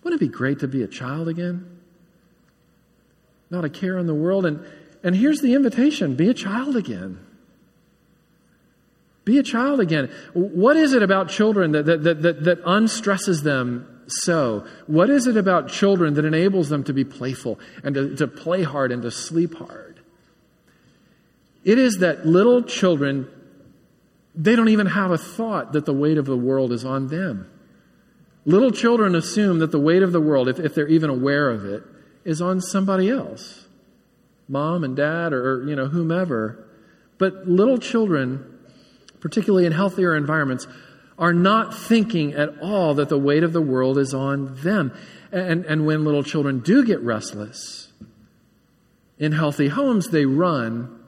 "Wouldn't 0.04 0.22
it 0.22 0.24
be 0.24 0.32
great 0.32 0.60
to 0.60 0.68
be 0.68 0.84
a 0.84 0.88
child 0.88 1.26
again?" 1.26 1.80
not 3.52 3.66
a 3.66 3.68
care 3.68 3.98
in 3.98 4.06
the 4.06 4.14
world. 4.14 4.46
And, 4.46 4.64
and 5.02 5.16
here's 5.16 5.40
the 5.40 5.54
invitation 5.54 6.14
be 6.14 6.28
a 6.28 6.34
child 6.34 6.76
again. 6.76 7.18
Be 9.24 9.38
a 9.38 9.42
child 9.42 9.80
again. 9.80 10.10
What 10.34 10.76
is 10.76 10.94
it 10.94 11.02
about 11.02 11.28
children 11.28 11.72
that, 11.72 11.86
that, 11.86 12.02
that, 12.02 12.22
that, 12.22 12.44
that 12.44 12.58
unstresses 12.64 13.42
them 13.42 14.02
so? 14.08 14.66
What 14.88 15.10
is 15.10 15.28
it 15.28 15.36
about 15.36 15.68
children 15.68 16.14
that 16.14 16.24
enables 16.24 16.68
them 16.68 16.82
to 16.84 16.92
be 16.92 17.04
playful 17.04 17.60
and 17.84 17.94
to, 17.94 18.16
to 18.16 18.26
play 18.26 18.64
hard 18.64 18.90
and 18.90 19.02
to 19.02 19.12
sleep 19.12 19.54
hard? 19.54 20.00
It 21.64 21.78
is 21.78 21.98
that 21.98 22.26
little 22.26 22.64
children, 22.64 23.28
they 24.34 24.56
don't 24.56 24.70
even 24.70 24.88
have 24.88 25.12
a 25.12 25.18
thought 25.18 25.72
that 25.74 25.86
the 25.86 25.94
weight 25.94 26.18
of 26.18 26.26
the 26.26 26.36
world 26.36 26.72
is 26.72 26.84
on 26.84 27.06
them. 27.06 27.48
Little 28.44 28.72
children 28.72 29.14
assume 29.14 29.60
that 29.60 29.70
the 29.70 29.78
weight 29.78 30.02
of 30.02 30.10
the 30.10 30.20
world, 30.20 30.48
if, 30.48 30.58
if 30.58 30.74
they're 30.74 30.88
even 30.88 31.10
aware 31.10 31.48
of 31.48 31.64
it, 31.64 31.84
is 32.24 32.42
on 32.42 32.60
somebody 32.60 33.08
else 33.08 33.61
mom 34.52 34.84
and 34.84 34.94
dad 34.94 35.32
or, 35.32 35.64
you 35.66 35.74
know, 35.74 35.86
whomever. 35.86 36.64
But 37.18 37.48
little 37.48 37.78
children 37.78 38.52
particularly 39.22 39.64
in 39.64 39.72
healthier 39.72 40.14
environments, 40.16 40.66
are 41.16 41.32
not 41.32 41.72
thinking 41.72 42.34
at 42.34 42.58
all 42.60 42.94
that 42.94 43.08
the 43.08 43.18
weight 43.18 43.44
of 43.44 43.52
the 43.52 43.62
world 43.62 43.96
is 43.96 44.12
on 44.12 44.56
them. 44.56 44.92
And, 45.30 45.64
and 45.64 45.86
when 45.86 46.04
little 46.04 46.24
children 46.24 46.58
do 46.58 46.84
get 46.84 47.00
restless, 47.00 47.90
in 49.18 49.30
healthy 49.30 49.68
homes, 49.68 50.08
they 50.08 50.26
run 50.26 50.98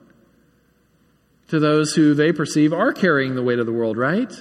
to 1.49 1.59
those 1.59 1.93
who 1.93 2.13
they 2.13 2.31
perceive 2.31 2.71
are 2.71 2.93
carrying 2.93 3.35
the 3.35 3.43
weight 3.43 3.59
of 3.59 3.65
the 3.65 3.73
world, 3.73 3.97
right? 3.97 4.31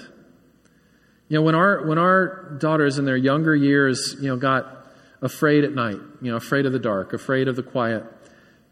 You 1.29 1.39
know, 1.39 1.43
when 1.43 1.57
our, 1.57 1.85
when 1.85 1.99
our 1.99 2.57
daughters 2.61 2.99
in 2.99 3.05
their 3.05 3.17
younger 3.17 3.57
years, 3.57 4.15
you 4.21 4.29
know, 4.29 4.37
got 4.37 4.87
afraid 5.21 5.65
at 5.65 5.73
night, 5.73 5.99
you 6.23 6.31
know, 6.31 6.37
afraid 6.37 6.65
of 6.67 6.73
the 6.73 6.79
dark, 6.79 7.13
afraid 7.13 7.49
of 7.49 7.57
the 7.57 7.65
quiet, 7.65 8.05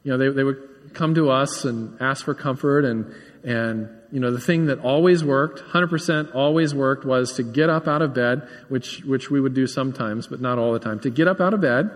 you 0.04 0.10
know, 0.10 0.18
they, 0.18 0.28
they 0.28 0.44
would 0.44 0.94
come 0.94 1.14
to 1.14 1.30
us 1.30 1.64
and 1.64 2.00
ask 2.00 2.24
for 2.24 2.34
comfort 2.34 2.84
and, 2.84 3.14
and 3.44 3.88
you 4.12 4.20
know, 4.20 4.30
the 4.30 4.40
thing 4.40 4.66
that 4.66 4.80
always 4.80 5.24
worked, 5.24 5.60
100% 5.60 6.34
always 6.34 6.74
worked, 6.74 7.06
was 7.06 7.34
to 7.36 7.42
get 7.42 7.70
up 7.70 7.88
out 7.88 8.02
of 8.02 8.12
bed, 8.12 8.46
which, 8.68 9.02
which 9.04 9.30
we 9.30 9.40
would 9.40 9.54
do 9.54 9.66
sometimes, 9.66 10.26
but 10.26 10.40
not 10.40 10.58
all 10.58 10.72
the 10.72 10.78
time, 10.78 11.00
to 11.00 11.10
get 11.10 11.26
up 11.26 11.40
out 11.40 11.54
of 11.54 11.62
bed 11.62 11.90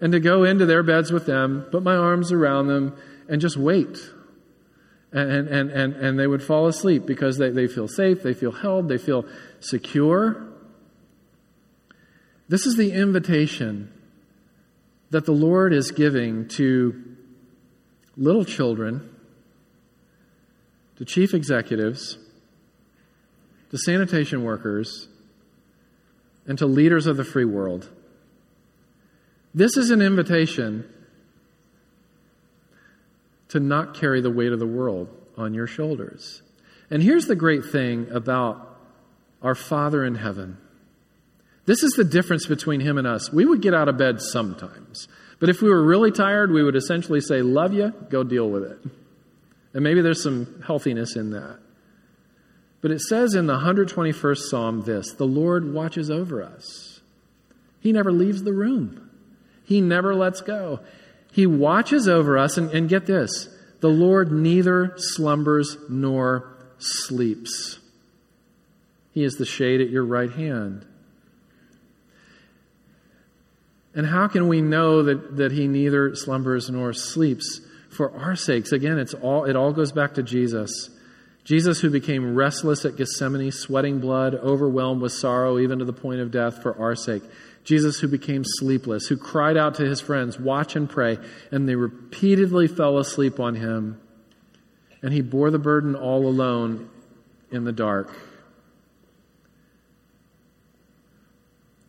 and 0.00 0.12
to 0.12 0.20
go 0.20 0.44
into 0.44 0.64
their 0.64 0.82
beds 0.82 1.10
with 1.10 1.26
them, 1.26 1.66
put 1.70 1.82
my 1.82 1.96
arms 1.96 2.30
around 2.30 2.68
them, 2.68 2.96
and 3.28 3.40
just 3.40 3.56
wait. 3.56 3.98
And, 5.12 5.48
and, 5.48 5.70
and, 5.70 5.94
and 5.94 6.18
they 6.18 6.26
would 6.26 6.42
fall 6.42 6.66
asleep 6.66 7.04
because 7.06 7.38
they, 7.38 7.50
they 7.50 7.66
feel 7.66 7.88
safe, 7.88 8.22
they 8.22 8.34
feel 8.34 8.52
held, 8.52 8.88
they 8.88 8.98
feel 8.98 9.24
secure. 9.60 10.46
This 12.48 12.66
is 12.66 12.76
the 12.76 12.92
invitation 12.92 13.92
that 15.10 15.26
the 15.26 15.32
Lord 15.32 15.72
is 15.72 15.90
giving 15.90 16.48
to 16.48 17.13
little 18.16 18.44
children 18.44 19.10
to 20.96 21.04
chief 21.04 21.34
executives, 21.34 22.18
to 23.70 23.78
sanitation 23.78 24.44
workers, 24.44 25.08
and 26.46 26.58
to 26.58 26.66
leaders 26.66 27.06
of 27.06 27.16
the 27.16 27.24
free 27.24 27.44
world. 27.44 27.90
This 29.54 29.76
is 29.76 29.90
an 29.90 30.02
invitation 30.02 30.88
to 33.48 33.60
not 33.60 33.94
carry 33.94 34.20
the 34.20 34.30
weight 34.30 34.52
of 34.52 34.58
the 34.58 34.66
world 34.66 35.08
on 35.36 35.54
your 35.54 35.66
shoulders. 35.66 36.42
And 36.90 37.02
here's 37.02 37.26
the 37.26 37.36
great 37.36 37.64
thing 37.64 38.08
about 38.10 38.78
our 39.42 39.54
Father 39.54 40.04
in 40.04 40.16
heaven. 40.16 40.58
This 41.66 41.82
is 41.82 41.92
the 41.92 42.04
difference 42.04 42.46
between 42.46 42.80
him 42.80 42.98
and 42.98 43.06
us. 43.06 43.32
We 43.32 43.46
would 43.46 43.62
get 43.62 43.74
out 43.74 43.88
of 43.88 43.96
bed 43.96 44.20
sometimes. 44.20 45.08
But 45.44 45.50
if 45.50 45.60
we 45.60 45.68
were 45.68 45.84
really 45.84 46.10
tired, 46.10 46.50
we 46.50 46.62
would 46.62 46.74
essentially 46.74 47.20
say, 47.20 47.42
Love 47.42 47.74
you, 47.74 47.92
go 48.08 48.24
deal 48.24 48.48
with 48.48 48.62
it. 48.62 48.78
And 49.74 49.84
maybe 49.84 50.00
there's 50.00 50.22
some 50.22 50.62
healthiness 50.66 51.16
in 51.16 51.32
that. 51.32 51.58
But 52.80 52.92
it 52.92 53.02
says 53.02 53.34
in 53.34 53.46
the 53.46 53.58
121st 53.58 54.38
Psalm 54.38 54.84
this 54.86 55.12
The 55.12 55.26
Lord 55.26 55.74
watches 55.74 56.10
over 56.10 56.42
us. 56.42 57.02
He 57.78 57.92
never 57.92 58.10
leaves 58.10 58.42
the 58.42 58.54
room, 58.54 59.10
He 59.66 59.82
never 59.82 60.14
lets 60.14 60.40
go. 60.40 60.80
He 61.30 61.46
watches 61.46 62.08
over 62.08 62.38
us, 62.38 62.56
and, 62.56 62.70
and 62.70 62.88
get 62.88 63.04
this 63.04 63.54
the 63.80 63.90
Lord 63.90 64.32
neither 64.32 64.94
slumbers 64.96 65.76
nor 65.90 66.56
sleeps. 66.78 67.80
He 69.12 69.22
is 69.22 69.34
the 69.34 69.44
shade 69.44 69.82
at 69.82 69.90
your 69.90 70.06
right 70.06 70.32
hand. 70.32 70.86
And 73.94 74.06
how 74.06 74.28
can 74.28 74.48
we 74.48 74.60
know 74.60 75.02
that, 75.04 75.36
that 75.36 75.52
he 75.52 75.68
neither 75.68 76.14
slumbers 76.14 76.68
nor 76.68 76.92
sleeps? 76.92 77.60
for 77.94 78.14
our 78.16 78.36
sakes. 78.36 78.72
Again, 78.72 78.98
it's 78.98 79.14
all, 79.14 79.44
it 79.44 79.56
all 79.56 79.72
goes 79.72 79.92
back 79.92 80.14
to 80.14 80.22
Jesus. 80.22 80.90
Jesus, 81.44 81.80
who 81.80 81.90
became 81.90 82.34
restless 82.34 82.84
at 82.84 82.96
Gethsemane, 82.96 83.52
sweating 83.52 84.00
blood, 84.00 84.34
overwhelmed 84.34 85.02
with 85.02 85.12
sorrow, 85.12 85.58
even 85.58 85.78
to 85.78 85.84
the 85.84 85.92
point 85.92 86.20
of 86.20 86.30
death 86.30 86.62
for 86.62 86.78
our 86.78 86.94
sake. 86.94 87.22
Jesus, 87.64 88.00
who 88.00 88.08
became 88.08 88.42
sleepless, 88.44 89.06
who 89.06 89.16
cried 89.16 89.56
out 89.56 89.74
to 89.76 89.84
his 89.84 90.00
friends, 90.00 90.38
Watch 90.38 90.76
and 90.76 90.88
pray, 90.88 91.18
and 91.50 91.68
they 91.68 91.76
repeatedly 91.76 92.66
fell 92.66 92.98
asleep 92.98 93.40
on 93.40 93.54
him. 93.54 94.00
And 95.02 95.12
he 95.12 95.20
bore 95.20 95.50
the 95.50 95.58
burden 95.58 95.94
all 95.94 96.26
alone 96.26 96.88
in 97.50 97.64
the 97.64 97.72
dark. 97.72 98.14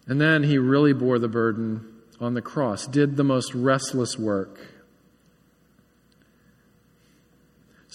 And 0.08 0.20
then 0.20 0.44
he 0.44 0.58
really 0.58 0.94
bore 0.94 1.18
the 1.18 1.30
burden 1.30 1.95
on 2.20 2.34
the 2.34 2.42
cross, 2.42 2.88
did 2.88 3.18
the 3.18 3.24
most 3.24 3.54
restless 3.54 4.18
work 4.18 4.60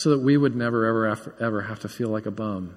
so 0.01 0.11
that 0.11 0.21
we 0.21 0.37
would 0.37 0.57
never, 0.57 0.87
ever, 0.87 1.35
ever 1.39 1.61
have 1.63 1.81
to 1.81 1.89
feel 1.89 2.09
like 2.09 2.25
a 2.25 2.31
bum. 2.31 2.75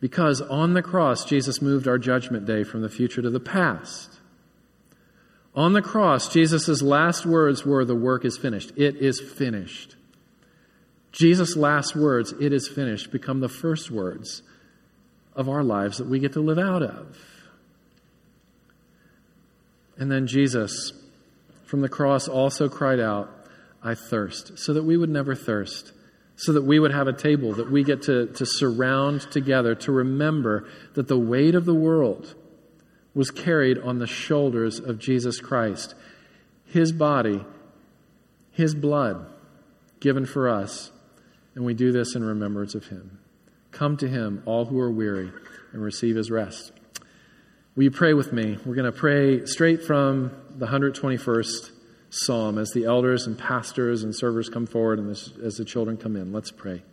Because 0.00 0.40
on 0.40 0.74
the 0.74 0.82
cross, 0.82 1.24
Jesus 1.24 1.62
moved 1.62 1.86
our 1.86 1.98
judgment 1.98 2.46
day 2.46 2.64
from 2.64 2.82
the 2.82 2.88
future 2.88 3.22
to 3.22 3.30
the 3.30 3.38
past. 3.40 4.18
On 5.54 5.72
the 5.72 5.82
cross, 5.82 6.28
Jesus' 6.28 6.82
last 6.82 7.24
words 7.24 7.64
were, 7.64 7.84
The 7.84 7.94
work 7.94 8.24
is 8.24 8.36
finished. 8.36 8.72
It 8.76 8.96
is 8.96 9.20
finished. 9.20 9.94
Jesus' 11.12 11.56
last 11.56 11.94
words, 11.94 12.34
It 12.40 12.52
is 12.52 12.66
finished, 12.66 13.12
become 13.12 13.38
the 13.38 13.48
first 13.48 13.90
words 13.92 14.42
of 15.36 15.48
our 15.48 15.62
lives 15.62 15.98
that 15.98 16.08
we 16.08 16.18
get 16.18 16.32
to 16.32 16.40
live 16.40 16.58
out 16.58 16.82
of. 16.82 17.33
And 19.98 20.10
then 20.10 20.26
Jesus, 20.26 20.92
from 21.66 21.80
the 21.80 21.88
cross, 21.88 22.28
also 22.28 22.68
cried 22.68 23.00
out, 23.00 23.30
I 23.82 23.94
thirst, 23.94 24.58
so 24.58 24.72
that 24.72 24.84
we 24.84 24.96
would 24.96 25.10
never 25.10 25.34
thirst, 25.34 25.92
so 26.36 26.52
that 26.52 26.64
we 26.64 26.78
would 26.78 26.92
have 26.92 27.06
a 27.06 27.12
table 27.12 27.52
that 27.54 27.70
we 27.70 27.84
get 27.84 28.02
to, 28.02 28.26
to 28.26 28.46
surround 28.46 29.20
together 29.30 29.74
to 29.76 29.92
remember 29.92 30.66
that 30.94 31.06
the 31.06 31.18
weight 31.18 31.54
of 31.54 31.64
the 31.64 31.74
world 31.74 32.34
was 33.14 33.30
carried 33.30 33.78
on 33.78 33.98
the 33.98 34.06
shoulders 34.06 34.80
of 34.80 34.98
Jesus 34.98 35.38
Christ. 35.38 35.94
His 36.66 36.92
body, 36.92 37.44
His 38.50 38.74
blood 38.74 39.26
given 40.00 40.26
for 40.26 40.48
us, 40.48 40.90
and 41.54 41.64
we 41.64 41.74
do 41.74 41.92
this 41.92 42.16
in 42.16 42.24
remembrance 42.24 42.74
of 42.74 42.88
Him. 42.88 43.18
Come 43.70 43.96
to 43.98 44.08
Him, 44.08 44.42
all 44.44 44.64
who 44.64 44.80
are 44.80 44.90
weary, 44.90 45.30
and 45.72 45.82
receive 45.82 46.16
His 46.16 46.30
rest. 46.30 46.72
Will 47.76 47.82
you 47.82 47.90
pray 47.90 48.14
with 48.14 48.32
me? 48.32 48.56
We're 48.64 48.76
going 48.76 48.84
to 48.84 48.96
pray 48.96 49.46
straight 49.46 49.82
from 49.82 50.30
the 50.54 50.66
121st 50.66 51.72
psalm 52.08 52.56
as 52.56 52.70
the 52.70 52.84
elders 52.84 53.26
and 53.26 53.36
pastors 53.36 54.04
and 54.04 54.14
servers 54.14 54.48
come 54.48 54.64
forward 54.64 55.00
and 55.00 55.10
as 55.10 55.56
the 55.56 55.64
children 55.64 55.96
come 55.96 56.14
in. 56.14 56.32
Let's 56.32 56.52
pray. 56.52 56.84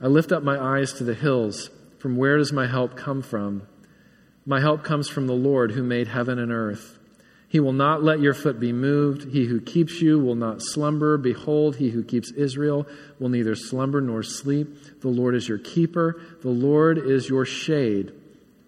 I 0.00 0.08
lift 0.08 0.32
up 0.32 0.42
my 0.42 0.58
eyes 0.58 0.92
to 0.94 1.04
the 1.04 1.14
hills. 1.14 1.70
From 2.00 2.16
where 2.16 2.38
does 2.38 2.52
my 2.52 2.66
help 2.66 2.96
come 2.96 3.22
from? 3.22 3.68
My 4.44 4.58
help 4.58 4.82
comes 4.82 5.08
from 5.08 5.28
the 5.28 5.32
Lord 5.32 5.70
who 5.70 5.84
made 5.84 6.08
heaven 6.08 6.40
and 6.40 6.50
earth. 6.50 6.98
He 7.48 7.60
will 7.60 7.72
not 7.72 8.02
let 8.02 8.18
your 8.18 8.34
foot 8.34 8.58
be 8.58 8.72
moved. 8.72 9.32
He 9.32 9.44
who 9.44 9.60
keeps 9.60 10.02
you 10.02 10.18
will 10.18 10.34
not 10.34 10.60
slumber. 10.60 11.16
Behold, 11.18 11.76
he 11.76 11.90
who 11.90 12.02
keeps 12.02 12.32
Israel 12.32 12.84
will 13.20 13.28
neither 13.28 13.54
slumber 13.54 14.00
nor 14.00 14.24
sleep. 14.24 15.00
The 15.02 15.08
Lord 15.08 15.36
is 15.36 15.48
your 15.48 15.58
keeper. 15.58 16.20
The 16.40 16.50
Lord 16.50 16.98
is 16.98 17.28
your 17.28 17.44
shade 17.44 18.12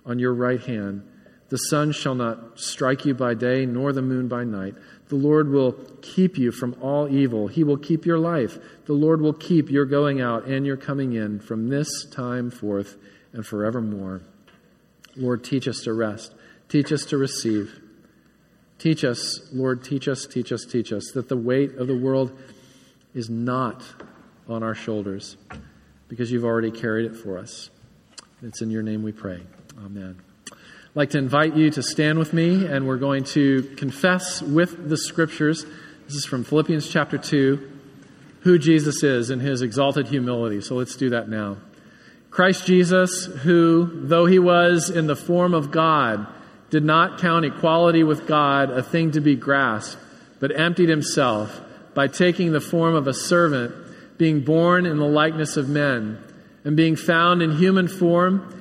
on 0.05 0.19
your 0.19 0.35
right 0.35 0.61
hand. 0.61 1.09
The 1.49 1.57
sun 1.57 1.93
shall 1.93 2.15
not 2.15 2.59
strike 2.59 3.05
you 3.05 3.15
by 3.15 3.35
day, 3.35 3.67
nor 3.67 3.93
the 3.93 4.03
moon 4.03 4.29
by 4.29 4.45
night. 4.45 4.75
The 5.09 5.17
Lord 5.17 5.51
will 5.51 5.73
keep 6.03 6.39
you 6.39 6.51
from 6.51 6.77
all 6.81 7.09
evil. 7.09 7.49
He 7.49 7.63
will 7.63 7.77
keep 7.77 8.07
your 8.07 8.19
life. 8.19 8.59
The 8.87 8.95
Lord 8.95 9.21
will 9.21 9.35
keep 9.35 9.71
your 9.71 9.85
going 9.85 10.21
out 10.21 10.47
and 10.47 10.65
your 10.67 10.77
coming 10.77 11.13
in 11.13 11.41
from 11.41 11.69
this 11.69 12.07
time 12.07 12.51
forth 12.51 12.97
and 13.33 13.47
forevermore. 13.47 14.23
Lord, 15.17 15.45
teach 15.45 15.69
us 15.69 15.81
to 15.85 15.93
rest. 15.93 16.35
Teach 16.69 16.91
us 16.91 17.05
to 17.07 17.19
receive. 17.19 17.81
Teach 18.79 19.05
us, 19.05 19.41
Lord, 19.53 19.85
teach 19.85 20.09
us, 20.09 20.27
teach 20.27 20.51
us, 20.51 20.65
teach 20.65 20.93
us 20.93 21.13
that 21.15 21.29
the 21.29 21.37
weight 21.37 21.77
of 21.77 21.87
the 21.87 21.97
world 21.97 22.37
is 23.15 23.31
not 23.31 23.83
on 24.49 24.63
our 24.63 24.75
shoulders 24.75 25.37
because 26.09 26.33
you've 26.33 26.45
already 26.45 26.71
carried 26.71 27.07
it 27.07 27.17
for 27.17 27.39
us. 27.39 27.71
It's 28.43 28.61
in 28.61 28.71
your 28.71 28.83
name 28.83 29.03
we 29.03 29.13
pray. 29.13 29.41
Amen. 29.83 30.17
I'd 30.53 30.57
like 30.95 31.11
to 31.11 31.19
invite 31.19 31.57
you 31.57 31.69
to 31.71 31.83
stand 31.83 32.19
with 32.19 32.33
me, 32.33 32.67
and 32.67 32.87
we're 32.87 32.97
going 32.97 33.25
to 33.25 33.63
confess 33.77 34.41
with 34.41 34.89
the 34.89 34.97
scriptures. 34.97 35.67
This 36.07 36.15
is 36.15 36.25
from 36.25 36.45
Philippians 36.45 36.89
chapter 36.89 37.19
2, 37.19 37.73
who 38.43 38.59
Jesus 38.59 39.03
is 39.03 39.31
in 39.31 39.41
his 39.41 39.63
exalted 39.63 40.07
humility. 40.07 40.61
So 40.61 40.77
let's 40.77 40.95
do 40.95 41.11
that 41.11 41.29
now. 41.29 41.57
Christ 42.31 42.67
Jesus, 42.67 43.27
who, 43.27 44.07
though 44.07 44.27
he 44.27 44.39
was 44.39 44.91
in 44.91 45.09
the 45.09 45.17
form 45.17 45.55
of 45.55 45.73
God, 45.73 46.27
did 46.71 46.85
not 46.85 47.19
count 47.19 47.45
equality 47.45 48.05
with 48.05 48.29
God 48.29 48.71
a 48.71 48.83
thing 48.83 49.11
to 49.13 49.21
be 49.21 49.35
grasped, 49.35 50.01
but 50.39 50.57
emptied 50.57 50.89
himself 50.89 51.61
by 51.95 52.07
taking 52.07 52.53
the 52.53 52.61
form 52.61 52.95
of 52.95 53.09
a 53.09 53.15
servant, 53.15 53.75
being 54.19 54.41
born 54.41 54.87
in 54.87 54.99
the 54.99 55.05
likeness 55.05 55.57
of 55.57 55.69
men, 55.69 56.23
and 56.65 56.77
being 56.77 56.95
found 56.95 57.43
in 57.43 57.57
human 57.57 57.89
form, 57.89 58.61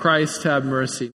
Christ, 0.00 0.44
have 0.44 0.64
mercy. 0.64 1.10